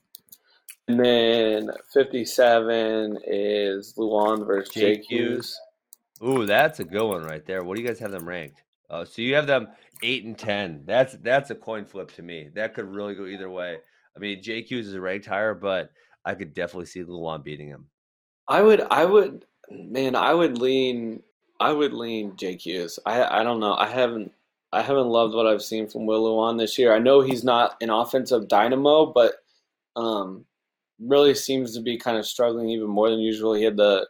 And 0.88 1.00
then 1.00 1.70
57 1.92 3.18
is 3.26 3.94
Lewan 3.96 4.46
versus 4.46 4.72
Jake, 4.72 5.04
Hughes. 5.04 5.58
Ooh, 6.22 6.46
that's 6.46 6.80
a 6.80 6.84
good 6.84 7.06
one 7.06 7.24
right 7.24 7.44
there. 7.44 7.64
What 7.64 7.76
do 7.76 7.82
you 7.82 7.88
guys 7.88 7.98
have 7.98 8.12
them 8.12 8.28
ranked? 8.28 8.62
Uh, 8.88 9.04
so 9.04 9.20
you 9.20 9.34
have 9.34 9.46
them 9.46 9.68
eight 10.02 10.24
and 10.24 10.38
ten. 10.38 10.82
That's 10.84 11.14
that's 11.22 11.50
a 11.50 11.56
coin 11.56 11.84
flip 11.84 12.12
to 12.12 12.22
me. 12.22 12.50
That 12.54 12.74
could 12.74 12.86
really 12.86 13.14
go 13.14 13.26
either 13.26 13.50
way. 13.50 13.78
I 14.16 14.18
mean, 14.18 14.42
Jake 14.42 14.70
Hughes 14.70 14.86
is 14.86 14.94
a 14.94 15.00
ranked 15.00 15.26
higher, 15.26 15.54
but 15.54 15.90
I 16.24 16.34
could 16.34 16.54
definitely 16.54 16.86
see 16.86 17.02
Lewan 17.02 17.44
beating 17.44 17.68
him. 17.68 17.86
I 18.48 18.62
would, 18.62 18.80
I 18.90 19.04
would, 19.04 19.44
man, 19.70 20.14
I 20.14 20.32
would 20.32 20.58
lean, 20.58 21.22
I 21.60 21.72
would 21.72 21.92
lean 21.92 22.36
Jake 22.36 22.64
Hughes. 22.64 22.98
I, 23.04 23.40
I 23.40 23.42
don't 23.42 23.60
know. 23.60 23.74
I 23.74 23.88
haven't, 23.88 24.32
I 24.72 24.82
haven't 24.82 25.08
loved 25.08 25.34
what 25.34 25.46
I've 25.46 25.62
seen 25.62 25.88
from 25.88 26.06
Will 26.06 26.24
Lewan 26.24 26.58
this 26.58 26.78
year. 26.78 26.94
I 26.94 26.98
know 26.98 27.20
he's 27.20 27.44
not 27.44 27.76
an 27.80 27.90
offensive 27.90 28.48
dynamo, 28.48 29.06
but 29.06 29.36
um, 29.94 30.44
really 31.00 31.34
seems 31.34 31.74
to 31.74 31.80
be 31.80 31.96
kind 31.96 32.18
of 32.18 32.26
struggling 32.26 32.68
even 32.70 32.88
more 32.88 33.10
than 33.10 33.20
usual. 33.20 33.54
He 33.54 33.64
had 33.64 33.76
the 33.76 34.06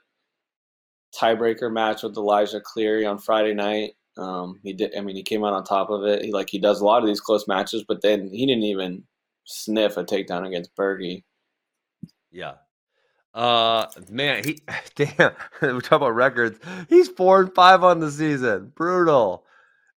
tiebreaker 1.15 1.73
match 1.73 2.03
with 2.03 2.17
Elijah 2.17 2.61
Cleary 2.61 3.07
on 3.07 3.19
Friday 3.19 3.55
night. 3.55 3.93
Um, 4.19 4.61
he 4.63 4.73
did. 4.73 4.97
I 4.97 5.03
mean, 5.03 5.17
he 5.17 5.23
came 5.23 5.45
out 5.45 5.53
on 5.53 5.65
top 5.65 5.91
of 5.91 6.05
it. 6.05 6.25
He 6.25 6.33
like 6.33 6.49
he 6.49 6.59
does 6.59 6.81
a 6.81 6.85
lot 6.85 7.03
of 7.03 7.07
these 7.07 7.21
close 7.21 7.47
matches, 7.47 7.85
but 7.87 8.03
then 8.03 8.31
he 8.31 8.47
didn't 8.47 8.65
even 8.65 9.05
sniff 9.45 9.97
a 9.97 10.05
takedown 10.05 10.47
against 10.47 10.75
Berge. 10.75 11.23
Yeah. 12.31 12.55
Uh, 13.35 13.87
man, 14.11 14.43
he 14.43 14.61
damn. 14.95 15.33
we 15.63 15.81
talk 15.81 15.93
about 15.93 16.15
records. 16.15 16.59
He's 16.89 17.09
four 17.09 17.41
and 17.41 17.55
five 17.55 17.85
on 17.85 18.01
the 18.01 18.11
season. 18.11 18.73
Brutal. 18.75 19.45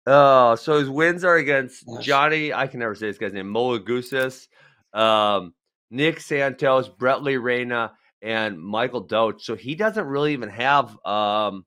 Uh, 0.06 0.56
so 0.56 0.80
his 0.80 0.90
wins 0.90 1.24
are 1.24 1.36
against 1.36 1.84
Johnny. 2.02 2.54
I 2.54 2.68
can 2.68 2.80
never 2.80 2.96
say 2.96 3.08
this 3.08 3.18
guy's 3.18 3.34
name. 3.34 3.54
Molagusis, 3.54 4.48
um, 4.94 5.54
Nick 5.92 6.20
Santos, 6.20 6.90
Bretley 6.90 7.42
Reyna, 7.42 7.94
and 8.22 8.60
Michael 8.60 9.06
Doach. 9.06 9.42
So 9.42 9.56
he 9.56 9.76
doesn't 9.76 10.06
really 10.06 10.34
even 10.34 10.50
have 10.50 10.98
um 11.06 11.66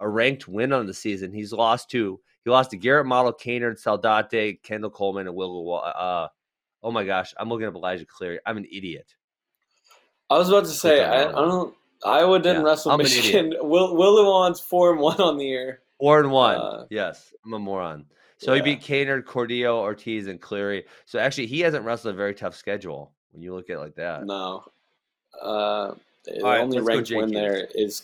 a 0.00 0.08
ranked 0.08 0.48
win 0.48 0.72
on 0.72 0.86
the 0.86 0.94
season. 0.94 1.32
He's 1.32 1.52
lost 1.52 1.90
to 1.90 2.20
he 2.44 2.50
lost 2.50 2.70
to 2.70 2.76
Garrett 2.76 3.06
Model, 3.06 3.32
Kaynard, 3.32 3.82
Saldate, 3.82 4.62
Kendall 4.62 4.90
Coleman, 4.90 5.26
and 5.26 5.36
Will. 5.36 5.82
Uh, 5.84 6.28
oh 6.82 6.90
my 6.90 7.04
gosh, 7.04 7.34
I'm 7.38 7.48
looking 7.48 7.66
up 7.66 7.74
Elijah 7.74 8.06
Cleary. 8.06 8.40
I'm 8.46 8.56
an 8.56 8.66
idiot. 8.72 9.14
I 10.30 10.38
was 10.38 10.48
about 10.48 10.64
to 10.64 10.70
say 10.70 11.04
I, 11.04 11.28
I, 11.28 11.32
don't. 11.32 11.74
Iowa 12.04 12.38
didn't 12.38 12.62
yeah, 12.62 12.68
wrestle 12.68 12.92
I'm 12.92 12.98
Michigan. 12.98 13.54
Will 13.60 13.96
Will 13.96 14.54
four 14.54 14.92
and 14.92 15.00
one 15.00 15.20
on 15.20 15.36
the 15.38 15.44
year. 15.44 15.80
Four 15.98 16.20
and 16.20 16.30
one. 16.30 16.56
Uh, 16.56 16.86
yes, 16.90 17.32
I'm 17.44 17.52
a 17.52 17.58
moron. 17.58 18.06
So 18.38 18.52
yeah. 18.52 18.62
he 18.62 18.74
beat 18.74 18.82
Kaynard, 18.82 19.24
Cordillo, 19.24 19.78
Ortiz, 19.78 20.28
and 20.28 20.40
Cleary. 20.40 20.84
So 21.06 21.18
actually, 21.18 21.46
he 21.46 21.60
hasn't 21.60 21.84
wrestled 21.84 22.14
a 22.14 22.16
very 22.16 22.34
tough 22.34 22.54
schedule 22.54 23.12
when 23.32 23.42
you 23.42 23.54
look 23.54 23.68
at 23.68 23.76
it 23.76 23.80
like 23.80 23.96
that. 23.96 24.24
No. 24.24 24.64
Uh, 25.40 25.94
the 26.24 26.40
right, 26.42 26.60
only 26.60 26.80
ranked 26.80 27.10
win 27.10 27.32
there 27.32 27.68
is 27.74 28.02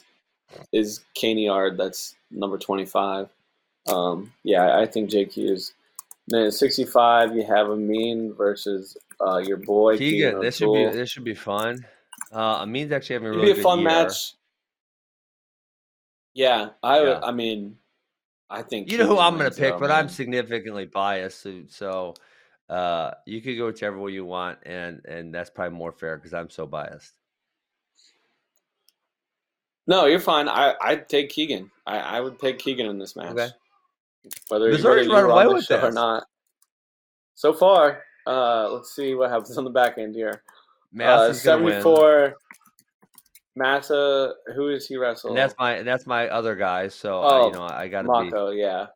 is 0.73 1.01
Yard. 1.23 1.77
That's 1.77 2.15
number 2.31 2.59
25. 2.59 3.29
Um, 3.87 4.33
yeah, 4.43 4.79
I 4.79 4.87
think 4.87 5.11
Jake 5.11 5.37
is. 5.37 5.73
At 6.33 6.55
65, 6.55 7.37
you 7.37 7.45
have 7.45 7.69
Amine 7.69 8.33
versus 8.33 8.97
uh, 9.21 9.39
your 9.39 9.59
boy 9.59 9.99
Keegan. 9.99 10.41
This 10.41 10.57
should 10.57 10.73
be 10.73 10.87
this 10.87 11.11
should 11.11 11.25
be 11.25 11.35
fun. 11.35 11.85
Uh, 12.33 12.65
Amine's 12.65 12.93
actually 12.93 13.15
having 13.15 13.29
a 13.29 13.33
really 13.33 13.53
be 13.53 13.61
a 13.61 13.63
fun 13.63 13.81
year. 13.81 13.89
match. 13.89 14.35
Yeah, 16.33 16.71
I 16.83 17.03
yeah. 17.05 17.21
I 17.23 17.31
mean, 17.31 17.77
I 18.51 18.63
think 18.63 18.91
you 18.91 18.99
know 18.99 19.07
who 19.07 19.19
I'm 19.19 19.37
going 19.39 19.51
to 19.51 19.57
pick, 19.57 19.73
but 19.79 19.89
man. 19.89 19.93
I'm 19.93 20.09
significantly 20.09 20.85
biased, 20.85 21.47
so, 21.69 22.15
uh, 22.69 23.13
you 23.27 23.41
could 23.41 23.57
go 23.57 23.67
whichever 23.67 23.99
way 23.99 24.13
you 24.13 24.25
want, 24.25 24.59
and 24.65 25.01
and 25.07 25.35
that's 25.35 25.51
probably 25.51 25.77
more 25.77 25.93
fair 25.93 26.17
because 26.17 26.35
I'm 26.35 26.51
so 26.51 26.67
biased. 26.67 27.13
No, 29.87 30.07
you're 30.07 30.21
fine. 30.21 30.49
I 30.49 30.75
I'd 30.81 31.09
take 31.09 31.31
Keegan. 31.31 31.71
I, 31.87 31.99
I 31.99 32.21
would 32.21 32.39
take 32.39 32.59
Keegan 32.59 32.87
in 32.87 32.99
this 32.99 33.17
match. 33.17 33.33
Okay. 33.33 33.49
Whether, 34.49 34.71
Missouri's 34.71 35.09
running 35.09 35.31
away 35.31 35.47
with 35.47 35.67
this 35.67 35.83
or 35.83 35.91
not. 35.91 36.25
So 37.35 37.53
far, 37.53 38.03
uh, 38.27 38.71
let's 38.71 38.95
see 38.95 39.15
what 39.15 39.31
happens 39.31 39.59
on 39.59 39.65
the 39.65 39.71
back 39.71 39.99
end 39.99 40.15
here. 40.15 40.43
Uh, 40.99 41.33
74. 41.33 42.37
Massa, 43.57 44.35
who 44.55 44.69
is 44.69 44.87
he 44.87 44.97
wrestling? 44.97 45.33
And 45.33 45.39
that's 45.39 45.55
my 45.59 45.83
that's 45.83 46.07
my 46.07 46.29
other 46.29 46.57
guy. 46.57 46.89
So 46.89 47.21
oh, 47.23 47.27
I, 47.27 47.47
you 47.47 47.53
know 47.53 47.63
I 47.63 47.89
got 47.89 48.03
to 48.03 48.09
be 48.09 48.31
Mocco. 48.31 48.57
Yeah, 48.57 48.87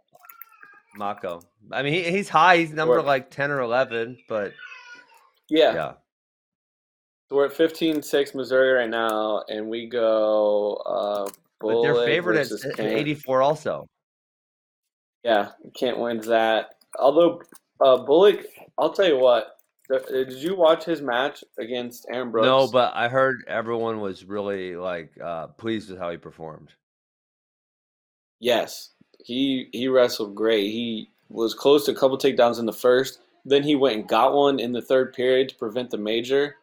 Mocco. 0.99 1.45
I 1.71 1.83
mean 1.83 1.93
he, 1.93 2.11
he's 2.11 2.29
high. 2.29 2.59
He's 2.59 2.73
number 2.73 3.01
like 3.03 3.31
ten 3.31 3.51
or 3.51 3.61
eleven, 3.61 4.19
but 4.29 4.53
yeah, 5.49 5.75
yeah. 5.75 5.93
So 7.29 7.37
we're 7.37 7.47
at 7.47 7.53
15-6 7.53 8.35
Missouri 8.35 8.73
right 8.73 8.89
now, 8.89 9.43
and 9.49 9.69
we 9.69 9.87
go. 9.87 10.75
Uh, 10.77 11.31
but 11.61 11.83
they're 11.83 11.95
favored 11.95 12.37
at 12.37 12.49
84 12.79 13.43
also. 13.43 13.87
Yeah, 15.25 15.51
can't 15.77 15.99
win 15.99 16.21
that. 16.23 16.77
Although 16.99 17.43
uh, 17.83 17.99
Bullock, 17.99 18.47
I'll 18.79 18.93
tell 18.93 19.07
you 19.07 19.19
what. 19.19 19.58
Did 19.89 20.32
you 20.32 20.55
watch 20.55 20.84
his 20.84 21.01
match 21.01 21.43
against 21.59 22.07
Aaron 22.12 22.30
Brooks? 22.30 22.47
No, 22.47 22.68
but 22.70 22.93
I 22.95 23.09
heard 23.09 23.45
everyone 23.49 24.01
was 24.01 24.24
really 24.24 24.76
like 24.76 25.12
uh, 25.22 25.47
pleased 25.49 25.91
with 25.91 25.99
how 25.99 26.11
he 26.11 26.18
performed. 26.18 26.72
Yes, 28.39 28.91
he 29.18 29.68
he 29.72 29.89
wrestled 29.89 30.34
great. 30.34 30.70
He 30.70 31.11
was 31.30 31.55
close 31.55 31.86
to 31.86 31.93
a 31.93 31.95
couple 31.95 32.18
takedowns 32.18 32.59
in 32.59 32.66
the 32.66 32.72
first. 32.72 33.20
Then 33.45 33.62
he 33.62 33.76
went 33.76 33.97
and 33.97 34.09
got 34.09 34.34
one 34.34 34.59
in 34.59 34.72
the 34.72 34.82
third 34.82 35.14
period 35.14 35.49
to 35.49 35.57
prevent 35.57 35.91
the 35.91 35.99
major. 35.99 36.57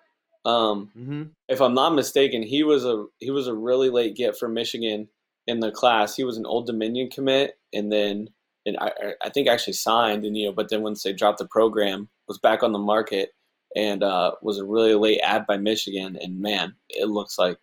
Um, 0.45 0.91
mm-hmm. 0.95 1.23
If 1.49 1.61
I'm 1.61 1.73
not 1.73 1.95
mistaken, 1.95 2.43
he 2.43 2.63
was 2.63 2.85
a 2.85 3.05
he 3.19 3.31
was 3.31 3.47
a 3.47 3.55
really 3.55 3.89
late 3.89 4.15
get 4.15 4.37
for 4.37 4.47
Michigan 4.47 5.09
in 5.47 5.59
the 5.59 5.71
class. 5.71 6.15
He 6.15 6.23
was 6.23 6.37
an 6.37 6.45
Old 6.45 6.67
Dominion 6.67 7.09
commit, 7.09 7.57
and 7.73 7.91
then 7.91 8.29
and 8.67 8.77
I, 8.79 8.91
I 9.21 9.29
think 9.29 9.47
actually 9.47 9.73
signed, 9.73 10.25
and 10.25 10.37
you 10.37 10.47
know, 10.47 10.53
but 10.53 10.69
then 10.69 10.83
once 10.83 11.03
they 11.03 11.13
dropped 11.13 11.39
the 11.39 11.47
program, 11.47 12.09
was 12.27 12.37
back 12.39 12.63
on 12.63 12.71
the 12.71 12.79
market, 12.79 13.33
and 13.75 14.03
uh, 14.03 14.31
was 14.41 14.59
a 14.59 14.65
really 14.65 14.95
late 14.95 15.19
ad 15.21 15.45
by 15.45 15.57
Michigan. 15.57 16.17
And 16.21 16.39
man, 16.39 16.75
it 16.89 17.09
looks 17.09 17.37
like 17.37 17.57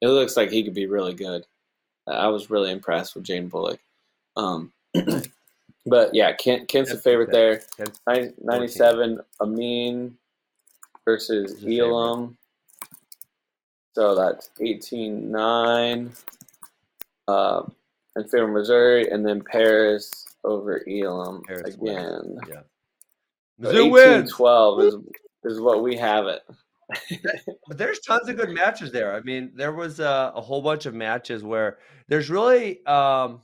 it 0.00 0.08
looks 0.08 0.36
like 0.36 0.50
he 0.50 0.62
could 0.62 0.74
be 0.74 0.86
really 0.86 1.14
good. 1.14 1.44
I 2.06 2.28
was 2.28 2.50
really 2.50 2.70
impressed 2.70 3.14
with 3.14 3.24
Jane 3.24 3.48
Bullock. 3.48 3.80
Um, 4.36 4.72
but 5.86 6.14
yeah, 6.14 6.32
Kent, 6.34 6.68
Kent's 6.68 6.90
a 6.90 6.98
favorite 6.98 7.32
there. 7.32 7.62
97, 8.06 9.20
Amine 9.40 10.16
versus 11.04 11.64
Elam. 11.64 12.36
So 13.94 14.14
that's 14.14 14.50
18 14.60 15.30
9 15.30 16.12
uh, 17.28 17.62
in 18.16 18.24
favor 18.24 18.44
of 18.44 18.50
Missouri, 18.50 19.08
and 19.10 19.24
then 19.24 19.42
Parris 19.42 20.26
over 20.44 20.82
Elam 20.88 21.42
Parris 21.46 21.74
again. 21.74 22.38
Yeah. 22.48 22.60
So 23.62 23.70
18 23.70 24.28
12 24.28 24.80
is, 24.82 24.96
is 25.44 25.60
what 25.60 25.82
we 25.82 25.96
have 25.96 26.26
it. 26.26 26.42
but 27.68 27.78
there's 27.78 28.00
tons 28.00 28.28
of 28.28 28.36
good 28.36 28.50
matches 28.50 28.92
there. 28.92 29.14
I 29.14 29.20
mean, 29.20 29.52
there 29.54 29.72
was 29.72 30.00
a, 30.00 30.32
a 30.34 30.40
whole 30.40 30.62
bunch 30.62 30.86
of 30.86 30.94
matches 30.94 31.42
where 31.42 31.78
there's 32.08 32.28
really 32.28 32.84
um, 32.86 33.42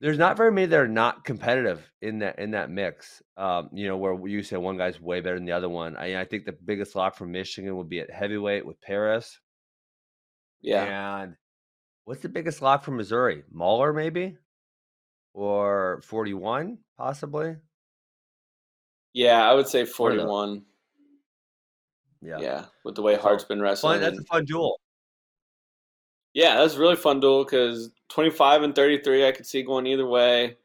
there's 0.00 0.18
not 0.18 0.36
very 0.36 0.52
many 0.52 0.66
that 0.66 0.78
are 0.78 0.88
not 0.88 1.24
competitive 1.24 1.90
in 2.00 2.20
that 2.20 2.38
in 2.38 2.52
that 2.52 2.70
mix. 2.70 3.22
Um, 3.36 3.70
you 3.72 3.88
know, 3.88 3.96
where 3.96 4.28
you 4.28 4.42
say 4.42 4.56
one 4.56 4.78
guy's 4.78 5.00
way 5.00 5.20
better 5.20 5.36
than 5.36 5.44
the 5.44 5.52
other 5.52 5.68
one. 5.68 5.96
I, 5.96 6.20
I 6.20 6.24
think 6.24 6.44
the 6.44 6.52
biggest 6.52 6.94
lock 6.94 7.16
from 7.16 7.32
Michigan 7.32 7.76
would 7.76 7.88
be 7.88 8.00
at 8.00 8.10
heavyweight 8.10 8.64
with 8.64 8.80
Parris. 8.80 9.40
Yeah. 10.60 11.22
And 11.22 11.34
what's 12.04 12.22
the 12.22 12.28
biggest 12.28 12.62
lock 12.62 12.84
from 12.84 12.96
Missouri? 12.96 13.42
Mauller, 13.50 13.92
maybe, 13.92 14.36
or 15.34 16.00
forty-one, 16.04 16.78
possibly. 16.96 17.56
Yeah, 19.18 19.50
I 19.50 19.52
would 19.52 19.66
say 19.66 19.84
forty-one. 19.84 20.62
Yeah, 22.22 22.38
yeah, 22.38 22.64
with 22.84 22.94
the 22.94 23.02
way 23.02 23.16
Hart's 23.16 23.42
been 23.42 23.60
wrestling. 23.60 23.94
Fun, 23.94 24.00
that's 24.00 24.20
a 24.20 24.22
fun 24.22 24.44
duel. 24.44 24.78
Yeah, 26.34 26.54
that's 26.58 26.74
a 26.74 26.78
really 26.78 26.94
fun 26.94 27.18
duel 27.18 27.42
because 27.42 27.90
25 28.10 28.62
and 28.62 28.74
33, 28.76 29.26
I 29.26 29.32
could 29.32 29.44
see 29.44 29.64
going 29.64 29.88
either 29.88 30.06
way. 30.06 30.56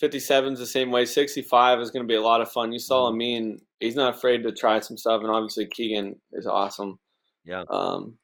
57 0.00 0.54
is 0.54 0.58
the 0.58 0.66
same 0.66 0.90
way. 0.90 1.04
65 1.04 1.78
is 1.78 1.92
going 1.92 2.02
to 2.02 2.08
be 2.08 2.16
a 2.16 2.20
lot 2.20 2.40
of 2.40 2.50
fun. 2.50 2.72
You 2.72 2.80
saw 2.80 3.06
mm-hmm. 3.06 3.14
Amine; 3.14 3.60
he's 3.78 3.94
not 3.94 4.16
afraid 4.16 4.42
to 4.42 4.50
try 4.50 4.80
some 4.80 4.96
stuff, 4.96 5.20
and 5.22 5.30
obviously 5.30 5.66
Keegan 5.66 6.16
is 6.32 6.48
awesome. 6.48 6.98
Yeah. 7.44 7.62
Um, 7.70 8.18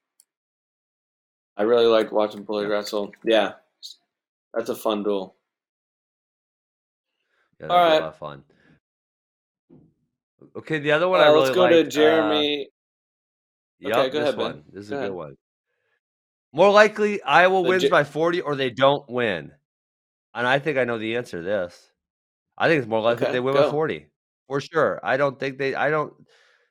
I 1.56 1.62
really 1.62 1.86
liked 1.86 2.12
watching 2.12 2.42
Bully 2.42 2.66
wrestle. 2.66 3.12
Yeah, 3.24 3.52
that's 4.54 4.70
a 4.70 4.74
fun 4.74 5.04
duel. 5.04 5.36
Yeah, 7.60 7.68
All 7.68 7.76
right. 7.76 7.98
a 7.98 8.00
lot 8.00 8.08
of 8.08 8.18
fun. 8.18 8.42
Okay, 10.58 10.80
the 10.80 10.92
other 10.92 11.08
one 11.08 11.20
uh, 11.20 11.24
I 11.24 11.26
really 11.28 11.40
let's 11.42 11.54
go 11.54 11.62
liked, 11.62 11.74
to 11.74 11.84
Jeremy. 11.84 12.68
Uh, 13.84 13.88
okay, 13.88 14.10
go 14.10 14.20
ahead, 14.20 14.36
one. 14.36 14.52
Ben. 14.52 14.64
This 14.72 14.84
is 14.84 14.90
go 14.90 14.96
a 14.96 14.98
ahead. 14.98 15.10
good 15.10 15.16
one. 15.16 15.36
More 16.52 16.70
likely, 16.70 17.22
Iowa 17.22 17.62
the 17.62 17.68
wins 17.68 17.82
J- 17.82 17.88
by 17.90 18.02
40 18.04 18.40
or 18.40 18.56
they 18.56 18.70
don't 18.70 19.08
win. 19.08 19.52
And 20.34 20.46
I 20.46 20.58
think 20.58 20.78
I 20.78 20.84
know 20.84 20.98
the 20.98 21.16
answer 21.16 21.38
to 21.38 21.42
this. 21.42 21.92
I 22.56 22.66
think 22.68 22.80
it's 22.80 22.88
more 22.88 23.00
likely 23.00 23.26
okay, 23.26 23.32
they 23.32 23.40
win 23.40 23.54
go. 23.54 23.64
by 23.66 23.70
40 23.70 24.06
for 24.48 24.60
sure. 24.60 25.00
I 25.04 25.16
don't 25.16 25.38
think 25.38 25.58
they, 25.58 25.74
I 25.74 25.90
don't, 25.90 26.12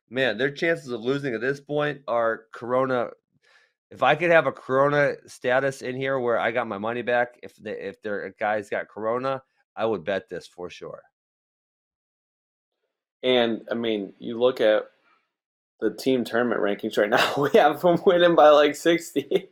man, 0.09 0.37
their 0.37 0.51
chances 0.51 0.89
of 0.89 1.01
losing 1.01 1.33
at 1.33 1.41
this 1.41 1.61
point 1.61 2.01
are 2.07 2.45
Corona. 2.53 3.11
If 3.89 4.03
I 4.03 4.15
could 4.15 4.31
have 4.31 4.47
a 4.47 4.51
Corona 4.51 5.15
status 5.27 5.81
in 5.81 5.95
here 5.95 6.19
where 6.19 6.39
I 6.39 6.51
got 6.51 6.67
my 6.67 6.77
money 6.77 7.03
back, 7.03 7.39
if 7.41 7.55
the, 7.55 7.87
if 7.87 8.01
their 8.01 8.35
guys 8.37 8.69
got 8.69 8.89
Corona, 8.89 9.41
I 9.77 9.85
would 9.85 10.03
bet 10.03 10.27
this 10.27 10.45
for 10.45 10.69
sure. 10.69 11.03
And 13.27 13.67
I 13.69 13.73
mean, 13.73 14.13
you 14.19 14.39
look 14.39 14.61
at 14.61 14.83
the 15.81 15.93
team 15.93 16.23
tournament 16.23 16.61
rankings 16.61 16.97
right 16.97 17.09
now, 17.09 17.33
we 17.37 17.49
have 17.59 17.81
them 17.81 18.01
winning 18.05 18.35
by 18.35 18.49
like 18.49 18.77
60. 18.77 19.49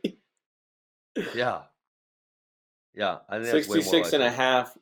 yeah. 1.34 1.60
Yeah. 2.94 3.18
I 3.28 3.42
think 3.42 3.64
66 3.64 4.14
and 4.14 4.22
a 4.22 4.30
half. 4.30 4.74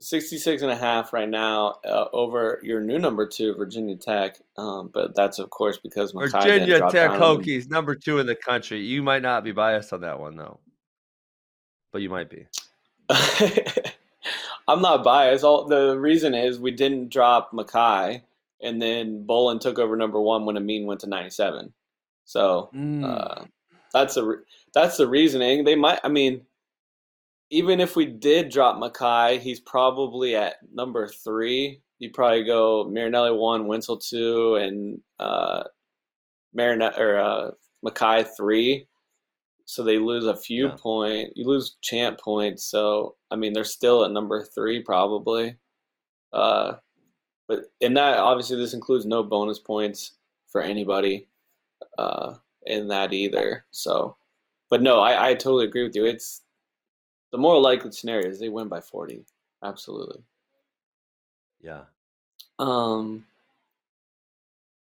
66 0.00 0.60
and 0.60 0.70
a 0.70 0.76
half 0.76 1.14
right 1.14 1.30
now 1.30 1.76
uh, 1.86 2.04
over 2.12 2.60
your 2.62 2.82
new 2.82 2.98
number 2.98 3.26
two, 3.26 3.54
Virginia 3.54 3.96
Tech. 3.96 4.36
Um, 4.58 4.90
but 4.92 5.14
that's, 5.16 5.38
of 5.38 5.48
course, 5.48 5.78
because 5.82 6.12
Mekhi 6.12 6.30
Virginia 6.30 6.80
Tech 6.90 7.12
Hokies, 7.12 7.70
number 7.70 7.94
two 7.94 8.18
in 8.18 8.26
the 8.26 8.34
country. 8.34 8.80
You 8.80 9.02
might 9.02 9.22
not 9.22 9.44
be 9.44 9.52
biased 9.52 9.94
on 9.94 10.02
that 10.02 10.20
one, 10.20 10.36
though. 10.36 10.60
But 11.90 12.02
you 12.02 12.10
might 12.10 12.28
be. 12.28 12.44
I'm 14.66 14.80
not 14.80 15.04
biased. 15.04 15.44
All 15.44 15.66
the 15.66 15.98
reason 15.98 16.34
is 16.34 16.58
we 16.58 16.70
didn't 16.70 17.10
drop 17.10 17.52
Mekhi, 17.52 18.22
and 18.62 18.80
then 18.80 19.26
Bolin 19.26 19.60
took 19.60 19.78
over 19.78 19.96
number 19.96 20.20
one 20.20 20.46
when 20.46 20.56
Amine 20.56 20.86
went 20.86 21.00
to 21.00 21.08
97. 21.08 21.72
So 22.24 22.70
mm. 22.74 23.04
uh, 23.04 23.44
that's 23.92 24.16
a 24.16 24.36
that's 24.72 24.96
the 24.96 25.06
reasoning. 25.06 25.64
They 25.64 25.74
might. 25.74 26.00
I 26.02 26.08
mean, 26.08 26.42
even 27.50 27.80
if 27.80 27.96
we 27.96 28.06
did 28.06 28.48
drop 28.48 28.76
Mekhi, 28.76 29.38
he's 29.40 29.60
probably 29.60 30.34
at 30.34 30.56
number 30.72 31.06
three. 31.08 31.80
You 31.98 32.10
probably 32.10 32.44
go 32.44 32.84
Marinelli 32.84 33.32
one, 33.32 33.66
Winsel 33.66 33.98
two, 33.98 34.56
and 34.56 35.00
uh, 35.20 35.64
Marinette 36.54 36.98
or 36.98 37.18
uh, 37.18 37.50
Mekhi 37.84 38.26
three. 38.36 38.86
So 39.66 39.82
they 39.82 39.98
lose 39.98 40.26
a 40.26 40.36
few 40.36 40.68
yeah. 40.68 40.76
point. 40.78 41.30
You 41.36 41.46
lose 41.46 41.76
champ 41.80 42.20
points. 42.20 42.64
So 42.64 43.16
I 43.30 43.36
mean, 43.36 43.52
they're 43.52 43.64
still 43.64 44.04
at 44.04 44.12
number 44.12 44.44
three 44.44 44.82
probably. 44.82 45.56
Uh, 46.32 46.74
but 47.46 47.64
in 47.80 47.94
that, 47.94 48.18
obviously, 48.18 48.56
this 48.56 48.74
includes 48.74 49.06
no 49.06 49.22
bonus 49.22 49.58
points 49.58 50.12
for 50.48 50.62
anybody 50.62 51.28
uh, 51.98 52.34
in 52.66 52.88
that 52.88 53.12
either. 53.12 53.64
So, 53.70 54.16
but 54.70 54.82
no, 54.82 55.00
I, 55.00 55.30
I 55.30 55.34
totally 55.34 55.66
agree 55.66 55.84
with 55.84 55.94
you. 55.94 56.06
It's 56.06 56.42
the 57.32 57.38
more 57.38 57.60
likely 57.60 57.92
scenario 57.92 58.28
is 58.28 58.40
they 58.40 58.48
win 58.48 58.68
by 58.68 58.80
40. 58.80 59.24
Absolutely. 59.62 60.22
Yeah. 61.60 61.82
Um, 62.58 63.24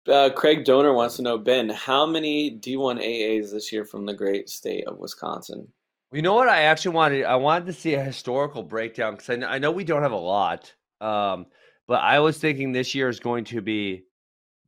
uh, 0.08 0.30
Craig 0.32 0.66
Donor 0.66 0.94
wants 0.94 1.16
to 1.18 1.22
know, 1.22 1.38
Ben, 1.38 1.70
how 1.70 2.06
many 2.06 2.52
D1 2.52 3.00
AAs 3.00 3.52
this 3.52 3.72
year 3.72 3.86
from 3.86 4.06
the 4.06 4.14
great 4.14 4.50
state 4.50 4.86
of 4.88 5.00
Wisconsin? 5.00 5.68
You 6.12 6.22
know 6.22 6.36
what? 6.36 6.48
I 6.48 6.64
actually 6.64 6.96
wanted 6.96 7.26
I 7.26 7.36
wanted 7.36 7.66
to 7.66 7.74
see 7.74 7.96
a 7.96 8.04
historical 8.04 8.62
breakdown 8.62 9.16
because 9.16 9.30
I, 9.32 9.56
I 9.56 9.58
know 9.58 9.72
we 9.72 9.84
don't 9.84 10.04
have 10.04 10.12
a 10.12 10.16
lot. 10.16 10.72
Um, 11.02 11.48
but 11.88 12.02
I 12.02 12.20
was 12.20 12.38
thinking 12.38 12.72
this 12.72 12.94
year 12.94 13.10
is 13.10 13.20
going 13.20 13.46
to 13.46 13.62
be 13.62 14.04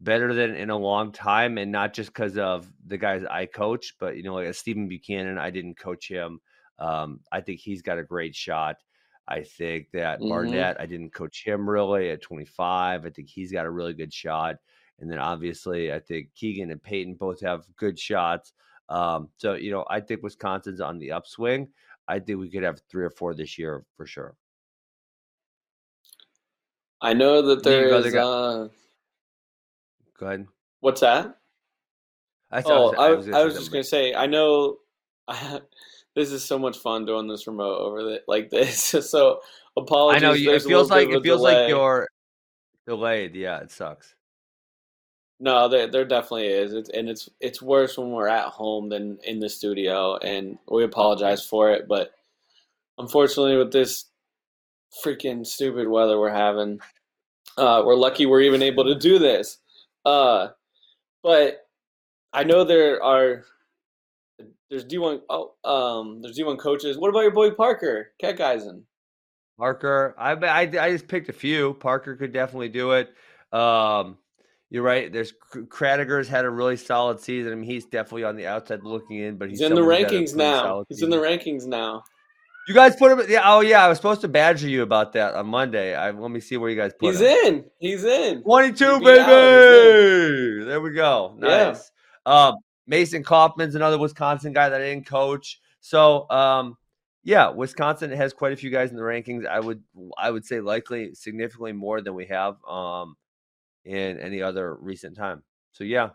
better 0.02 0.34
than 0.34 0.56
in 0.56 0.70
a 0.70 0.78
long 0.78 1.12
time, 1.12 1.58
and 1.58 1.72
not 1.72 1.94
just 1.94 2.14
because 2.14 2.38
of 2.38 2.72
the 2.88 2.98
guys 2.98 3.24
I 3.30 3.46
coach, 3.46 3.94
but 4.00 4.18
you 4.18 4.24
know, 4.24 4.36
like 4.36 4.54
Stephen 4.56 4.88
Buchanan, 4.88 5.38
I 5.38 5.52
didn't 5.52 5.78
coach 5.78 6.08
him. 6.08 6.40
Um, 6.80 7.22
I 7.32 7.42
think 7.42 7.60
he's 7.60 7.82
got 7.82 8.00
a 8.00 8.04
great 8.04 8.36
shot. 8.36 8.78
I 9.28 9.42
think 9.42 9.88
that 9.94 10.20
mm-hmm. 10.20 10.30
Barnett, 10.30 10.80
I 10.80 10.86
didn't 10.86 11.14
coach 11.14 11.44
him 11.46 11.70
really 11.70 12.10
at 12.10 12.22
25. 12.22 13.06
I 13.06 13.10
think 13.10 13.30
he's 13.30 13.52
got 13.52 13.66
a 13.66 13.72
really 13.72 13.94
good 13.94 14.14
shot. 14.14 14.58
And 15.00 15.12
then 15.12 15.20
obviously, 15.20 15.92
I 15.92 16.00
think 16.00 16.30
Keegan 16.36 16.72
and 16.72 16.82
Peyton 16.82 17.16
both 17.16 17.42
have 17.42 17.66
good 17.76 18.00
shots. 18.00 18.54
Um, 18.88 19.30
so, 19.38 19.54
you 19.54 19.72
know, 19.72 19.86
I 19.90 20.00
think 20.00 20.24
Wisconsin's 20.24 20.80
on 20.80 21.00
the 21.00 21.12
upswing. 21.12 21.68
I 22.08 22.20
think 22.20 22.40
we 22.40 22.50
could 22.50 22.64
have 22.64 22.82
three 22.90 23.04
or 23.04 23.10
four 23.10 23.34
this 23.34 23.58
year 23.58 23.84
for 23.98 24.06
sure. 24.06 24.36
I 27.02 27.14
know 27.14 27.42
that 27.42 27.64
there 27.64 27.88
is. 27.88 28.16
Uh, 28.16 28.70
Go 30.18 30.26
ahead. 30.26 30.48
What's 30.80 31.02
that? 31.02 31.38
I 32.52 32.62
oh, 32.66 32.94
I, 32.96 33.08
I 33.08 33.12
was, 33.12 33.30
I 33.30 33.44
was 33.44 33.56
just 33.56 33.72
gonna 33.72 33.84
say. 33.84 34.14
I 34.14 34.28
know. 34.28 34.78
this 36.16 36.32
is 36.32 36.44
so 36.44 36.58
much 36.58 36.78
fun 36.78 37.06
doing 37.06 37.28
this 37.28 37.48
remote 37.48 37.80
over 37.80 38.04
the, 38.04 38.22
like 38.28 38.50
this. 38.52 38.80
so 39.10 39.40
apologies. 39.76 40.24
I 40.24 40.26
know 40.26 40.34
it 40.34 40.62
feels 40.62 40.90
like 40.90 41.10
it 41.10 41.22
feels 41.24 41.42
delay. 41.42 41.64
like 41.64 41.70
you're 41.70 42.08
delayed. 42.88 43.36
Yeah, 43.36 43.60
it 43.60 43.72
sucks. 43.72 44.16
No, 45.40 45.68
there 45.68 45.88
there 45.88 46.06
definitely 46.06 46.48
is. 46.48 46.74
It's 46.74 46.90
and 46.90 47.10
it's 47.10 47.30
it's 47.42 47.62
worse 47.62 47.98
when 47.98 48.12
we're 48.12 48.28
at 48.28 48.46
home 48.46 48.90
than 48.90 49.18
in 49.24 49.40
the 49.40 49.50
studio, 49.50 50.18
and 50.18 50.58
we 50.70 50.84
apologize 50.84 51.46
for 51.46 51.72
it. 51.72 51.88
But 51.88 52.12
unfortunately, 52.98 53.58
with 53.58 53.72
this 53.72 54.06
freaking 55.04 55.46
stupid 55.46 55.88
weather 55.88 56.20
we're 56.20 56.30
having. 56.30 56.80
Uh, 57.58 57.84
we're 57.86 57.96
lucky 57.96 58.26
we're 58.26 58.42
even 58.42 58.62
able 58.62 58.84
to 58.86 58.96
do 58.96 59.20
this. 59.20 59.58
Uh, 60.04 60.50
but 61.24 61.68
I 62.34 62.44
know 62.44 62.64
there 62.64 63.02
are 63.04 63.44
there's 64.70 64.86
D1 64.86 65.22
oh 65.30 65.54
um 65.64 66.22
there's 66.22 66.38
D1 66.38 66.60
coaches. 66.60 66.98
What 66.98 67.10
about 67.10 67.22
your 67.22 67.32
boy 67.32 67.52
Parker 67.52 68.12
Keckeisen? 68.22 68.84
Parker, 69.58 70.16
I, 70.18 70.34
I 70.34 70.62
I 70.62 70.92
just 70.92 71.08
picked 71.08 71.30
a 71.30 71.34
few. 71.34 71.76
Parker 71.76 72.16
could 72.16 72.34
definitely 72.34 72.70
do 72.70 72.92
it. 72.92 73.14
Um, 73.54 74.18
you're 74.76 74.84
right. 74.84 75.10
There's 75.10 75.32
Kradiger's 75.54 76.28
had 76.28 76.44
a 76.44 76.50
really 76.50 76.76
solid 76.76 77.22
season. 77.22 77.54
I 77.54 77.56
mean, 77.56 77.64
he's 77.64 77.86
definitely 77.86 78.26
on 78.26 78.36
the 78.36 78.46
outside 78.46 78.84
looking 78.84 79.20
in, 79.20 79.38
but 79.38 79.50
he's, 79.50 79.60
he's 79.60 79.70
in 79.70 79.74
the 79.74 79.80
rankings 79.80 80.36
now. 80.36 80.84
He's 80.90 80.98
season. 80.98 81.14
in 81.14 81.18
the 81.18 81.26
rankings 81.26 81.66
now. 81.66 82.04
You 82.68 82.74
guys 82.74 82.98
put 82.98 83.10
him. 83.10 83.22
Yeah. 83.30 83.44
Oh, 83.46 83.62
yeah. 83.62 83.86
I 83.86 83.88
was 83.88 83.98
supposed 83.98 84.20
to 84.22 84.28
badger 84.28 84.68
you 84.68 84.82
about 84.82 85.14
that 85.14 85.34
on 85.34 85.48
Monday. 85.48 85.96
I 85.96 86.12
let 86.12 86.30
me 86.30 86.42
see 86.42 86.58
where 86.58 86.70
you 86.70 86.76
guys 86.76 86.92
put 87.00 87.12
He's 87.12 87.22
him. 87.22 87.30
He's 87.30 87.46
in. 87.48 87.66
He's 87.80 88.04
in. 88.04 88.44
Twenty-two, 88.44 89.00
baby. 89.00 90.66
There 90.66 90.82
we 90.82 90.92
go. 90.92 91.36
Nice. 91.38 91.90
Yeah. 92.28 92.48
Um, 92.48 92.56
Mason 92.86 93.24
Kaufman's 93.24 93.76
another 93.76 93.98
Wisconsin 93.98 94.52
guy 94.52 94.68
that 94.68 94.82
I 94.82 94.84
didn't 94.84 95.08
coach. 95.08 95.62
So 95.80 96.30
um, 96.30 96.76
yeah, 97.24 97.50
Wisconsin 97.50 98.12
has 98.12 98.34
quite 98.34 98.52
a 98.52 98.58
few 98.58 98.72
guys 98.72 98.90
in 98.90 98.98
the 98.98 99.04
rankings. 99.04 99.48
I 99.48 99.62
would 99.62 99.82
I 100.18 100.32
would 100.32 100.44
say 100.44 100.60
likely 100.60 101.14
significantly 101.14 101.72
more 101.72 102.02
than 102.02 102.14
we 102.14 102.26
have 102.26 102.58
um, 102.66 103.16
in 103.86 104.20
any 104.20 104.42
other 104.42 104.76
recent 104.76 105.16
time. 105.16 105.44
So 105.72 105.84
yeah, 105.84 106.10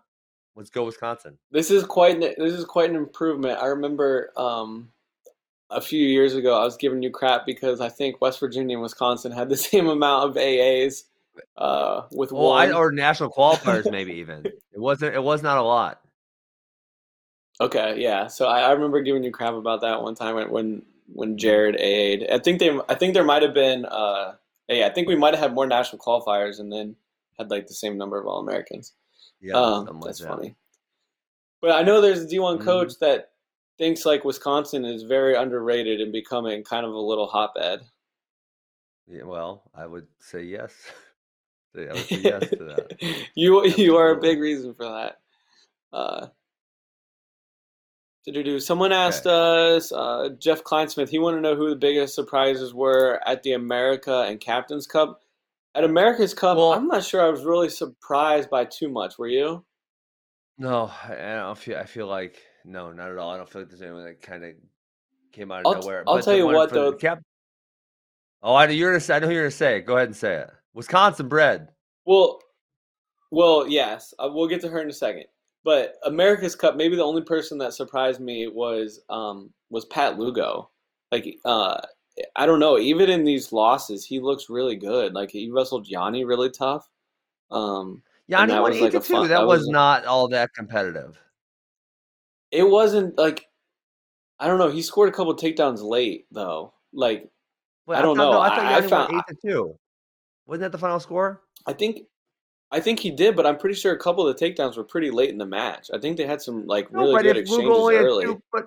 let's 0.56 0.70
go 0.70 0.84
Wisconsin. 0.84 1.38
This 1.50 1.70
is 1.70 1.84
quite 1.84 2.16
an, 2.16 2.20
this 2.20 2.52
is 2.52 2.64
quite 2.64 2.90
an 2.90 2.96
improvement. 2.96 3.58
I 3.60 3.66
remember 3.66 4.30
um, 4.36 4.90
a 5.70 5.80
few 5.80 6.04
years 6.06 6.34
ago 6.34 6.60
I 6.60 6.64
was 6.64 6.76
giving 6.76 7.02
you 7.02 7.10
crap 7.10 7.46
because 7.46 7.80
I 7.80 7.88
think 7.88 8.20
West 8.20 8.40
Virginia 8.40 8.76
and 8.76 8.82
Wisconsin 8.82 9.32
had 9.32 9.48
the 9.48 9.56
same 9.70 9.88
amount 9.88 10.30
of 10.30 10.36
AAs 10.36 11.04
uh, 11.56 12.02
with 12.12 12.32
well, 12.32 12.48
one. 12.48 12.70
I, 12.70 12.72
or 12.72 12.92
national 12.92 13.30
qualifiers 13.30 13.90
maybe 13.90 14.14
even. 14.14 14.44
It 14.72 14.78
wasn't 14.78 15.16
it 15.16 15.22
was 15.22 15.42
not 15.42 15.58
a 15.58 15.62
lot. 15.62 16.00
Okay, 17.60 18.00
yeah. 18.00 18.28
So 18.28 18.46
I, 18.46 18.60
I 18.60 18.70
remember 18.70 19.02
giving 19.02 19.24
you 19.24 19.32
crap 19.32 19.54
about 19.54 19.80
that 19.80 20.00
one 20.00 20.14
time 20.14 20.36
when 20.36 20.48
when, 20.50 20.82
when 21.12 21.38
Jared 21.38 21.74
AA'd. 21.74 22.30
I 22.32 22.38
think 22.38 22.60
they 22.60 22.70
I 22.88 22.94
think 22.94 23.14
there 23.14 23.24
might 23.24 23.42
have 23.42 23.52
been 23.52 23.84
uh 23.84 24.34
yeah, 24.68 24.86
I 24.86 24.90
think 24.90 25.08
we 25.08 25.16
might 25.16 25.34
have 25.34 25.42
had 25.42 25.54
more 25.54 25.66
national 25.66 26.00
qualifiers 26.00 26.60
and 26.60 26.72
then 26.72 26.94
had 27.40 27.50
like 27.50 27.66
the 27.66 27.74
same 27.74 27.98
number 27.98 28.20
of 28.20 28.26
all 28.26 28.40
Americans. 28.40 28.92
Yeah, 29.40 29.54
um, 29.54 30.00
that's 30.04 30.20
that. 30.20 30.28
funny. 30.28 30.56
But 31.60 31.72
I 31.72 31.82
know 31.82 32.00
there's 32.00 32.22
a 32.22 32.26
D1 32.26 32.56
mm-hmm. 32.56 32.64
coach 32.64 32.92
that 33.00 33.30
thinks 33.78 34.04
like 34.04 34.24
Wisconsin 34.24 34.84
is 34.84 35.02
very 35.04 35.34
underrated 35.34 36.00
and 36.00 36.12
becoming 36.12 36.62
kind 36.64 36.84
of 36.84 36.92
a 36.92 36.98
little 36.98 37.26
hotbed. 37.26 37.80
Yeah, 39.06 39.24
well, 39.24 39.62
I 39.74 39.86
would 39.86 40.06
say 40.18 40.42
yes. 40.42 40.72
I 41.76 41.92
would 41.92 41.96
say 41.98 42.16
yes 42.16 42.50
to 42.50 42.64
that. 42.64 43.26
you 43.34 43.64
you 43.66 43.96
are 43.96 44.10
a 44.10 44.20
big 44.20 44.38
reason 44.40 44.74
for 44.74 44.84
that. 44.84 45.18
Uh. 45.92 46.26
Someone 48.58 48.92
asked 48.92 49.26
okay. 49.26 49.76
us, 49.76 49.90
uh, 49.90 50.28
Jeff 50.38 50.62
Kleinsmith, 50.62 51.08
he 51.08 51.18
wanted 51.18 51.38
to 51.38 51.42
know 51.42 51.56
who 51.56 51.70
the 51.70 51.74
biggest 51.74 52.14
surprises 52.14 52.72
were 52.72 53.18
at 53.26 53.42
the 53.42 53.54
America 53.54 54.24
and 54.28 54.38
Captain's 54.38 54.86
Cup. 54.86 55.22
At 55.74 55.84
America's 55.84 56.34
Cup, 56.34 56.56
well, 56.56 56.72
I'm 56.72 56.88
not 56.88 57.04
sure 57.04 57.22
I 57.22 57.28
was 57.28 57.44
really 57.44 57.68
surprised 57.68 58.50
by 58.50 58.64
too 58.64 58.88
much. 58.88 59.18
Were 59.18 59.28
you? 59.28 59.64
No, 60.58 60.90
I 61.08 61.14
don't 61.14 61.58
feel. 61.58 61.78
I 61.78 61.84
feel 61.84 62.06
like 62.06 62.42
no, 62.64 62.92
not 62.92 63.10
at 63.10 63.18
all. 63.18 63.30
I 63.30 63.36
don't 63.36 63.48
feel 63.48 63.62
like 63.62 63.70
there's 63.70 63.82
anyone 63.82 64.04
that 64.04 64.20
kind 64.20 64.44
of 64.44 64.54
came 65.32 65.50
out 65.52 65.60
of 65.60 65.66
I'll, 65.66 65.80
nowhere. 65.80 66.04
I'll 66.06 66.16
but 66.16 66.24
tell 66.24 66.36
you 66.36 66.46
what, 66.46 66.70
though. 66.70 66.92
Cap- 66.92 67.22
oh, 68.42 68.54
I 68.54 68.66
know 68.66 68.72
you're 68.72 68.90
gonna. 68.90 69.00
Say, 69.00 69.14
I 69.14 69.18
know 69.20 69.30
you're 69.30 69.44
gonna 69.44 69.50
say 69.50 69.78
it. 69.78 69.86
Go 69.86 69.96
ahead 69.96 70.08
and 70.08 70.16
say 70.16 70.34
it. 70.36 70.50
Wisconsin 70.74 71.28
bred. 71.28 71.68
Well, 72.04 72.40
well, 73.30 73.66
yes. 73.68 74.12
Uh, 74.18 74.28
we'll 74.32 74.48
get 74.48 74.60
to 74.62 74.68
her 74.68 74.80
in 74.80 74.90
a 74.90 74.92
second. 74.92 75.24
But 75.62 75.94
America's 76.04 76.56
Cup, 76.56 76.76
maybe 76.76 76.96
the 76.96 77.04
only 77.04 77.22
person 77.22 77.58
that 77.58 77.74
surprised 77.74 78.20
me 78.20 78.48
was 78.48 79.00
um, 79.08 79.52
was 79.70 79.84
Pat 79.86 80.18
Lugo. 80.18 80.70
Like 81.12 81.26
uh, 81.44 81.80
I 82.36 82.46
don't 82.46 82.60
know, 82.60 82.78
even 82.78 83.10
in 83.10 83.24
these 83.24 83.52
losses, 83.52 84.04
he 84.04 84.20
looks 84.20 84.50
really 84.50 84.76
good. 84.76 85.14
Like 85.14 85.30
he 85.30 85.50
wrestled 85.50 85.86
Yianni 85.86 86.26
really 86.26 86.50
tough. 86.50 86.88
Um, 87.50 88.02
Yianni 88.30 88.60
won 88.60 88.72
eight 88.72 88.82
like 88.82 88.92
to 88.92 89.00
two. 89.00 89.14
Fun, 89.14 89.28
that, 89.28 89.40
that 89.40 89.46
was, 89.46 89.60
was 89.60 89.68
not 89.68 90.04
all 90.04 90.28
that 90.28 90.52
competitive. 90.54 91.18
It 92.50 92.68
wasn't 92.68 93.16
like 93.18 93.46
I 94.38 94.46
don't 94.46 94.58
know. 94.58 94.70
He 94.70 94.82
scored 94.82 95.08
a 95.08 95.12
couple 95.12 95.34
takedowns 95.36 95.82
late 95.82 96.26
though. 96.30 96.72
Like 96.92 97.30
Wait, 97.86 97.96
I 97.96 98.02
don't 98.02 98.18
I 98.18 98.22
thought, 98.22 98.30
know. 98.30 98.32
No, 98.32 98.40
I 98.40 98.48
thought 98.48 98.66
I, 98.66 98.76
I 98.76 98.82
found 98.82 99.14
eight 99.14 99.34
to 99.34 99.36
two. 99.44 99.78
Wasn't 100.46 100.62
that 100.62 100.72
the 100.72 100.78
final 100.78 100.98
score? 101.00 101.42
I 101.66 101.72
think 101.72 102.02
I 102.72 102.80
think 102.80 103.00
he 103.00 103.10
did, 103.10 103.34
but 103.36 103.46
I'm 103.46 103.58
pretty 103.58 103.74
sure 103.74 103.92
a 103.92 103.98
couple 103.98 104.26
of 104.26 104.36
the 104.36 104.44
takedowns 104.44 104.76
were 104.76 104.84
pretty 104.84 105.10
late 105.10 105.30
in 105.30 105.38
the 105.38 105.46
match. 105.46 105.90
I 105.92 105.98
think 105.98 106.16
they 106.16 106.26
had 106.26 106.40
some 106.40 106.66
like 106.66 106.90
really 106.92 107.12
no, 107.12 107.22
good 107.22 107.36
exchanges 107.36 107.68
early. 107.68 108.24
Two, 108.24 108.42
but 108.52 108.66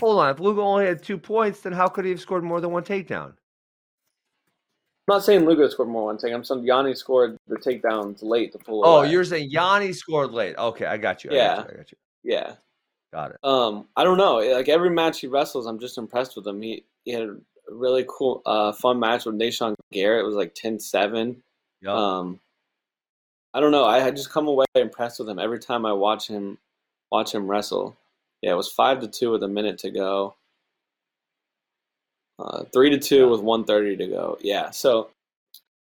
hold 0.00 0.20
on, 0.20 0.30
if 0.30 0.40
Lugo 0.40 0.62
only 0.62 0.86
had 0.86 1.02
two 1.02 1.18
points, 1.18 1.60
then 1.60 1.72
how 1.72 1.88
could 1.88 2.04
he 2.04 2.10
have 2.10 2.20
scored 2.20 2.44
more 2.44 2.60
than 2.60 2.70
one 2.70 2.84
takedown? 2.84 3.34
I'm 5.08 5.16
not 5.16 5.24
saying 5.24 5.44
Lugo 5.44 5.68
scored 5.68 5.88
more 5.88 6.02
than 6.02 6.06
one 6.06 6.18
take. 6.18 6.32
I'm 6.32 6.44
saying 6.44 6.62
Yianni 6.62 6.96
scored 6.96 7.36
the 7.48 7.56
takedowns 7.56 8.22
late 8.22 8.52
to 8.52 8.58
pull. 8.58 8.84
Oh, 8.84 9.00
away. 9.00 9.10
you're 9.10 9.24
saying 9.24 9.50
Yianni 9.50 9.94
scored 9.94 10.30
late? 10.30 10.56
Okay, 10.56 10.86
I 10.86 10.96
got 10.96 11.24
you. 11.24 11.32
I 11.32 11.34
yeah, 11.34 11.56
got 11.56 11.66
you, 11.66 11.72
I 11.72 11.76
got 11.76 11.92
you. 11.92 11.98
Yeah, 12.22 12.54
got 13.12 13.30
it. 13.32 13.36
Um, 13.42 13.88
I 13.96 14.04
don't 14.04 14.16
know. 14.16 14.36
Like 14.36 14.68
every 14.68 14.90
match 14.90 15.20
he 15.20 15.26
wrestles, 15.26 15.66
I'm 15.66 15.80
just 15.80 15.98
impressed 15.98 16.36
with 16.36 16.46
him. 16.46 16.62
He 16.62 16.84
he 17.04 17.10
had 17.10 17.22
a 17.22 17.36
really 17.68 18.04
cool, 18.08 18.42
uh, 18.46 18.72
fun 18.72 19.00
match 19.00 19.24
with 19.24 19.36
Nahshon 19.36 19.74
Garrett. 19.92 20.22
It 20.22 20.26
was 20.26 20.36
like 20.36 20.54
10-7. 20.54 21.36
Yep. 21.82 21.90
Um, 21.92 22.40
I 23.54 23.60
don't 23.60 23.72
know. 23.72 23.84
I, 23.84 24.06
I 24.06 24.10
just 24.10 24.30
come 24.30 24.46
away 24.46 24.64
impressed 24.74 25.18
with 25.18 25.28
him 25.28 25.38
every 25.38 25.58
time 25.58 25.84
I 25.84 25.92
watch 25.92 26.28
him 26.28 26.58
watch 27.10 27.34
him 27.34 27.46
wrestle. 27.46 27.96
Yeah, 28.42 28.52
it 28.52 28.56
was 28.56 28.70
five 28.70 29.00
to 29.00 29.08
two 29.08 29.30
with 29.30 29.42
a 29.44 29.48
minute 29.48 29.78
to 29.78 29.90
go. 29.90 30.34
Uh, 32.38 32.64
three 32.72 32.90
to 32.90 32.98
two 32.98 33.28
with 33.28 33.40
one 33.40 33.64
thirty 33.64 33.96
to 33.96 34.06
go. 34.06 34.36
Yeah, 34.40 34.70
so 34.70 35.10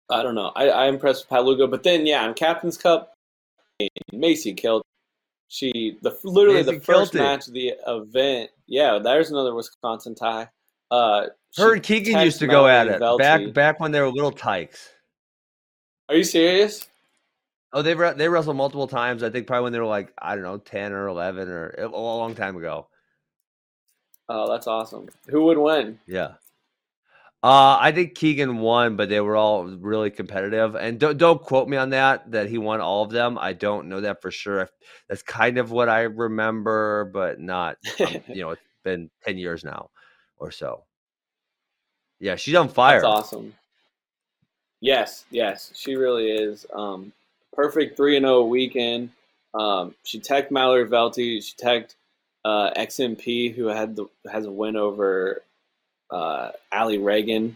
I 0.10 0.24
don't 0.24 0.36
know. 0.36 0.52
I, 0.56 0.70
I 0.70 0.88
impressed 0.88 1.24
with 1.24 1.30
Pat 1.30 1.44
Lugo, 1.44 1.68
but 1.68 1.84
then 1.84 2.06
yeah, 2.06 2.26
in 2.28 2.34
Captain's 2.34 2.78
Cup, 2.78 3.14
Macy 4.14 4.54
killed. 4.54 4.84
She 5.50 5.98
the 6.02 6.18
literally 6.24 6.64
Macy 6.64 6.78
the 6.78 6.82
first 6.82 7.14
match 7.14 7.48
of 7.48 7.54
the 7.54 7.74
event. 7.88 8.52
Yeah, 8.68 9.00
there's 9.00 9.32
another 9.32 9.54
Wisconsin 9.54 10.16
tie. 10.16 10.50
Uh, 10.90 11.28
Her 11.58 11.74
and 11.74 11.84
Keegan 11.84 12.20
used 12.22 12.40
to 12.40 12.48
go 12.48 12.68
at 12.68 12.88
it 12.88 13.00
back 13.18 13.54
back 13.54 13.80
when 13.80 13.92
they 13.92 14.00
were 14.00 14.10
little 14.10 14.32
tykes. 14.32 14.90
Are 16.08 16.16
you 16.16 16.24
serious? 16.24 16.88
Oh, 17.74 17.82
they 17.82 17.96
re- 17.96 18.14
they 18.14 18.30
wrestled 18.30 18.58
multiple 18.58 18.88
times. 18.88 19.24
I 19.24 19.30
think 19.30 19.48
probably 19.48 19.64
when 19.64 19.74
they 19.74 19.80
were 19.80 19.86
like 19.86 20.14
I 20.18 20.36
don't 20.36 20.44
know, 20.44 20.58
ten 20.58 20.94
or 20.94 21.08
eleven 21.08 21.48
or 21.50 21.76
a 21.78 21.88
long 21.90 22.36
time 22.36 22.56
ago. 22.58 22.88
Oh, 24.30 24.52
that's 24.52 24.68
awesome. 24.68 25.10
Who 25.28 25.46
would 25.46 25.58
win? 25.58 26.00
Yeah. 26.08 26.34
Uh, 27.44 27.78
I 27.80 27.92
think 27.92 28.16
Keegan 28.16 28.58
won, 28.58 28.96
but 28.96 29.08
they 29.08 29.22
were 29.22 29.36
all 29.36 29.66
really 29.66 30.10
competitive. 30.10 30.76
And 30.76 31.00
don't 31.00 31.18
don't 31.18 31.40
quote 31.40 31.68
me 31.68 31.78
on 31.78 31.92
that. 31.92 32.32
That 32.32 32.50
he 32.50 32.58
won 32.58 32.82
all 32.82 33.04
of 33.04 33.12
them. 33.12 33.38
I 33.38 33.54
don't 33.54 33.88
know 33.88 34.02
that 34.02 34.20
for 34.22 34.32
sure. 34.32 34.68
That's 35.08 35.22
kind 35.22 35.60
of 35.60 35.70
what 35.70 35.88
I 35.88 36.02
remember, 36.04 37.06
but 37.14 37.40
not. 37.40 37.78
Um, 38.00 38.08
you 38.30 38.42
know, 38.42 38.50
it's 38.52 38.62
been 38.84 39.12
ten 39.24 39.38
years 39.38 39.64
now, 39.64 39.92
or 40.38 40.50
so. 40.50 40.86
Yeah, 42.20 42.36
she's 42.36 42.56
on 42.56 42.70
fire. 42.70 43.02
That's 43.02 43.06
awesome. 43.06 43.54
Yes, 44.82 45.26
yes, 45.30 45.72
she 45.76 45.96
really 45.96 46.32
is. 46.32 46.66
Um, 46.74 47.14
perfect 47.56 47.98
3 47.98 48.18
and 48.18 48.26
0 48.26 48.44
weekend. 48.44 49.10
Um, 49.54 49.96
she 50.04 50.20
teched 50.20 50.52
Mallory 50.52 50.88
Velte. 50.88 51.44
She 51.44 51.54
teched 51.56 51.96
uh, 52.44 52.72
XMP, 52.76 53.54
who 53.54 53.68
had 53.68 53.96
the 53.96 54.06
has 54.32 54.46
a 54.46 54.52
win 54.52 54.76
over 54.76 55.42
uh, 56.12 56.52
Alli 56.72 56.98
Ragan. 56.98 57.56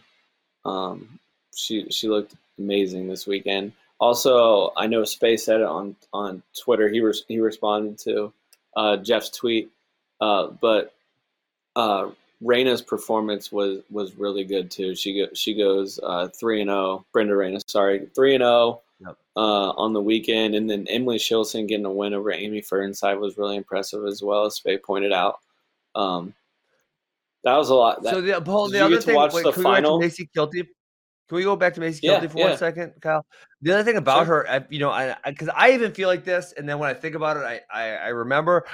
Um, 0.65 1.19
she 1.55 1.89
she 1.89 2.07
looked 2.07 2.35
amazing 2.57 3.07
this 3.07 3.27
weekend. 3.27 3.73
Also, 3.99 4.71
I 4.77 4.87
know 4.87 5.03
Space 5.03 5.45
said 5.45 5.61
it 5.61 5.67
on 5.67 5.95
on 6.13 6.41
Twitter. 6.57 6.89
He 6.89 7.01
was 7.01 7.25
he 7.27 7.39
responded 7.39 7.97
to 7.99 8.33
uh, 8.75 8.97
Jeff's 8.97 9.29
tweet, 9.29 9.69
uh, 10.21 10.47
but 10.47 10.93
uh, 11.75 12.09
performance 12.87 13.51
was 13.51 13.81
was 13.91 14.15
really 14.15 14.43
good 14.43 14.71
too. 14.71 14.95
She 14.95 15.19
go, 15.19 15.27
she 15.33 15.53
goes 15.53 15.99
uh, 16.01 16.29
three 16.29 16.61
and 16.61 16.69
zero. 16.69 16.79
Oh, 16.79 17.05
Brenda 17.11 17.35
Reyna, 17.35 17.59
sorry, 17.67 18.07
three 18.15 18.35
and 18.35 18.41
zero. 18.41 18.81
Yep. 18.99 19.17
uh, 19.35 19.69
on 19.71 19.93
the 19.93 20.01
weekend. 20.01 20.55
And 20.55 20.69
then 20.69 20.85
Emily 20.89 21.17
Shilson 21.17 21.67
getting 21.67 21.85
a 21.85 21.91
win 21.91 22.13
over 22.13 22.31
Amy 22.31 22.61
Fernside 22.61 23.19
was 23.19 23.37
really 23.37 23.55
impressive 23.55 24.05
as 24.05 24.21
well, 24.21 24.45
as 24.45 24.59
Faye 24.59 24.77
pointed 24.77 25.13
out. 25.13 25.39
Um, 25.95 26.33
that 27.43 27.55
was 27.55 27.69
a 27.69 27.75
lot. 27.75 28.03
That, 28.03 28.13
so 28.13 28.21
the, 28.21 28.41
Paul, 28.41 28.69
the 28.69 28.83
other 28.83 28.99
thing, 28.99 29.15
wait, 29.15 29.43
the 29.43 29.51
can 29.51 29.63
final? 29.63 29.99
Macy 29.99 30.29
Kilty? 30.35 30.67
Can 31.27 31.35
we 31.35 31.43
go 31.43 31.55
back 31.55 31.73
to 31.75 31.79
Macy 31.79 32.07
yeah, 32.07 32.19
Kilty 32.19 32.31
for 32.31 32.39
yeah. 32.39 32.49
one 32.49 32.57
second, 32.57 32.93
Kyle? 32.99 33.25
The 33.61 33.71
other 33.71 33.83
thing 33.83 33.97
about 33.97 34.25
sure. 34.25 34.45
her, 34.45 34.67
you 34.69 34.79
know, 34.79 35.15
because 35.25 35.47
I, 35.49 35.53
I, 35.53 35.69
I, 35.69 35.73
even 35.73 35.93
feel 35.93 36.09
like 36.09 36.25
this, 36.25 36.53
and 36.57 36.67
then 36.67 36.79
when 36.79 36.89
I 36.89 36.93
think 36.93 37.15
about 37.15 37.37
it, 37.37 37.43
I, 37.43 37.61
I, 37.71 37.95
I 37.95 38.07
remember 38.09 38.65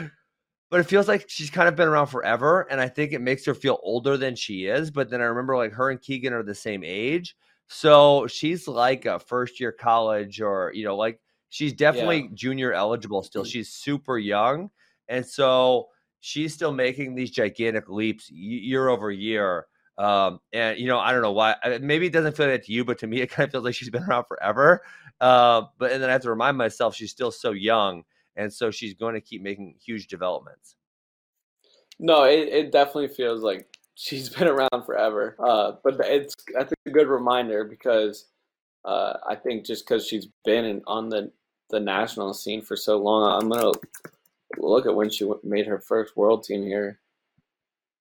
but 0.69 0.79
it 0.79 0.89
feels 0.89 1.07
like 1.07 1.25
she's 1.29 1.49
kind 1.49 1.67
of 1.67 1.75
been 1.75 1.87
around 1.87 2.07
forever 2.07 2.67
and 2.69 2.81
i 2.81 2.87
think 2.87 3.13
it 3.13 3.21
makes 3.21 3.45
her 3.45 3.53
feel 3.53 3.79
older 3.83 4.17
than 4.17 4.35
she 4.35 4.65
is 4.65 4.91
but 4.91 5.09
then 5.09 5.21
i 5.21 5.23
remember 5.25 5.55
like 5.55 5.71
her 5.71 5.89
and 5.89 6.01
keegan 6.01 6.33
are 6.33 6.43
the 6.43 6.55
same 6.55 6.83
age 6.83 7.35
so 7.67 8.27
she's 8.27 8.67
like 8.67 9.05
a 9.05 9.19
first 9.19 9.59
year 9.59 9.71
college 9.71 10.41
or, 10.41 10.71
you 10.73 10.85
know, 10.85 10.95
like 10.95 11.19
she's 11.49 11.73
definitely 11.73 12.23
yeah. 12.23 12.29
junior 12.33 12.73
eligible 12.73 13.23
still. 13.23 13.43
Mm. 13.43 13.51
She's 13.51 13.69
super 13.69 14.17
young. 14.17 14.69
And 15.07 15.25
so 15.25 15.89
she's 16.19 16.53
still 16.53 16.71
making 16.71 17.15
these 17.15 17.31
gigantic 17.31 17.89
leaps 17.89 18.29
year 18.31 18.89
over 18.89 19.11
year. 19.11 19.67
Um, 19.97 20.39
and 20.51 20.77
you 20.77 20.87
know, 20.87 20.99
I 20.99 21.11
don't 21.11 21.21
know 21.21 21.31
why. 21.31 21.55
Maybe 21.81 22.07
it 22.07 22.13
doesn't 22.13 22.35
feel 22.35 22.47
like 22.47 22.61
that 22.61 22.65
to 22.65 22.73
you, 22.73 22.83
but 22.83 22.99
to 22.99 23.07
me, 23.07 23.21
it 23.21 23.29
kind 23.29 23.47
of 23.47 23.51
feels 23.51 23.63
like 23.63 23.75
she's 23.75 23.89
been 23.89 24.03
around 24.03 24.25
forever. 24.25 24.81
Uh, 25.21 25.63
but 25.77 25.91
and 25.91 26.03
then 26.03 26.09
I 26.09 26.13
have 26.13 26.23
to 26.23 26.29
remind 26.29 26.57
myself 26.57 26.95
she's 26.95 27.11
still 27.11 27.31
so 27.31 27.51
young, 27.51 28.03
and 28.35 28.51
so 28.51 28.71
she's 28.71 28.93
going 28.93 29.13
to 29.13 29.21
keep 29.21 29.41
making 29.41 29.75
huge 29.83 30.07
developments. 30.07 30.75
No, 31.97 32.23
it, 32.23 32.49
it 32.49 32.71
definitely 32.73 33.07
feels 33.07 33.41
like 33.41 33.74
she's 33.95 34.29
been 34.37 34.47
around 34.47 34.85
forever. 34.85 35.35
Uh, 35.39 35.73
but 35.83 35.99
it's 36.01 36.35
that's 36.53 36.73
a 36.85 36.89
good 36.89 37.07
reminder 37.07 37.63
because 37.63 38.27
uh, 38.83 39.17
I 39.27 39.35
think 39.35 39.65
just 39.65 39.85
because 39.85 40.05
she's 40.07 40.27
been 40.43 40.65
in, 40.65 40.81
on 40.85 41.09
the 41.09 41.31
the 41.71 41.79
national 41.79 42.33
scene 42.33 42.61
for 42.61 42.75
so 42.75 42.97
long, 42.97 43.41
I'm 43.41 43.49
gonna 43.49 43.71
look 44.57 44.85
at 44.85 44.95
when 44.95 45.09
she 45.09 45.29
made 45.43 45.65
her 45.65 45.79
first 45.79 46.15
world 46.15 46.43
team 46.43 46.63
here. 46.63 46.99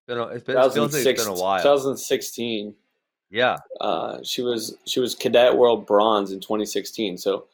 Been 0.07 0.19
a, 0.19 0.27
it's 0.27 0.45
been, 0.45 0.59
it 0.59 0.73
feels 0.73 0.93
like 0.93 1.07
it's 1.07 1.25
been 1.25 1.33
a 1.33 1.41
while. 1.41 1.63
2016. 1.63 2.75
Yeah. 3.31 3.57
Uh, 3.81 4.19
she 4.23 4.43
was 4.43 4.77
she 4.85 5.01
was 5.01 5.15
cadet 5.15 5.57
world 5.57 5.87
bronze 5.87 6.31
in 6.31 6.41
2016. 6.41 7.17
So 7.17 7.47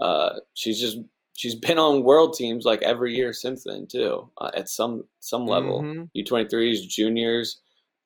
uh, 0.00 0.40
she's 0.54 0.80
just 0.80 0.98
she's 1.36 1.54
been 1.66 1.78
on 1.78 2.02
world 2.02 2.34
teams 2.34 2.64
like 2.64 2.80
every 2.82 3.14
year 3.14 3.34
since 3.34 3.64
then 3.64 3.86
too, 3.86 4.30
uh, 4.38 4.50
at 4.56 4.70
some 4.70 5.04
some 5.20 5.46
level. 5.46 5.82
Mm-hmm. 5.82 6.18
U23s, 6.18 6.88
juniors, 6.88 7.60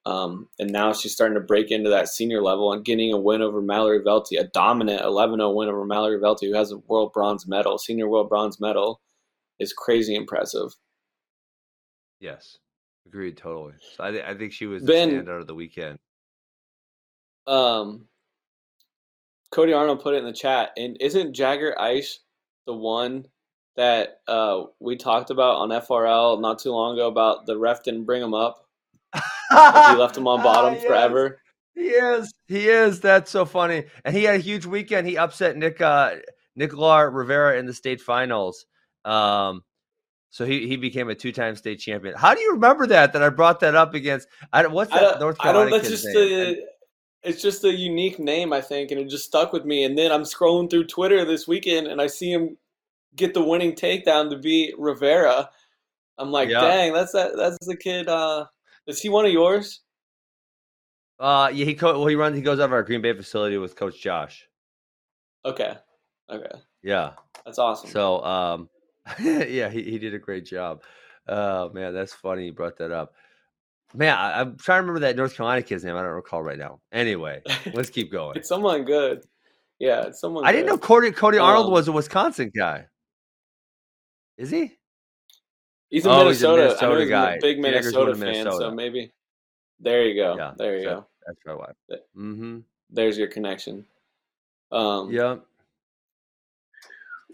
um, 0.05 0.49
and 0.59 0.71
now 0.71 0.93
she's 0.93 1.13
starting 1.13 1.37
to 1.37 1.41
break 1.41 1.71
into 1.71 1.91
that 1.91 2.09
senior 2.09 2.43
level 2.43 2.73
and 2.73 2.85
getting 2.85 3.13
a 3.13 3.19
win 3.19 3.41
over 3.41 3.63
Mallory 3.63 4.01
Velte, 4.01 4.39
a 4.39 4.45
dominant 4.45 5.03
11-0 5.03 5.55
win 5.55 5.69
over 5.69 5.85
Mallory 5.85 6.19
Velte, 6.19 6.49
who 6.49 6.55
has 6.55 6.73
a 6.73 6.79
world 6.79 7.13
bronze 7.13 7.47
medal, 7.47 7.79
senior 7.79 8.09
world 8.09 8.29
bronze 8.29 8.61
medal, 8.61 9.01
is 9.61 9.73
crazy 9.73 10.17
impressive. 10.17 10.73
Yes, 12.19 12.59
agreed 13.07 13.37
totally. 13.37 13.75
So 13.97 14.05
I, 14.05 14.11
th- 14.11 14.25
I 14.25 14.35
think 14.35 14.53
she 14.53 14.67
was 14.67 14.83
ben, 14.83 15.11
the 15.11 15.23
standout 15.23 15.41
of 15.41 15.47
the 15.47 15.55
weekend. 15.55 15.99
Um, 17.47 18.07
Cody 19.53 19.73
Arnold 19.73 20.01
put 20.01 20.15
it 20.15 20.19
in 20.19 20.25
the 20.25 20.33
chat, 20.33 20.71
and 20.77 20.97
isn't 21.01 21.35
Jagger 21.35 21.81
Ice 21.81 22.21
the 22.67 22.75
one 22.75 23.27
that 23.77 24.21
uh, 24.27 24.65
we 24.81 24.97
talked 24.97 25.31
about 25.31 25.57
on 25.57 25.71
FRL 25.71 26.41
not 26.41 26.59
too 26.59 26.71
long 26.71 26.95
ago 26.95 27.07
about 27.07 27.47
the 27.47 27.57
ref 27.57 27.85
didn't 27.85 28.05
bring 28.05 28.23
him 28.23 28.35
up? 28.35 28.62
He 29.15 29.57
left 29.97 30.17
him 30.17 30.27
on 30.27 30.43
bottom 30.43 30.75
yes. 30.75 30.85
forever. 30.85 31.39
He 31.75 31.89
is. 31.89 32.33
He 32.47 32.69
is. 32.69 33.01
That's 33.01 33.31
so 33.31 33.45
funny. 33.45 33.85
And 34.05 34.15
he 34.15 34.25
had 34.25 34.37
a 34.37 34.39
huge 34.39 34.67
weekend. 34.67 35.07
He 35.07 35.17
upset 35.17 35.57
Nick 35.57 35.81
uh, 35.81 36.17
Nicolas 36.55 37.11
Rivera 37.13 37.59
in 37.59 37.67
the 37.67 37.75
state 37.75 38.01
finals. 38.01 38.67
Um, 39.05 39.63
so 40.31 40.45
he, 40.45 40.67
he 40.67 40.77
became 40.77 41.09
a 41.09 41.15
two 41.15 41.33
time 41.33 41.57
state 41.57 41.79
champion. 41.79 42.15
How 42.17 42.35
do 42.35 42.41
you 42.41 42.53
remember 42.53 42.87
that? 42.89 43.13
That 43.13 43.23
I 43.23 43.31
brought 43.31 43.61
that 43.61 43.75
up 43.75 43.95
against. 43.95 44.29
I, 44.53 44.67
what's 44.67 44.91
that 44.93 45.21
North 45.21 45.39
Carolina? 45.39 45.67
I 45.67 45.71
don't. 45.71 45.79
That's 45.79 45.91
just 45.91 46.07
name? 46.07 46.15
the 46.15 46.63
it's 47.23 47.41
just 47.41 47.65
a 47.65 47.73
unique 47.73 48.19
name, 48.19 48.53
I 48.53 48.61
think, 48.61 48.91
and 48.91 49.01
it 49.01 49.09
just 49.09 49.27
stuck 49.27 49.53
with 49.53 49.65
me. 49.65 49.85
And 49.85 49.97
then 49.97 50.11
I'm 50.11 50.23
scrolling 50.23 50.69
through 50.69 50.87
Twitter 50.87 51.25
this 51.25 51.47
weekend, 51.47 51.87
and 51.87 52.01
I 52.01 52.09
see 52.09 52.33
him 52.33 52.57
get 53.15 53.35
the 53.35 53.43
winning 53.43 53.75
takedown 53.75 54.31
to 54.31 54.39
beat 54.39 54.75
Rivera. 54.79 55.49
I'm 56.19 56.33
like, 56.33 56.49
yeah. 56.49 56.61
dang, 56.61 56.93
that's 56.93 57.13
that. 57.13 57.37
That's 57.37 57.59
the 57.67 57.77
kid. 57.77 58.09
Uh, 58.09 58.47
is 58.87 59.01
he 59.01 59.09
one 59.09 59.25
of 59.25 59.33
yours? 59.33 59.81
Uh, 61.19 61.51
yeah, 61.53 61.65
he 61.65 61.75
co- 61.75 61.99
well, 61.99 62.07
he 62.07 62.17
runs. 62.17 62.37
He 62.37 62.43
goes 62.43 62.59
over 62.59 62.75
our 62.75 62.83
Green 62.83 63.03
Bay 63.03 63.13
facility 63.13 63.57
with 63.59 63.77
Coach 63.77 64.01
Josh. 64.01 64.49
Okay. 65.45 65.75
Okay. 66.31 66.59
Yeah, 66.83 67.13
that's 67.45 67.59
awesome. 67.59 67.91
So, 67.91 68.25
um, 68.25 68.69
yeah, 69.21 69.69
he 69.69 69.83
he 69.83 69.99
did 69.99 70.15
a 70.15 70.19
great 70.19 70.45
job. 70.45 70.83
Oh 71.29 71.71
man, 71.71 71.95
that's 71.95 72.13
funny. 72.13 72.47
You 72.47 72.53
brought 72.53 72.77
that 72.79 72.91
up. 72.91 73.15
Man, 73.95 74.17
I, 74.17 74.41
am 74.41 74.57
trying 74.57 74.79
to 74.79 74.83
remember 74.83 75.01
that 75.01 75.17
North 75.17 75.37
Carolina 75.37 75.63
kid's 75.63 75.85
name. 75.85 75.97
I 75.97 76.03
don't 76.03 76.11
recall 76.11 76.43
right 76.43 76.59
now. 76.59 76.81
Anyway, 76.93 77.43
let's 77.75 77.91
keep 77.91 78.11
going. 78.13 78.37
it's 78.37 78.49
someone 78.49 78.85
good. 78.85 79.25
Yeah, 79.79 80.07
it's 80.07 80.21
someone. 80.21 80.45
I 80.45 80.51
good. 80.51 80.57
didn't 80.57 80.69
know 80.71 80.79
Cody 80.79 81.13
Cody 81.13 81.39
um, 81.39 81.45
Arnold 81.45 81.73
was 81.73 81.89
a 81.89 81.93
Wisconsin 81.93 82.51
guy. 82.57 82.87
Is 84.39 84.51
he? 84.51 84.73
He's 85.93 86.07
a 86.07 86.11
oh, 86.11 86.25
Minnesota, 86.25 86.63
he's 86.71 86.81
a 86.81 86.89
Minnesota 86.89 87.07
guy. 87.07 87.35
A 87.35 87.41
big 87.41 87.59
Minnesota 87.61 88.13
fan, 88.15 88.21
Minnesota. 88.21 88.57
so 88.57 88.71
maybe. 88.71 89.13
There 89.79 90.05
you 90.05 90.15
go. 90.15 90.35
Yeah, 90.39 90.53
there 90.57 90.79
you 90.79 90.85
go. 90.85 91.07
That's 91.27 91.39
my 91.45 91.55
wife. 91.55 91.75
Mm-hmm. 92.17 92.61
There's 92.89 93.19
your 93.19 93.29
connection. 93.29 93.85
Um, 94.73 95.13
yeah. 95.13 95.37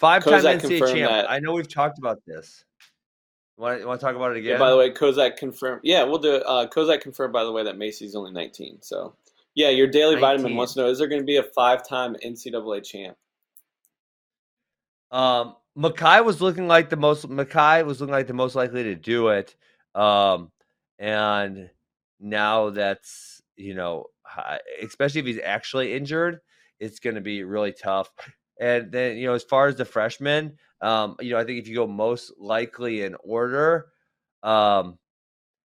Five-time 0.00 0.42
NCAA 0.42 0.92
champ. 0.92 1.10
That, 1.10 1.30
I 1.30 1.38
know 1.38 1.52
we've 1.52 1.72
talked 1.72 1.98
about 1.98 2.18
this. 2.26 2.64
Want, 3.56 3.80
you 3.80 3.86
want 3.86 4.00
to 4.00 4.06
talk 4.06 4.16
about 4.16 4.32
it 4.32 4.38
again? 4.38 4.52
Yeah, 4.52 4.58
by 4.58 4.70
the 4.70 4.76
way, 4.76 4.90
Kozak 4.90 5.36
confirmed. 5.36 5.82
Yeah, 5.84 6.02
we'll 6.02 6.18
do 6.18 6.34
it. 6.34 6.42
Uh, 6.44 6.66
Kozak 6.66 7.00
confirmed, 7.00 7.32
by 7.32 7.44
the 7.44 7.52
way, 7.52 7.62
that 7.62 7.78
Macy's 7.78 8.16
only 8.16 8.32
19. 8.32 8.78
So, 8.82 9.14
yeah, 9.54 9.68
your 9.68 9.86
daily 9.86 10.16
19. 10.16 10.20
vitamin 10.20 10.56
wants 10.56 10.74
to 10.74 10.80
know: 10.80 10.88
Is 10.88 10.98
there 10.98 11.08
going 11.08 11.22
to 11.22 11.26
be 11.26 11.36
a 11.36 11.44
five-time 11.44 12.16
NCAA 12.24 12.84
champ? 12.84 13.16
Um, 15.12 15.54
Mekhi 15.78 16.24
was 16.24 16.40
looking 16.40 16.66
like 16.66 16.90
the 16.90 16.96
most. 16.96 17.28
Mekhi 17.28 17.86
was 17.86 18.00
looking 18.00 18.12
like 18.12 18.26
the 18.26 18.34
most 18.34 18.56
likely 18.56 18.82
to 18.82 18.94
do 18.96 19.28
it. 19.28 19.54
Um, 19.94 20.50
and 20.98 21.70
now 22.18 22.70
that's 22.70 23.40
you 23.56 23.74
know, 23.74 24.06
especially 24.82 25.20
if 25.20 25.26
he's 25.26 25.40
actually 25.42 25.94
injured, 25.94 26.40
it's 26.80 26.98
going 26.98 27.14
to 27.14 27.20
be 27.20 27.44
really 27.44 27.72
tough. 27.72 28.10
And 28.60 28.90
then 28.90 29.16
you 29.16 29.28
know, 29.28 29.34
as 29.34 29.44
far 29.44 29.68
as 29.68 29.76
the 29.76 29.84
freshmen, 29.84 30.58
um, 30.80 31.16
you 31.20 31.30
know, 31.30 31.38
I 31.38 31.44
think 31.44 31.60
if 31.60 31.68
you 31.68 31.76
go 31.76 31.86
most 31.86 32.32
likely 32.38 33.02
in 33.02 33.14
order, 33.22 33.86
um, 34.42 34.98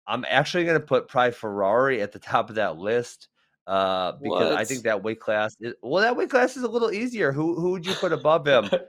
I'm 0.07 0.25
actually 0.29 0.65
going 0.65 0.81
to 0.81 0.87
put 0.87 1.09
probably 1.09 1.33
Ferrari 1.33 2.01
at 2.01 2.13
the 2.13 2.19
top 2.19 2.49
of 2.49 2.57
that 2.57 2.79
list 2.79 3.29
uh, 3.67 4.13
because 4.13 4.51
what? 4.51 4.59
I 4.59 4.65
think 4.65 4.85
that 4.85 5.03
weight 5.03 5.21
class 5.21 5.55
is 5.61 5.75
well, 5.83 6.03
that 6.03 6.17
weight 6.17 6.31
class 6.31 6.57
is 6.57 6.63
a 6.63 6.69
little 6.69 6.91
easier. 6.91 7.33
Who 7.33 7.61
who 7.61 7.73
would 7.73 7.85
you 7.85 7.93
put 7.95 8.13
above 8.13 8.47
him? 8.47 8.71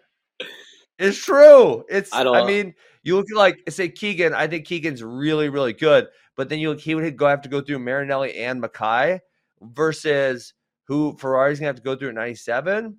it's 1.00 1.24
true. 1.24 1.84
It's 1.90 2.14
I, 2.14 2.24
don't 2.24 2.36
I 2.36 2.46
mean, 2.46 2.74
you 3.04 3.16
look 3.16 3.28
like 3.34 3.62
say 3.70 3.90
Keegan. 3.90 4.34
I 4.34 4.48
think 4.48 4.66
Keegan's 4.66 5.04
really 5.04 5.50
really 5.50 5.74
good, 5.74 6.08
but 6.36 6.50
then 6.50 6.60
you 6.60 6.70
look, 6.70 6.80
he 6.80 6.96
would 6.96 7.18
go 7.18 7.28
have 7.28 7.42
to 7.42 7.50
go 7.50 7.62
through 7.62 7.80
Marinelli 7.80 8.36
and 8.36 8.62
Mekhi 8.62 9.20
versus 9.62 10.54
who 10.86 11.16
Ferrari's 11.18 11.60
gonna 11.60 11.68
have 11.68 11.76
to 11.78 11.82
go 11.82 11.96
through 11.96 12.10
at 12.10 12.16
97 12.16 12.98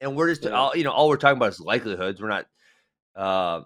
and 0.00 0.16
we're 0.16 0.28
just 0.28 0.44
yeah. 0.44 0.50
all, 0.50 0.74
you 0.74 0.84
know 0.84 0.90
all 0.90 1.08
we're 1.08 1.16
talking 1.16 1.36
about 1.36 1.52
is 1.52 1.60
likelihoods. 1.60 2.20
We're 2.20 2.28
not. 2.28 2.46
Uh, 3.14 3.62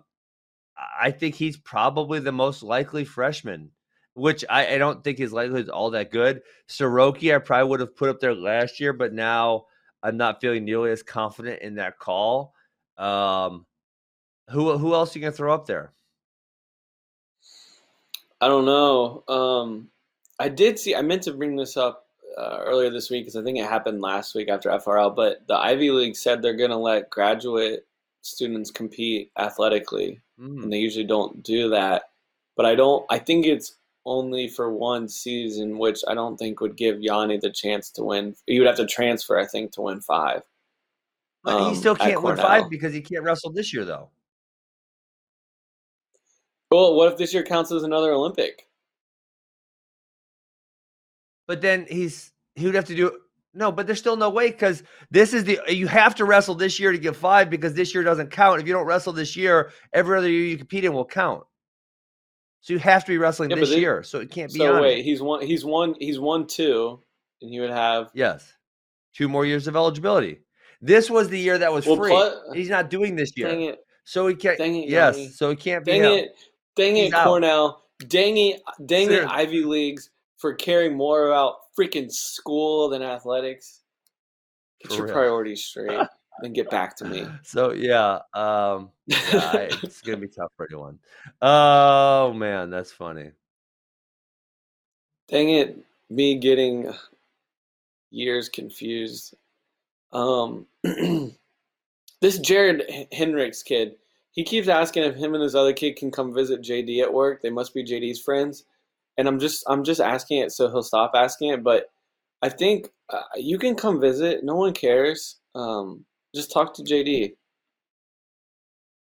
I 1.01 1.11
think 1.12 1.35
he's 1.35 1.57
probably 1.57 2.18
the 2.18 2.33
most 2.33 2.62
likely 2.62 3.05
freshman, 3.05 3.70
which 4.14 4.45
I, 4.51 4.75
I 4.75 4.79
don't 4.79 5.05
think 5.05 5.18
his 5.18 5.33
likelihood 5.33 5.64
is 5.64 5.68
all 5.68 5.91
that 5.91 6.11
good. 6.11 6.43
Soroki, 6.68 7.35
I 7.35 7.39
probably 7.39 7.70
would 7.70 7.81
have 7.81 7.97
put 7.97 8.09
up 8.09 8.20
there 8.20 8.35
last 8.35 8.81
year, 8.81 8.93
but 8.93 9.12
now 9.12 9.66
I'm 10.03 10.16
not 10.16 10.41
feeling 10.41 10.64
nearly 10.64 10.91
as 10.91 11.03
confident 11.03 11.62
in 11.62 11.77
that 11.77 11.99
call. 11.99 12.55
Um, 12.99 13.66
who 14.51 14.76
who 14.78 14.95
else 14.95 15.14
are 15.14 15.18
you 15.18 15.24
gonna 15.24 15.32
throw 15.32 15.55
up 15.55 15.66
there? 15.66 15.92
I 18.40 18.49
don't 18.49 18.66
know. 18.66 19.24
Um, 19.28 19.88
I 20.38 20.49
did 20.49 20.78
see. 20.78 20.95
I 20.95 21.03
meant 21.03 21.22
to 21.22 21.32
bring 21.32 21.57
this 21.57 21.76
up 21.76 22.07
uh, 22.36 22.59
earlier 22.64 22.90
this 22.90 23.11
week 23.11 23.24
because 23.24 23.36
I 23.36 23.42
think 23.42 23.59
it 23.59 23.64
happened 23.64 24.01
last 24.01 24.34
week 24.34 24.49
after 24.49 24.70
FRL. 24.70 25.14
But 25.14 25.47
the 25.47 25.57
Ivy 25.57 25.90
League 25.90 26.16
said 26.16 26.42
they're 26.42 26.57
going 26.57 26.70
to 26.70 26.76
let 26.76 27.11
graduate 27.11 27.86
students 28.22 28.70
compete 28.70 29.30
athletically, 29.38 30.20
mm. 30.38 30.62
and 30.62 30.72
they 30.72 30.78
usually 30.78 31.07
don't 31.07 31.42
do 31.42 31.70
that. 31.70 32.11
But 32.57 32.66
I 32.66 32.74
don't. 32.74 33.05
I 33.11 33.18
think 33.18 33.47
it's 33.47 33.76
only 34.07 34.49
for 34.49 34.70
one 34.70 35.09
season, 35.09 35.78
which 35.78 36.01
I 36.07 36.14
don't 36.14 36.36
think 36.36 36.61
would 36.61 36.76
give 36.76 36.97
Yianni 36.97 37.40
the 37.40 37.51
chance 37.51 37.90
to 37.92 38.05
win. 38.05 38.34
He 38.47 38.59
would 38.59 38.68
have 38.68 38.76
to 38.76 38.86
transfer, 38.86 39.38
I 39.38 39.47
think, 39.47 39.72
to 39.72 39.82
win 39.82 40.01
five. 40.01 40.42
But 41.45 41.61
um, 41.61 41.68
he 41.68 41.76
still 41.76 41.95
can't 41.95 42.22
win 42.22 42.36
five 42.36 42.70
because 42.70 42.95
he 42.95 43.03
can't 43.03 43.22
wrestle 43.22 43.53
this 43.53 43.72
year, 43.72 43.84
though. 43.84 44.11
Well, 46.70 46.97
what 46.97 47.12
if 47.12 47.18
this 47.18 47.32
year 47.34 47.45
counts 47.45 47.70
as 47.70 47.82
another 47.82 48.12
Olympic? 48.12 48.66
But 51.47 51.61
then 51.61 51.86
he's 51.88 52.32
he 52.55 52.64
would 52.66 52.74
have 52.74 52.86
to 52.86 52.95
do 52.95 53.18
no, 53.53 53.70
but 53.70 53.86
there's 53.86 54.01
still 54.01 54.16
no 54.16 54.30
way 54.30 54.51
because 54.51 54.82
this 55.11 55.32
is 55.32 55.45
the 55.45 55.61
you 55.68 55.86
have 55.86 56.14
to 56.16 56.24
wrestle 56.24 56.55
this 56.55 56.80
year 56.80 56.90
to 56.90 56.99
get 56.99 57.14
five 57.14 57.51
because 57.51 57.74
this 57.74 57.95
year 57.95 58.03
doesn't 58.03 58.30
count. 58.30 58.61
If 58.61 58.66
you 58.66 58.72
don't 58.72 58.86
wrestle 58.86 59.12
this 59.12 59.36
year, 59.36 59.70
every 59.92 60.18
other 60.18 60.28
year 60.28 60.47
you 60.47 60.57
compete 60.57 60.84
in 60.84 60.92
will 60.92 61.05
count. 61.05 61.45
So 62.62 62.72
you 62.72 62.78
have 62.78 63.05
to 63.05 63.12
be 63.12 63.18
wrestling 63.18 63.51
yeah, 63.51 63.57
this 63.57 63.70
year. 63.76 64.03
So 64.03 64.20
it 64.20 64.30
can't 64.30 64.51
be. 64.51 64.59
So 64.59 64.80
wait, 64.80 65.01
it. 65.01 65.05
he's 65.05 65.20
one. 65.20 65.47
He's 65.47 65.64
one. 65.64 65.95
He's 66.01 66.18
one 66.18 66.47
two, 66.47 67.01
and 67.42 67.51
he 67.51 67.61
would 67.61 67.70
have 67.70 68.11
yes, 68.14 68.53
two 69.14 69.28
more 69.28 69.45
years 69.45 69.68
of 69.68 69.76
eligibility. 69.76 70.40
This 70.85 71.09
was 71.09 71.30
the 71.30 71.39
year 71.39 71.57
that 71.57 71.72
was 71.72 71.87
well, 71.87 71.97
free. 71.97 72.59
he's 72.61 72.68
not 72.68 72.91
doing 72.91 73.16
this 73.16 73.32
year. 73.37 73.49
Dang 73.49 73.62
it. 73.62 73.78
So 74.05 74.26
he 74.26 74.35
can't. 74.35 74.59
Dang 74.59 74.76
it, 74.76 74.91
yes. 74.91 75.35
So 75.35 75.49
he 75.49 75.57
can't 75.57 75.82
dang 75.82 76.03
be. 76.03 76.07
Dang 76.07 76.18
it. 76.18 76.37
Dang 76.76 76.97
it, 76.99 77.12
Cornell. 77.14 77.85
Dang 78.07 78.37
it. 78.37 78.61
Dang 78.85 79.11
it, 79.11 79.24
Ivy 79.24 79.64
Leagues 79.64 80.11
for 80.37 80.53
caring 80.53 80.95
more 80.95 81.28
about 81.28 81.55
freaking 81.78 82.12
school 82.12 82.91
than 82.91 83.01
athletics. 83.01 83.80
Get 84.82 84.91
for 84.91 84.97
your 84.99 85.07
real. 85.07 85.14
priorities 85.14 85.64
straight. 85.64 86.07
and 86.43 86.55
get 86.55 86.68
back 86.68 86.97
to 86.97 87.07
me. 87.07 87.26
So 87.45 87.72
yeah, 87.72 88.18
um, 88.35 88.91
yeah 89.07 89.53
it's 89.82 90.03
gonna 90.03 90.18
be 90.18 90.28
tough 90.28 90.53
for 90.57 90.66
anyone. 90.70 90.99
Oh 91.41 92.35
man, 92.35 92.68
that's 92.68 92.93
funny. 92.93 93.30
Dang 95.28 95.49
it, 95.49 95.78
me 96.11 96.37
getting 96.37 96.93
years 98.11 98.51
confused. 98.51 99.35
Um, 100.15 100.67
this 102.21 102.39
Jared 102.39 103.09
Hendricks 103.12 103.62
kid, 103.62 103.97
he 104.33 104.45
keeps 104.45 104.69
asking 104.69 105.03
if 105.03 105.17
him 105.17 105.35
and 105.35 105.43
his 105.43 105.55
other 105.55 105.73
kid 105.73 105.97
can 105.97 106.11
come 106.11 106.33
visit 106.33 106.62
JD 106.62 107.03
at 107.03 107.12
work. 107.12 107.43
They 107.43 107.51
must 107.51 107.75
be 107.75 107.85
JD's 107.85 108.21
friends 108.21 108.65
and 109.19 109.29
I'm 109.29 109.39
just 109.39 109.65
I'm 109.69 109.85
just 109.85 110.01
asking 110.01 110.39
it 110.39 110.53
so 110.53 110.69
he'll 110.69 110.83
stop 110.83 111.12
asking 111.15 111.51
it. 111.51 111.62
But 111.62 111.87
I 112.43 112.49
think 112.49 112.89
uh, 113.11 113.23
you 113.37 113.59
can 113.59 113.75
come 113.75 114.01
visit. 114.01 114.45
No 114.45 114.57
one 114.57 114.73
cares. 114.73 115.37
Um, 115.55 116.05
just 116.35 116.53
talk 116.53 116.75
to 116.75 116.83
JD. 116.83 117.35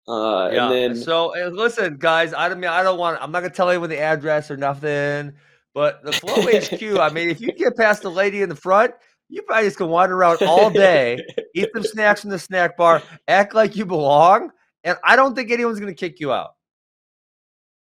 Uh, 0.08 0.50
yeah. 0.52 0.64
And 0.64 0.74
then, 0.74 0.96
so 0.96 1.32
listen, 1.52 1.96
guys. 1.98 2.34
I 2.34 2.52
mean, 2.54 2.64
I 2.64 2.82
don't 2.82 2.98
want. 2.98 3.22
I'm 3.22 3.30
not 3.30 3.40
gonna 3.40 3.54
tell 3.54 3.70
anyone 3.70 3.90
the 3.90 4.00
address 4.00 4.50
or 4.50 4.56
nothing. 4.56 5.32
But 5.74 6.04
the 6.04 6.12
Flow 6.12 6.42
HQ. 6.42 7.00
I 7.00 7.12
mean, 7.12 7.30
if 7.30 7.40
you 7.40 7.52
get 7.52 7.76
past 7.76 8.02
the 8.02 8.10
lady 8.10 8.42
in 8.42 8.48
the 8.48 8.56
front, 8.56 8.92
you 9.32 9.40
probably 9.42 9.64
just 9.64 9.78
can 9.78 9.88
wander 9.88 10.14
around 10.14 10.42
all 10.42 10.68
day, 10.68 11.18
eat 11.54 11.70
some 11.72 11.82
snacks 11.82 12.20
from 12.20 12.28
the 12.28 12.38
snack 12.38 12.76
bar, 12.76 13.02
act 13.28 13.54
like 13.54 13.74
you 13.74 13.86
belong, 13.86 14.50
and 14.84 14.98
I 15.02 15.16
don't 15.16 15.34
think 15.34 15.50
anyone's 15.50 15.80
gonna 15.80 15.94
kick 15.94 16.20
you 16.20 16.32
out. 16.32 16.56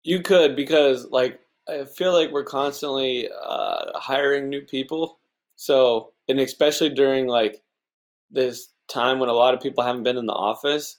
You 0.05 0.23
could 0.23 0.57
because, 0.57 1.07
like, 1.11 1.39
I 1.69 1.85
feel 1.85 2.15
like 2.15 2.31
we're 2.31 2.45
constantly 2.45 3.29
uh, 3.29 3.99
hiring 3.99 4.49
new 4.49 4.63
people. 4.63 5.19
So, 5.57 6.13
and 6.29 6.41
especially 6.41 6.89
during 6.89 7.27
like 7.27 7.63
this 8.31 8.71
time 8.89 9.19
when 9.19 9.29
a 9.29 9.35
lot 9.35 9.53
of 9.53 9.61
people 9.61 9.85
haven't 9.85 10.03
been 10.03 10.17
in 10.17 10.27
the 10.27 10.33
office, 10.33 10.97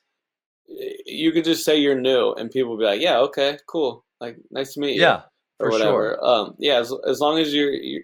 you 0.68 1.32
could 1.32 1.44
just 1.44 1.66
say 1.66 1.78
you're 1.78 2.00
new, 2.00 2.34
and 2.34 2.52
people 2.52 2.70
will 2.70 2.78
be 2.78 2.86
like, 2.86 3.02
"Yeah, 3.02 3.18
okay, 3.22 3.58
cool, 3.66 4.06
like 4.22 4.38
nice 4.52 4.76
to 4.76 4.80
meet 4.80 4.96
you." 4.96 5.02
Yeah, 5.02 5.24
or 5.60 5.72
whatever. 5.72 6.20
Sure. 6.22 6.26
Um, 6.26 6.56
yeah, 6.60 6.78
as, 6.78 6.94
as 7.08 7.20
long 7.20 7.40
as 7.40 7.52
you're, 7.52 7.72
you 7.72 8.04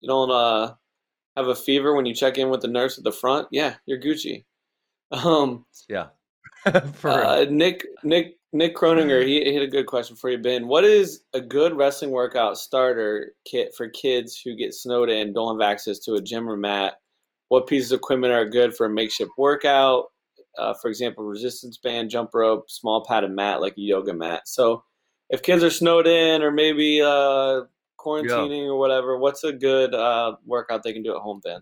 you 0.00 0.08
don't 0.08 0.30
uh, 0.30 0.74
have 1.36 1.48
a 1.48 1.54
fever 1.54 1.94
when 1.94 2.06
you 2.06 2.14
check 2.14 2.38
in 2.38 2.50
with 2.50 2.60
the 2.60 2.68
nurse 2.68 2.98
at 2.98 3.04
the 3.04 3.12
front, 3.12 3.48
yeah, 3.50 3.74
you're 3.86 4.00
Gucci. 4.00 4.44
Um, 5.10 5.66
yeah. 5.88 6.08
uh, 6.66 7.46
Nick 7.50 7.86
Nick 8.04 8.38
Nick 8.52 8.76
Croninger, 8.76 9.26
he, 9.26 9.42
he 9.42 9.54
had 9.54 9.62
a 9.62 9.68
good 9.68 9.86
question 9.86 10.14
for 10.14 10.30
you, 10.30 10.38
Ben. 10.38 10.68
What 10.68 10.84
is 10.84 11.22
a 11.32 11.40
good 11.40 11.74
wrestling 11.74 12.10
workout 12.10 12.58
starter 12.58 13.32
kit 13.46 13.74
for 13.74 13.88
kids 13.88 14.40
who 14.42 14.54
get 14.54 14.74
snowed 14.74 15.08
in, 15.08 15.32
don't 15.32 15.58
have 15.58 15.66
access 15.66 15.98
to 16.00 16.14
a 16.14 16.20
gym 16.20 16.48
or 16.48 16.56
mat? 16.56 16.94
What 17.48 17.66
pieces 17.66 17.92
of 17.92 17.98
equipment 17.98 18.32
are 18.32 18.48
good 18.48 18.74
for 18.74 18.86
a 18.86 18.90
makeshift 18.90 19.30
workout? 19.38 20.04
Uh, 20.58 20.74
for 20.74 20.88
example, 20.88 21.24
resistance 21.24 21.78
band, 21.78 22.10
jump 22.10 22.30
rope, 22.34 22.68
small 22.68 23.04
padded 23.06 23.30
mat 23.30 23.62
like 23.62 23.72
a 23.72 23.80
yoga 23.80 24.12
mat. 24.12 24.42
So, 24.44 24.84
if 25.30 25.42
kids 25.42 25.64
are 25.64 25.70
snowed 25.70 26.06
in 26.06 26.42
or 26.42 26.50
maybe 26.50 27.00
uh, 27.00 27.62
quarantining 28.02 28.64
yeah. 28.64 28.70
or 28.70 28.78
whatever, 28.78 29.18
what's 29.18 29.44
a 29.44 29.52
good 29.52 29.94
uh, 29.94 30.36
workout 30.44 30.82
they 30.82 30.92
can 30.92 31.02
do 31.02 31.14
at 31.14 31.22
home, 31.22 31.40
Ben? 31.44 31.60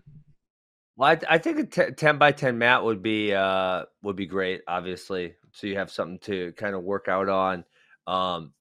Well, 0.95 1.09
I, 1.09 1.35
I 1.35 1.37
think 1.37 1.59
a 1.59 1.65
t- 1.65 1.93
ten 1.93 2.17
by 2.17 2.31
ten 2.31 2.57
mat 2.57 2.83
would 2.83 3.01
be 3.01 3.33
uh, 3.33 3.85
would 4.03 4.15
be 4.15 4.25
great. 4.25 4.61
Obviously, 4.67 5.35
so 5.51 5.67
you 5.67 5.77
have 5.77 5.91
something 5.91 6.19
to 6.19 6.53
kind 6.53 6.75
of 6.75 6.83
work 6.83 7.07
out 7.07 7.29
on. 7.29 7.63
Um, 8.07 8.53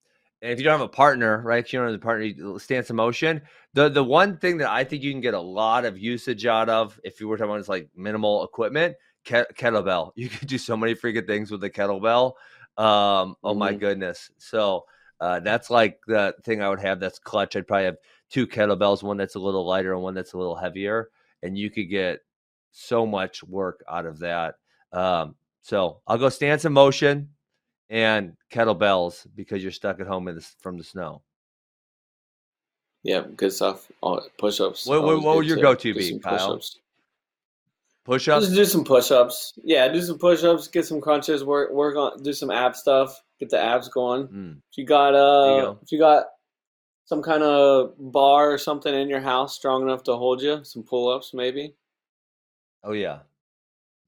and 0.43 0.53
if 0.53 0.59
you 0.59 0.65
don't 0.65 0.79
have 0.79 0.81
a 0.81 0.89
partner, 0.89 1.43
right? 1.45 1.65
If 1.65 1.73
you 1.73 1.79
don't 1.79 1.89
have 1.89 1.97
a 1.97 1.99
partner, 1.99 2.59
stance 2.59 2.89
of 2.89 2.97
motion. 2.97 3.43
The 3.75 3.89
the 3.89 4.05
one 4.05 4.39
thing 4.39 4.59
that 4.59 4.71
I 4.71 4.85
think 4.85 5.03
you 5.03 5.13
can 5.13 5.21
get 5.21 5.35
a 5.35 5.41
lot 5.41 5.85
of 5.85 5.99
usage 5.99 6.47
out 6.47 6.69
of, 6.69 6.99
if 7.05 7.21
you 7.21 7.29
were 7.29 7.37
talking 7.37 7.55
about 7.55 7.69
like 7.69 7.89
minimal 7.95 8.45
equipment, 8.45 8.97
ke- 9.25 9.53
kettlebell. 9.55 10.13
You 10.17 10.29
can 10.29 10.47
do 10.47 10.59
so 10.59 10.77
many 10.77 10.95
freaking 10.95 11.27
things 11.27 11.51
with 11.51 11.61
the 11.61 11.71
kettlebell. 11.71 12.33
Um, 12.77 13.37
oh 13.43 13.51
mm-hmm. 13.51 13.59
my 13.59 13.75
goodness. 13.75 14.31
So 14.39 14.85
uh, 15.21 15.41
that's 15.41 15.71
like 15.71 16.01
the 16.07 16.35
thing 16.45 16.63
I 16.63 16.69
would 16.69 16.81
have. 16.81 17.01
That's 17.01 17.19
clutch. 17.19 17.57
I'd 17.57 17.67
probably 17.67 17.87
have 17.87 17.99
two 18.31 18.47
kettlebells, 18.47 19.03
one 19.03 19.17
that's 19.17 19.35
a 19.35 19.41
little 19.41 19.67
lighter 19.67 19.93
and 19.93 20.03
one 20.03 20.15
that's 20.15 20.33
a 20.33 20.39
little 20.39 20.57
heavier, 20.57 21.11
and 21.43 21.59
you 21.59 21.71
could 21.71 21.91
get 21.91 22.21
so 22.73 23.07
much 23.07 23.43
work 23.45 23.83
out 23.89 24.07
of 24.07 24.19
that. 24.21 24.55
Um, 24.93 25.35
so 25.63 26.01
I'll 26.07 26.19
go 26.19 26.29
stance 26.29 26.65
in 26.65 26.73
motion 26.73 27.29
and 27.91 28.37
kettlebells 28.53 29.27
because 29.35 29.63
you're 29.63 29.73
stuck 29.73 30.01
at 30.01 30.07
home 30.07 30.25
the, 30.25 30.47
from 30.61 30.79
the 30.79 30.85
snow. 30.85 31.23
Yeah, 33.03 33.25
good 33.35 33.53
stuff. 33.53 33.91
Push 34.39 34.61
ups. 34.61 34.87
What, 34.87 35.03
what, 35.03 35.23
what 35.23 35.37
would 35.37 35.47
your 35.47 35.57
go 35.57 35.75
to 35.75 35.95
be, 35.95 36.19
Kyle? 36.19 36.57
Push-ups. 36.57 36.79
Push-ups. 38.05 38.45
Just 38.47 38.57
do 38.57 38.65
some 38.65 38.85
push-ups. 38.85 39.55
Yeah, 39.63 39.89
do 39.89 40.03
some 40.03 40.19
push-ups. 40.19 40.69
Get 40.69 40.87
some 40.87 41.01
crunches. 41.01 41.43
Work 41.43 41.73
work 41.73 41.97
on. 41.97 42.23
Do 42.23 42.33
some 42.33 42.51
ab 42.51 42.77
stuff. 42.77 43.23
Get 43.41 43.51
the 43.51 43.61
abs 43.61 43.89
going. 43.89 44.29
Mm. 44.29 44.57
If 44.71 44.79
you 44.79 44.85
got 44.85 45.15
uh, 45.15 45.57
you 45.57 45.63
go. 45.63 45.79
if 45.83 45.93
you 45.93 45.99
got 45.99 46.27
some 47.07 47.23
kind 47.23 47.43
of 47.43 47.95
bar 47.99 48.53
or 48.53 48.59
something 48.59 48.95
in 48.95 49.09
your 49.09 49.21
house 49.21 49.57
strong 49.57 49.83
enough 49.83 50.05
to 50.05 50.17
hold 50.17 50.43
you, 50.43 50.63
some 50.63 50.83
pull-ups 50.83 51.33
maybe. 51.35 51.75
Oh 52.85 52.93
yeah, 52.93 53.21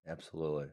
absolutely. 0.06 0.66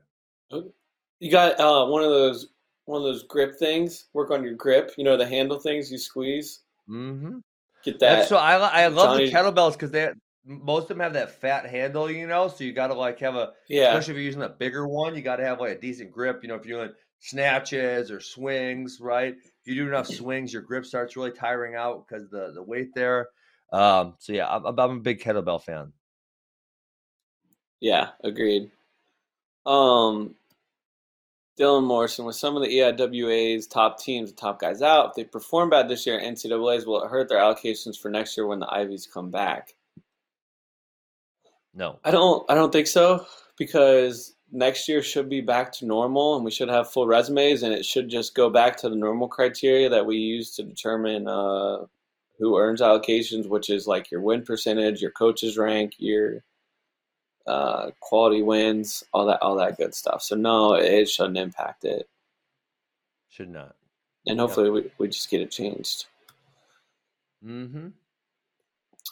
You 1.20 1.32
got 1.32 1.60
uh, 1.60 1.86
one 1.88 2.03
of 2.03 2.10
those 2.10 2.49
one 2.86 3.01
of 3.01 3.05
those 3.05 3.24
grip 3.24 3.57
things. 3.57 4.05
Work 4.14 4.32
on 4.32 4.43
your 4.43 4.55
grip. 4.55 4.91
You 4.97 5.05
know 5.05 5.18
the 5.18 5.28
handle 5.28 5.60
things 5.60 5.91
you 5.91 5.97
squeeze. 5.97 6.60
Mm-hmm. 6.89 7.38
Get 7.84 7.99
that. 7.99 8.28
so 8.28 8.36
I 8.36 8.55
I 8.55 8.88
love 8.88 9.18
the 9.18 9.32
kettlebells 9.32 9.74
because 9.74 9.91
they 9.91 10.12
most 10.45 10.84
of 10.84 10.89
them 10.89 10.99
have 10.99 11.14
that 11.14 11.39
fat 11.39 11.66
handle, 11.66 12.10
you 12.10 12.28
know. 12.28 12.47
So 12.47 12.64
you 12.64 12.74
got 12.74 12.88
to 12.88 12.93
like 12.93 13.20
have 13.20 13.36
a 13.36 13.53
yeah. 13.68 13.89
Especially 13.89 14.12
if 14.12 14.18
you're 14.18 14.26
using 14.26 14.41
a 14.41 14.49
bigger 14.49 14.88
one, 14.88 15.16
you 15.16 15.22
got 15.22 15.38
to 15.38 15.45
have 15.45 15.60
like 15.60 15.78
a 15.78 15.80
decent 15.80 16.12
grip. 16.12 16.39
You 16.41 16.49
know, 16.49 16.55
if 16.55 16.66
you're 16.66 16.80
doing 16.80 16.95
snatches 17.20 18.11
or 18.11 18.20
swings, 18.20 18.99
right? 18.99 19.36
If 19.36 19.67
you 19.67 19.76
do 19.76 19.88
enough 19.88 20.07
swings, 20.07 20.53
your 20.53 20.61
grip 20.61 20.86
starts 20.86 21.15
really 21.15 21.32
tiring 21.32 21.76
out 21.76 22.07
because 22.07 22.30
the 22.30 22.51
the 22.53 22.63
weight 22.63 22.93
there. 22.95 23.30
Um, 23.72 24.15
so 24.20 24.34
yeah, 24.34 24.47
I'm, 24.49 24.65
I'm 24.65 24.97
a 24.97 24.99
big 24.99 25.22
kettlebell 25.22 25.63
fan. 25.63 25.93
Yeah, 27.80 28.09
agreed. 28.24 28.72
Um, 29.65 30.36
Dylan 31.59 31.86
Morrison, 31.86 32.26
with 32.26 32.36
some 32.36 32.55
of 32.55 32.63
the 32.63 32.70
EIWA's 32.70 33.67
top 33.67 33.99
teams, 33.99 34.32
top 34.32 34.59
guys 34.59 34.82
out, 34.82 35.09
if 35.09 35.15
they 35.15 35.24
perform 35.26 35.70
bad 35.70 35.89
this 35.89 36.05
year, 36.05 36.20
NCAA's 36.20 36.86
will 36.86 37.03
it 37.03 37.09
hurt 37.09 37.30
their 37.30 37.39
allocations 37.39 37.97
for 37.97 38.09
next 38.09 38.38
year 38.38 38.47
when 38.47 38.59
the 38.59 38.74
Ivies 38.74 39.07
come 39.07 39.30
back? 39.30 39.76
No, 41.74 41.99
I 42.03 42.11
don't. 42.11 42.49
I 42.49 42.55
don't 42.55 42.72
think 42.72 42.88
so 42.88 43.26
because 43.57 44.34
next 44.51 44.87
year 44.87 45.01
should 45.01 45.29
be 45.29 45.41
back 45.41 45.71
to 45.73 45.85
normal, 45.85 46.35
and 46.35 46.45
we 46.45 46.51
should 46.51 46.69
have 46.69 46.91
full 46.91 47.07
resumes, 47.07 47.63
and 47.63 47.73
it 47.73 47.85
should 47.85 48.09
just 48.09 48.35
go 48.35 48.49
back 48.49 48.75
to 48.77 48.89
the 48.89 48.95
normal 48.95 49.27
criteria 49.27 49.89
that 49.89 50.05
we 50.05 50.17
use 50.17 50.55
to 50.55 50.63
determine 50.63 51.27
uh, 51.27 51.85
who 52.37 52.57
earns 52.57 52.81
allocations, 52.81 53.47
which 53.47 53.69
is 53.69 53.87
like 53.87 54.11
your 54.11 54.21
win 54.21 54.43
percentage, 54.43 55.01
your 55.01 55.11
coach's 55.11 55.57
rank, 55.57 55.93
your 55.97 56.43
uh, 57.47 57.91
quality 57.99 58.41
wins, 58.41 59.03
all 59.13 59.25
that, 59.25 59.41
all 59.41 59.55
that 59.55 59.77
good 59.77 59.93
stuff. 59.93 60.21
So 60.21 60.35
no, 60.35 60.73
it 60.75 61.09
shouldn't 61.09 61.37
impact 61.37 61.83
it. 61.83 62.07
Should 63.29 63.49
not. 63.49 63.75
And 64.27 64.39
hopefully 64.39 64.69
we, 64.69 64.91
we 64.97 65.07
just 65.07 65.29
get 65.29 65.41
it 65.41 65.51
changed. 65.51 66.05
Mm-hmm. 67.45 67.87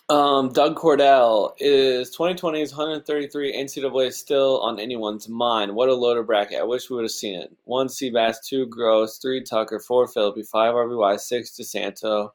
Um, 0.09 0.53
Doug 0.53 0.77
Cordell 0.77 1.51
is 1.59 2.15
2020's 2.15 2.71
133 2.71 3.53
NCAA 3.53 4.13
still 4.13 4.61
on 4.61 4.79
anyone's 4.79 5.27
mind. 5.27 5.75
What 5.75 5.89
a 5.89 5.93
loaded 5.93 6.25
bracket! 6.25 6.59
I 6.59 6.63
wish 6.63 6.89
we 6.89 6.95
would 6.95 7.03
have 7.03 7.11
seen 7.11 7.37
it. 7.37 7.51
One 7.65 7.87
Seabass, 7.87 8.37
two 8.41 8.67
Gross, 8.67 9.17
three 9.17 9.43
Tucker, 9.43 9.79
four 9.79 10.07
Philippi, 10.07 10.43
five 10.43 10.73
RBY, 10.73 11.19
six 11.19 11.51
DeSanto. 11.59 12.29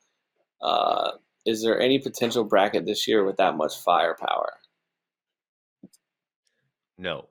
Uh, 0.61 1.13
is 1.47 1.63
there 1.63 1.81
any 1.81 1.99
potential 1.99 2.45
bracket 2.45 2.85
this 2.85 3.09
year 3.09 3.25
with 3.25 3.39
that 3.39 3.57
much 3.57 3.79
firepower? 3.79 4.53
No. 6.99 7.29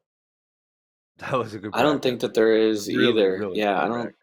That 1.17 1.33
was 1.33 1.53
a 1.53 1.59
good. 1.59 1.71
I 1.75 1.83
don't 1.83 2.01
think 2.01 2.21
that 2.21 2.33
there 2.33 2.57
is 2.57 2.87
really, 2.87 3.09
either. 3.09 3.37
Really 3.37 3.59
yeah, 3.59 3.79
I 3.79 3.87
don't. 3.87 4.15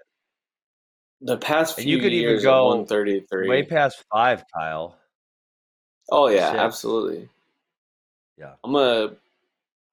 The 1.21 1.37
past 1.37 1.77
few 1.77 1.83
and 1.83 1.91
you 1.91 1.99
could 2.01 2.13
even 2.13 2.43
go 2.43 2.67
133. 2.67 3.49
way 3.49 3.63
past 3.63 4.05
five, 4.13 4.43
Kyle. 4.53 4.99
Oh 6.11 6.29
yeah, 6.29 6.55
absolutely. 6.57 7.29
Yeah, 8.37 8.53
I'm 8.65 8.73
gonna 8.73 9.13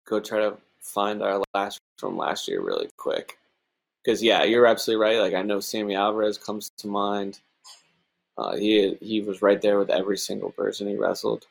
go 0.05 0.20
try 0.20 0.39
to 0.39 0.57
find 0.82 1.22
our 1.22 1.41
last 1.53 1.80
from 1.97 2.18
last 2.18 2.47
year 2.47 2.61
really 2.61 2.89
quick. 2.97 3.38
Because 4.03 4.22
yeah, 4.22 4.43
you're 4.43 4.68
absolutely 4.68 5.03
right. 5.03 5.20
Like 5.20 5.34
I 5.34 5.41
know 5.41 5.59
Sammy 5.59 5.95
Alvarez 5.95 6.38
comes 6.38 6.70
to 6.78 6.88
mind. 6.88 7.39
Uh, 8.38 8.55
he 8.55 8.97
he 9.01 9.22
was 9.22 9.41
right 9.41 9.61
there 9.61 9.80
with 9.80 9.89
every 9.89 10.18
single 10.18 10.51
person 10.51 10.88
he 10.88 10.95
wrestled. 10.95 11.47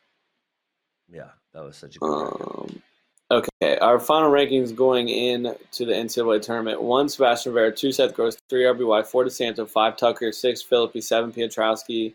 Yeah, 1.10 1.30
that 1.52 1.64
was 1.64 1.76
such 1.76 1.96
a 1.96 1.98
good. 1.98 2.06
Um, 2.06 2.82
Okay, 3.30 3.78
our 3.78 3.98
final 3.98 4.30
rankings 4.30 4.74
going 4.74 5.08
in 5.08 5.56
to 5.72 5.86
the 5.86 5.92
NCAA 5.92 6.42
tournament: 6.42 6.82
one 6.82 7.08
Sebastian 7.08 7.52
Rivera, 7.52 7.74
two 7.74 7.90
Seth 7.90 8.14
Gross, 8.14 8.36
three 8.50 8.64
RBY, 8.64 9.06
four 9.06 9.24
DeSanto, 9.24 9.68
five 9.68 9.96
Tucker, 9.96 10.30
six 10.30 10.60
Philippi, 10.60 11.00
seven 11.00 11.32
Piotrowski, 11.32 12.12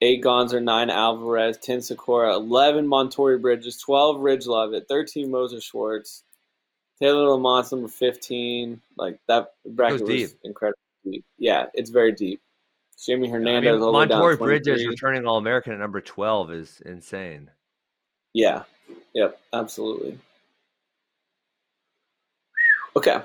eight 0.00 0.22
Gonzer, 0.22 0.62
nine 0.62 0.90
Alvarez, 0.90 1.58
ten 1.58 1.80
Sakura, 1.80 2.34
eleven 2.34 2.86
Montorie 2.86 3.40
Bridges, 3.40 3.78
twelve 3.78 4.20
Ridge 4.20 4.46
Lovett, 4.46 4.86
thirteen 4.88 5.30
Moser 5.30 5.60
Schwartz, 5.60 6.22
Taylor 7.00 7.30
Lamont 7.30 7.70
number 7.72 7.88
fifteen. 7.88 8.80
Like 8.96 9.18
that 9.28 9.54
bracket 9.64 10.02
was, 10.02 10.10
was 10.10 10.36
incredibly 10.44 10.80
deep. 11.04 11.24
Yeah, 11.38 11.66
it's 11.74 11.90
very 11.90 12.12
deep. 12.12 12.40
Jimmy 13.04 13.28
Hernandez. 13.28 13.68
I 13.68 13.72
mean, 13.72 13.82
Montorie 13.82 14.38
Bridges 14.38 14.86
returning 14.86 15.26
All 15.26 15.36
American 15.36 15.72
at 15.72 15.78
number 15.78 16.00
twelve 16.00 16.50
is 16.50 16.80
insane. 16.84 17.50
Yeah. 18.32 18.62
Yep. 19.14 19.38
Absolutely. 19.52 20.18
Okay. 22.96 23.20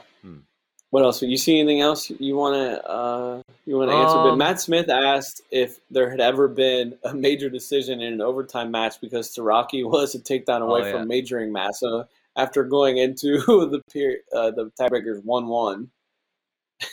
What 0.91 1.03
else? 1.03 1.21
You 1.21 1.37
see 1.37 1.57
anything 1.59 1.79
else 1.79 2.09
you 2.09 2.35
want 2.35 2.55
to 2.55 2.89
uh, 2.89 3.41
you 3.65 3.77
want 3.77 3.91
to 3.91 3.95
answer? 3.95 4.17
Um, 4.17 4.29
but 4.29 4.35
Matt 4.35 4.59
Smith 4.59 4.89
asked 4.89 5.41
if 5.49 5.79
there 5.89 6.09
had 6.09 6.19
ever 6.19 6.49
been 6.49 6.97
a 7.05 7.13
major 7.13 7.49
decision 7.49 8.01
in 8.01 8.13
an 8.13 8.21
overtime 8.21 8.71
match 8.71 8.99
because 8.99 9.33
Starocci 9.33 9.85
was 9.89 10.15
a 10.15 10.19
takedown 10.19 10.61
away 10.61 10.81
oh, 10.81 10.85
yeah. 10.85 10.91
from 10.91 11.07
majoring 11.07 11.51
Massa 11.51 12.07
after 12.35 12.63
going 12.65 12.97
into 12.97 13.39
the 13.71 13.81
period, 13.91 14.19
uh, 14.35 14.51
the 14.51 14.69
tiebreakers 14.79 15.23
one 15.23 15.47
one. 15.47 15.89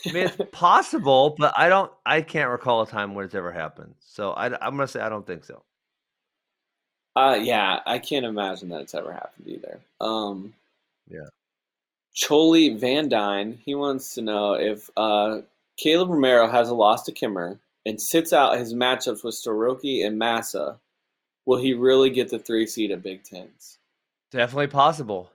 I 0.07 0.12
mean, 0.12 0.26
it's 0.26 0.36
possible, 0.53 1.34
but 1.36 1.53
I 1.57 1.68
don't. 1.68 1.90
I 2.07 2.22
can't 2.22 2.51
recall 2.51 2.82
a 2.82 2.86
time 2.86 3.16
when 3.16 3.24
it's 3.24 3.34
ever 3.34 3.51
happened. 3.51 3.94
So 3.99 4.30
I, 4.30 4.46
am 4.46 4.76
gonna 4.76 4.86
say 4.86 5.01
I 5.01 5.09
don't 5.09 5.26
think 5.26 5.42
so. 5.42 5.62
Uh, 7.16 7.36
yeah, 7.42 7.80
I 7.84 7.99
can't 7.99 8.24
imagine 8.24 8.68
that 8.68 8.82
it's 8.82 8.94
ever 8.94 9.12
happened 9.12 9.49
either. 9.49 9.80
Um, 10.01 10.55
yeah. 11.11 11.26
Choli 12.19 12.77
Van 12.77 13.09
Dyne, 13.09 13.59
he 13.64 13.75
wants 13.75 14.14
to 14.14 14.23
know 14.23 14.55
if 14.55 14.91
uh, 14.97 15.41
Caleb 15.77 16.11
Romero 16.11 16.49
has 16.49 16.69
a 16.69 16.75
loss 16.75 17.05
to 17.05 17.12
Kimmer 17.12 17.61
and 17.87 18.01
sits 18.01 18.33
out 18.33 18.59
his 18.59 18.75
matchups 18.75 19.23
with 19.23 19.35
Starocci 19.35 20.05
and 20.05 20.19
Massa, 20.19 20.79
will 21.47 21.59
he 21.59 21.75
really 21.75 22.11
get 22.11 22.29
the 22.29 22.39
three 22.39 22.66
seed 22.66 22.91
at 22.91 23.03
Big 23.03 23.23
Tens? 23.23 23.79
Definitely 24.33 24.66
possible. 24.66 25.31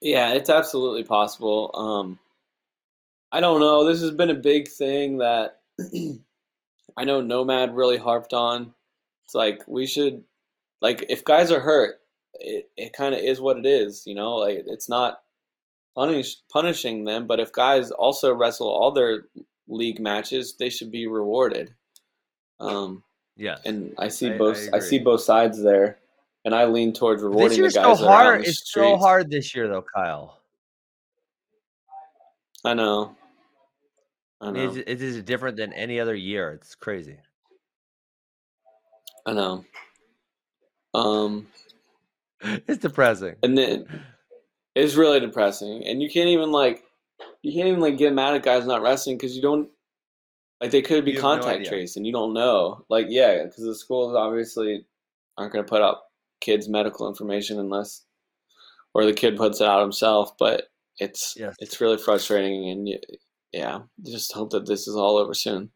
Yeah, 0.00 0.32
it's 0.32 0.48
absolutely 0.48 1.04
possible. 1.04 1.70
Um, 1.74 2.18
I 3.30 3.40
don't 3.40 3.60
know. 3.60 3.84
This 3.84 4.00
has 4.00 4.12
been 4.12 4.30
a 4.30 4.34
big 4.34 4.66
thing 4.66 5.18
that 5.18 5.60
I 6.96 7.04
know 7.04 7.20
Nomad 7.20 7.76
really 7.76 7.98
harped 7.98 8.32
on. 8.32 8.72
It's 9.26 9.34
like 9.34 9.62
we 9.68 9.86
should, 9.86 10.24
like, 10.80 11.04
if 11.10 11.22
guys 11.22 11.52
are 11.52 11.60
hurt, 11.60 11.99
it, 12.40 12.70
it 12.76 12.92
kind 12.92 13.14
of 13.14 13.20
is 13.20 13.40
what 13.40 13.58
it 13.58 13.66
is, 13.66 14.04
you 14.06 14.14
know. 14.14 14.36
Like 14.36 14.64
it's 14.66 14.88
not 14.88 15.20
punish 15.94 16.36
punishing 16.50 17.04
them, 17.04 17.26
but 17.26 17.40
if 17.40 17.52
guys 17.52 17.90
also 17.90 18.34
wrestle 18.34 18.68
all 18.68 18.92
their 18.92 19.24
league 19.68 20.00
matches, 20.00 20.56
they 20.58 20.70
should 20.70 20.90
be 20.90 21.06
rewarded. 21.06 21.74
Um, 22.58 23.02
yeah, 23.36 23.58
and 23.64 23.94
I 23.98 24.08
see 24.08 24.32
I, 24.32 24.38
both. 24.38 24.68
I, 24.72 24.78
I, 24.78 24.80
see 24.80 24.98
both 24.98 25.22
sides 25.22 25.62
there, 25.62 25.98
and 26.44 26.54
I 26.54 26.66
lean 26.66 26.92
towards 26.92 27.22
rewarding 27.22 27.48
this 27.48 27.58
year's 27.58 27.74
the 27.74 27.82
guys. 27.82 27.98
So 27.98 28.06
hard. 28.06 28.40
It's 28.40 28.68
streets. 28.68 28.72
so 28.72 28.96
hard 28.96 29.30
this 29.30 29.54
year, 29.54 29.68
though, 29.68 29.84
Kyle. 29.94 30.40
I 32.64 32.74
know. 32.74 33.16
I 34.42 34.50
know. 34.50 34.74
it 34.74 35.02
is 35.02 35.22
different 35.22 35.56
than 35.56 35.72
any 35.72 36.00
other 36.00 36.14
year. 36.14 36.52
It's 36.52 36.74
crazy. 36.74 37.18
I 39.26 39.32
know. 39.32 39.64
Um, 40.94 41.46
it's 42.66 42.78
depressing. 42.78 43.36
And 43.42 43.56
then 43.56 43.86
it's 44.74 44.94
really 44.94 45.20
depressing. 45.20 45.84
And 45.86 46.02
you 46.02 46.10
can't 46.10 46.28
even 46.28 46.52
like 46.52 46.82
you 47.42 47.52
can't 47.52 47.68
even 47.68 47.80
like 47.80 47.98
get 47.98 48.12
mad 48.12 48.34
at 48.34 48.42
guys 48.42 48.66
not 48.66 48.82
wrestling 48.82 49.16
because 49.16 49.36
you 49.36 49.42
don't 49.42 49.68
like 50.60 50.70
they 50.70 50.82
could 50.82 51.04
be 51.04 51.14
contact 51.14 51.64
no 51.64 51.68
traced 51.68 51.96
and 51.96 52.06
you 52.06 52.12
don't 52.12 52.34
know. 52.34 52.84
Like 52.88 53.06
yeah, 53.08 53.44
because 53.44 53.64
the 53.64 53.74
schools 53.74 54.14
obviously 54.14 54.84
aren't 55.36 55.52
going 55.52 55.64
to 55.64 55.68
put 55.68 55.82
up 55.82 56.04
kids' 56.40 56.68
medical 56.68 57.08
information 57.08 57.58
unless 57.58 58.04
or 58.94 59.04
the 59.04 59.12
kid 59.12 59.36
puts 59.36 59.60
it 59.60 59.66
out 59.66 59.82
himself. 59.82 60.32
But 60.38 60.64
it's 60.98 61.34
yes. 61.36 61.56
it's 61.58 61.80
really 61.80 61.98
frustrating 61.98 62.68
and 62.70 62.88
yeah, 63.52 63.80
just 64.04 64.32
hope 64.32 64.50
that 64.50 64.66
this 64.66 64.86
is 64.86 64.94
all 64.94 65.16
over 65.16 65.34
soon. 65.34 65.70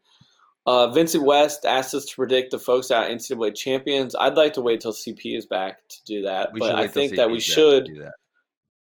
Uh, 0.67 0.87
Vincent 0.87 1.23
West 1.23 1.65
asked 1.65 1.93
us 1.93 2.05
to 2.05 2.15
predict 2.15 2.51
the 2.51 2.59
folks 2.59 2.89
out 2.89 3.09
NCAA 3.09 3.53
champions. 3.55 4.15
I'd 4.15 4.35
like 4.35 4.53
to 4.53 4.61
wait 4.61 4.81
till 4.81 4.93
CP 4.93 5.37
is 5.37 5.45
back 5.45 5.87
to 5.89 5.97
do 6.05 6.23
that, 6.23 6.51
we 6.53 6.59
but 6.59 6.75
I 6.75 6.87
think 6.87 7.15
that 7.15 7.29
we 7.29 7.39
should. 7.39 7.85
That. 7.85 8.13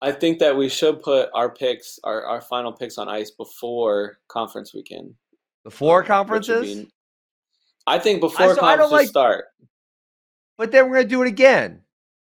I 0.01 0.11
think 0.11 0.39
that 0.39 0.57
we 0.57 0.67
should 0.67 1.01
put 1.01 1.29
our 1.33 1.49
picks, 1.49 1.99
our, 2.03 2.25
our 2.25 2.41
final 2.41 2.73
picks 2.73 2.97
on 2.97 3.07
ice 3.07 3.31
before 3.31 4.17
conference 4.27 4.73
weekend. 4.73 5.13
Before 5.63 6.03
conferences? 6.03 6.75
Be, 6.75 6.91
I 7.87 7.99
think 7.99 8.19
before 8.19 8.47
I, 8.47 8.53
so 8.55 8.59
conferences 8.59 8.91
like, 8.91 9.07
start. 9.07 9.45
But 10.57 10.71
then 10.71 10.89
we're 10.89 10.97
gonna 10.97 11.07
do 11.07 11.21
it 11.21 11.27
again, 11.27 11.81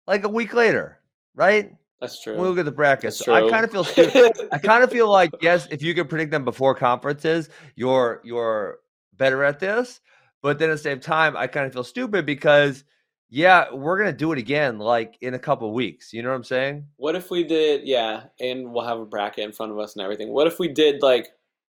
like 0.06 0.24
a 0.24 0.28
week 0.28 0.54
later, 0.54 0.98
right? 1.34 1.72
That's 2.00 2.22
true. 2.22 2.36
We'll 2.36 2.50
look 2.50 2.58
at 2.58 2.64
the 2.64 2.72
brackets. 2.72 3.26
I 3.28 3.48
kind 3.50 3.64
of 3.64 3.70
feel 3.70 3.86
I 4.52 4.58
kind 4.58 4.82
of 4.82 4.90
feel 4.90 5.10
like 5.10 5.30
yes, 5.40 5.68
if 5.70 5.82
you 5.82 5.94
can 5.94 6.06
predict 6.06 6.30
them 6.30 6.44
before 6.44 6.74
conferences, 6.74 7.48
you're 7.74 8.20
you're 8.24 8.78
better 9.16 9.44
at 9.44 9.58
this. 9.58 10.00
But 10.42 10.58
then 10.58 10.70
at 10.70 10.74
the 10.74 10.78
same 10.78 11.00
time, 11.00 11.36
I 11.36 11.46
kind 11.46 11.66
of 11.66 11.72
feel 11.72 11.84
stupid 11.84 12.26
because, 12.26 12.84
yeah, 13.28 13.72
we're 13.72 13.98
gonna 13.98 14.12
do 14.12 14.32
it 14.32 14.38
again 14.38 14.78
like 14.78 15.16
in 15.20 15.34
a 15.34 15.38
couple 15.38 15.72
weeks. 15.72 16.12
You 16.12 16.22
know 16.22 16.28
what 16.28 16.36
I'm 16.36 16.44
saying? 16.44 16.86
What 16.96 17.16
if 17.16 17.30
we 17.30 17.44
did? 17.44 17.86
Yeah, 17.86 18.24
and 18.40 18.72
we'll 18.72 18.84
have 18.84 19.00
a 19.00 19.06
bracket 19.06 19.44
in 19.44 19.52
front 19.52 19.72
of 19.72 19.78
us 19.78 19.96
and 19.96 20.04
everything. 20.04 20.32
What 20.32 20.46
if 20.46 20.58
we 20.58 20.68
did 20.68 21.02
like 21.02 21.28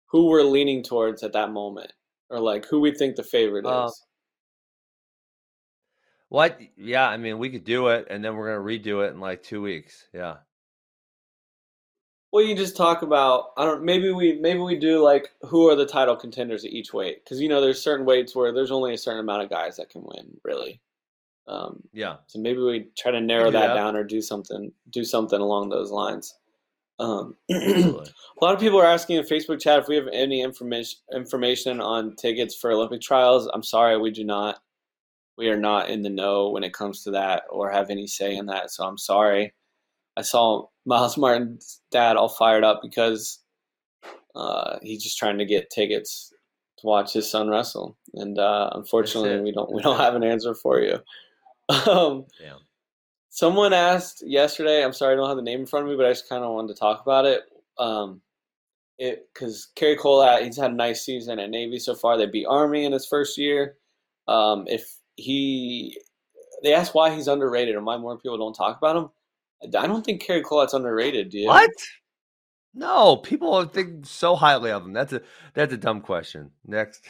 who 0.06 0.26
we're 0.26 0.42
leaning 0.42 0.82
towards 0.82 1.22
at 1.22 1.32
that 1.32 1.50
moment, 1.50 1.92
or 2.28 2.38
like 2.38 2.66
who 2.66 2.80
we 2.80 2.92
think 2.92 3.16
the 3.16 3.24
favorite 3.24 3.66
uh, 3.66 3.86
is? 3.86 4.04
What? 6.28 6.60
Yeah, 6.76 7.08
I 7.08 7.16
mean, 7.16 7.38
we 7.38 7.50
could 7.50 7.64
do 7.64 7.88
it, 7.88 8.06
and 8.08 8.24
then 8.24 8.36
we're 8.36 8.52
gonna 8.52 8.64
redo 8.64 9.04
it 9.04 9.12
in 9.12 9.20
like 9.20 9.42
two 9.42 9.62
weeks. 9.62 10.06
Yeah. 10.14 10.36
Well, 12.32 12.44
you 12.44 12.54
just 12.54 12.76
talk 12.76 13.02
about 13.02 13.50
I 13.56 13.64
don't 13.64 13.84
maybe 13.84 14.12
we 14.12 14.38
maybe 14.40 14.60
we 14.60 14.78
do 14.78 15.02
like 15.02 15.30
who 15.42 15.68
are 15.68 15.74
the 15.74 15.86
title 15.86 16.16
contenders 16.16 16.64
at 16.64 16.70
each 16.70 16.92
weight 16.92 17.24
because 17.24 17.40
you 17.40 17.48
know 17.48 17.60
there's 17.60 17.82
certain 17.82 18.06
weights 18.06 18.36
where 18.36 18.52
there's 18.52 18.70
only 18.70 18.94
a 18.94 18.98
certain 18.98 19.20
amount 19.20 19.42
of 19.42 19.50
guys 19.50 19.76
that 19.76 19.90
can 19.90 20.02
win 20.04 20.36
really. 20.44 20.80
Um, 21.48 21.82
yeah. 21.92 22.16
So 22.28 22.38
maybe 22.38 22.60
we 22.60 22.88
try 22.96 23.10
to 23.10 23.20
narrow 23.20 23.50
that, 23.50 23.68
that, 23.68 23.74
down 23.74 23.96
or 23.96 24.04
do 24.04 24.22
something 24.22 24.70
do 24.90 25.02
something 25.04 25.40
along 25.40 25.70
those 25.70 25.90
lines. 25.90 26.34
Um, 27.00 27.34
a 27.50 28.04
lot 28.42 28.54
of 28.54 28.60
people 28.60 28.78
are 28.78 28.86
asking 28.86 29.16
in 29.16 29.24
Facebook 29.24 29.60
chat 29.60 29.80
if 29.80 29.88
we 29.88 29.96
have 29.96 30.08
any 30.12 30.42
information 30.42 31.00
information 31.12 31.80
on 31.80 32.14
tickets 32.14 32.54
for 32.54 32.70
Olympic 32.70 33.00
trials. 33.00 33.48
I'm 33.52 33.64
sorry, 33.64 33.98
we 33.98 34.12
do 34.12 34.22
not. 34.22 34.60
We 35.36 35.48
are 35.48 35.56
not 35.56 35.88
in 35.88 36.02
the 36.02 36.10
know 36.10 36.50
when 36.50 36.62
it 36.62 36.74
comes 36.74 37.02
to 37.04 37.12
that 37.12 37.44
or 37.50 37.72
have 37.72 37.90
any 37.90 38.06
say 38.06 38.36
in 38.36 38.46
that. 38.46 38.70
So 38.70 38.84
I'm 38.84 38.98
sorry. 38.98 39.54
I 40.16 40.22
saw 40.22 40.66
Miles 40.86 41.16
Martin's 41.16 41.80
dad 41.90 42.16
all 42.16 42.28
fired 42.28 42.64
up 42.64 42.80
because 42.82 43.40
uh, 44.34 44.78
he's 44.82 45.02
just 45.02 45.18
trying 45.18 45.38
to 45.38 45.44
get 45.44 45.70
tickets 45.70 46.32
to 46.78 46.86
watch 46.86 47.12
his 47.12 47.30
son 47.30 47.48
wrestle, 47.48 47.96
and 48.14 48.38
uh, 48.38 48.70
unfortunately, 48.74 49.40
we 49.40 49.52
don't 49.52 49.72
we 49.72 49.82
don't 49.82 49.98
have 49.98 50.14
an 50.14 50.24
answer 50.24 50.54
for 50.54 50.80
you. 50.80 50.98
um, 51.90 52.24
yeah. 52.40 52.54
Someone 53.28 53.72
asked 53.72 54.24
yesterday. 54.26 54.82
I'm 54.82 54.92
sorry, 54.92 55.12
I 55.12 55.16
don't 55.16 55.28
have 55.28 55.36
the 55.36 55.42
name 55.42 55.60
in 55.60 55.66
front 55.66 55.86
of 55.86 55.90
me, 55.90 55.96
but 55.96 56.06
I 56.06 56.10
just 56.10 56.28
kind 56.28 56.42
of 56.42 56.52
wanted 56.52 56.74
to 56.74 56.80
talk 56.80 57.02
about 57.02 57.26
it. 57.26 57.42
Um, 57.78 58.20
it 58.98 59.28
because 59.32 59.68
Cary 59.74 59.96
Kolat, 59.96 60.44
he's 60.44 60.58
had 60.58 60.72
a 60.72 60.74
nice 60.74 61.04
season 61.04 61.38
at 61.38 61.50
Navy 61.50 61.78
so 61.78 61.94
far. 61.94 62.16
They 62.16 62.26
beat 62.26 62.46
Army 62.46 62.84
in 62.84 62.92
his 62.92 63.06
first 63.06 63.38
year. 63.38 63.76
Um, 64.28 64.66
if 64.68 64.96
he, 65.16 65.98
they 66.62 66.74
asked 66.74 66.94
why 66.94 67.14
he's 67.14 67.28
underrated 67.28 67.76
and 67.76 67.86
why 67.86 67.96
more 67.96 68.18
people 68.18 68.38
don't 68.38 68.54
talk 68.54 68.76
about 68.78 68.96
him. 68.96 69.10
I 69.62 69.86
don't 69.86 70.04
think 70.04 70.22
Cary 70.22 70.42
Kolat's 70.42 70.74
underrated. 70.74 71.30
Do 71.30 71.38
you? 71.38 71.48
What? 71.48 71.70
No, 72.74 73.16
people 73.16 73.64
think 73.64 74.06
so 74.06 74.36
highly 74.36 74.70
of 74.70 74.84
him. 74.84 74.92
That's 74.92 75.12
a 75.12 75.22
that's 75.54 75.72
a 75.72 75.76
dumb 75.76 76.00
question. 76.00 76.50
Next, 76.64 77.04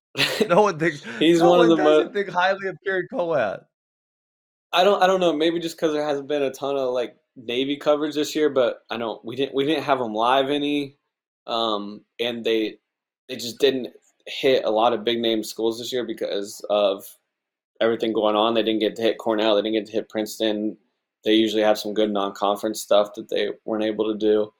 no 0.48 0.62
one 0.62 0.78
thinks 0.78 1.02
he's 1.18 1.40
no 1.40 1.50
one, 1.50 1.58
one 1.58 1.70
of 1.70 1.76
the 1.76 1.82
most 1.82 2.12
think 2.12 2.28
highly 2.28 2.68
of 2.68 2.76
Cary 2.84 3.06
Kolat. 3.12 3.64
I 4.72 4.84
don't 4.84 5.02
I 5.02 5.06
don't 5.06 5.20
know. 5.20 5.32
Maybe 5.32 5.58
just 5.58 5.76
because 5.76 5.92
there 5.92 6.06
hasn't 6.06 6.28
been 6.28 6.42
a 6.42 6.50
ton 6.50 6.76
of 6.76 6.92
like 6.92 7.16
Navy 7.34 7.76
coverage 7.76 8.14
this 8.14 8.34
year, 8.34 8.50
but 8.50 8.82
I 8.90 8.96
know 8.96 9.20
we 9.24 9.36
didn't 9.36 9.54
we 9.54 9.64
didn't 9.64 9.84
have 9.84 9.98
them 9.98 10.14
live 10.14 10.50
any, 10.50 10.98
um, 11.46 12.02
and 12.20 12.44
they 12.44 12.78
they 13.28 13.36
just 13.36 13.58
didn't 13.58 13.88
hit 14.26 14.64
a 14.64 14.70
lot 14.70 14.92
of 14.92 15.04
big 15.04 15.20
name 15.20 15.42
schools 15.42 15.78
this 15.78 15.92
year 15.92 16.04
because 16.04 16.64
of 16.68 17.04
everything 17.80 18.12
going 18.12 18.36
on. 18.36 18.54
They 18.54 18.62
didn't 18.62 18.80
get 18.80 18.96
to 18.96 19.02
hit 19.02 19.18
Cornell. 19.18 19.56
They 19.56 19.62
didn't 19.62 19.74
get 19.74 19.86
to 19.86 19.92
hit 19.92 20.08
Princeton 20.08 20.76
they 21.26 21.34
usually 21.34 21.62
have 21.62 21.76
some 21.76 21.92
good 21.92 22.12
non-conference 22.12 22.80
stuff 22.80 23.14
that 23.14 23.28
they 23.28 23.50
weren't 23.64 23.82
able 23.82 24.12
to 24.12 24.16
do. 24.16 24.52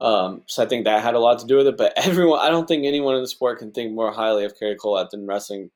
Um, 0.00 0.42
so 0.46 0.62
I 0.62 0.66
think 0.66 0.84
that 0.84 1.04
had 1.04 1.14
a 1.14 1.20
lot 1.20 1.38
to 1.38 1.46
do 1.46 1.56
with 1.56 1.68
it. 1.68 1.76
But 1.76 1.92
everyone, 1.96 2.40
I 2.40 2.50
don't 2.50 2.66
think 2.66 2.84
anyone 2.84 3.14
in 3.14 3.22
the 3.22 3.28
sport 3.28 3.60
can 3.60 3.70
think 3.70 3.94
more 3.94 4.12
highly 4.12 4.44
of 4.44 4.58
Cary 4.58 4.76
Kolat 4.76 5.10
than 5.10 5.26
wrestling 5.26 5.70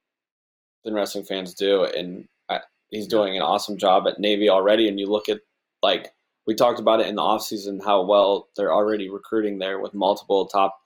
than 0.84 0.94
wrestling 0.94 1.24
fans 1.24 1.54
do, 1.54 1.84
and 1.84 2.28
I, 2.48 2.60
he's 2.90 3.08
doing 3.08 3.36
an 3.36 3.42
awesome 3.42 3.78
job 3.78 4.06
at 4.06 4.20
Navy 4.20 4.48
already. 4.48 4.88
And 4.88 4.98
you 4.98 5.06
look 5.06 5.28
at 5.28 5.40
like 5.82 6.12
we 6.46 6.54
talked 6.54 6.80
about 6.80 7.00
it 7.00 7.06
in 7.06 7.14
the 7.14 7.22
offseason, 7.22 7.84
how 7.84 8.02
well 8.04 8.48
they're 8.56 8.72
already 8.72 9.08
recruiting 9.08 9.58
there 9.58 9.78
with 9.78 9.94
multiple 9.94 10.46
top 10.46 10.78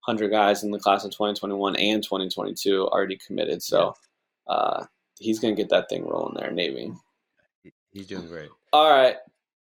hundred 0.00 0.30
guys 0.30 0.62
in 0.64 0.70
the 0.70 0.78
class 0.78 1.04
of 1.04 1.10
2021 1.10 1.76
and 1.76 2.02
2022 2.02 2.86
already 2.88 3.18
committed. 3.26 3.62
So 3.62 3.94
uh, 4.46 4.86
he's 5.18 5.38
going 5.38 5.54
to 5.54 5.62
get 5.62 5.68
that 5.68 5.90
thing 5.90 6.06
rolling 6.06 6.36
there, 6.38 6.50
Navy. 6.50 6.92
He's 7.92 8.06
doing 8.06 8.26
great. 8.26 8.48
All 8.72 8.90
right. 8.90 9.16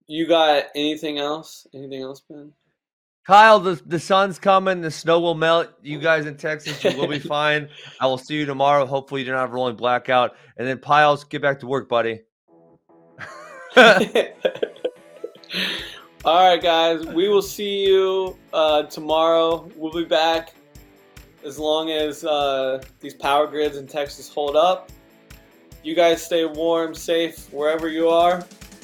You 0.07 0.27
got 0.27 0.65
anything 0.75 1.17
else? 1.17 1.67
Anything 1.73 2.01
else, 2.01 2.21
Ben? 2.29 2.51
Kyle, 3.25 3.59
the, 3.59 3.81
the 3.85 3.99
sun's 3.99 4.37
coming. 4.37 4.81
The 4.81 4.91
snow 4.91 5.19
will 5.19 5.35
melt. 5.35 5.69
You 5.81 5.97
guys 5.99 6.25
in 6.25 6.35
Texas, 6.35 6.83
you 6.83 6.97
will 6.97 7.07
be 7.07 7.19
fine. 7.37 7.69
I 7.99 8.07
will 8.07 8.17
see 8.17 8.35
you 8.35 8.45
tomorrow. 8.45 8.85
Hopefully, 8.85 9.21
you 9.21 9.27
don't 9.27 9.37
have 9.37 9.49
a 9.49 9.53
rolling 9.53 9.77
blackout. 9.77 10.35
And 10.57 10.67
then, 10.67 10.77
Pyles, 10.79 11.23
get 11.23 11.41
back 11.41 11.59
to 11.61 11.67
work, 11.67 11.87
buddy. 11.87 12.21
All 16.25 16.49
right, 16.49 16.61
guys. 16.61 17.05
We 17.05 17.29
will 17.29 17.41
see 17.41 17.85
you 17.87 18.37
uh, 18.51 18.83
tomorrow. 18.83 19.69
We'll 19.75 19.93
be 19.93 20.05
back 20.05 20.53
as 21.45 21.57
long 21.57 21.91
as 21.91 22.23
uh, 22.25 22.83
these 22.99 23.13
power 23.13 23.47
grids 23.47 23.77
in 23.77 23.87
Texas 23.87 24.33
hold 24.33 24.55
up. 24.55 24.89
You 25.81 25.95
guys 25.95 26.23
stay 26.23 26.45
warm, 26.45 26.93
safe, 26.93 27.51
wherever 27.51 27.89
you 27.89 28.09
are. 28.09 28.45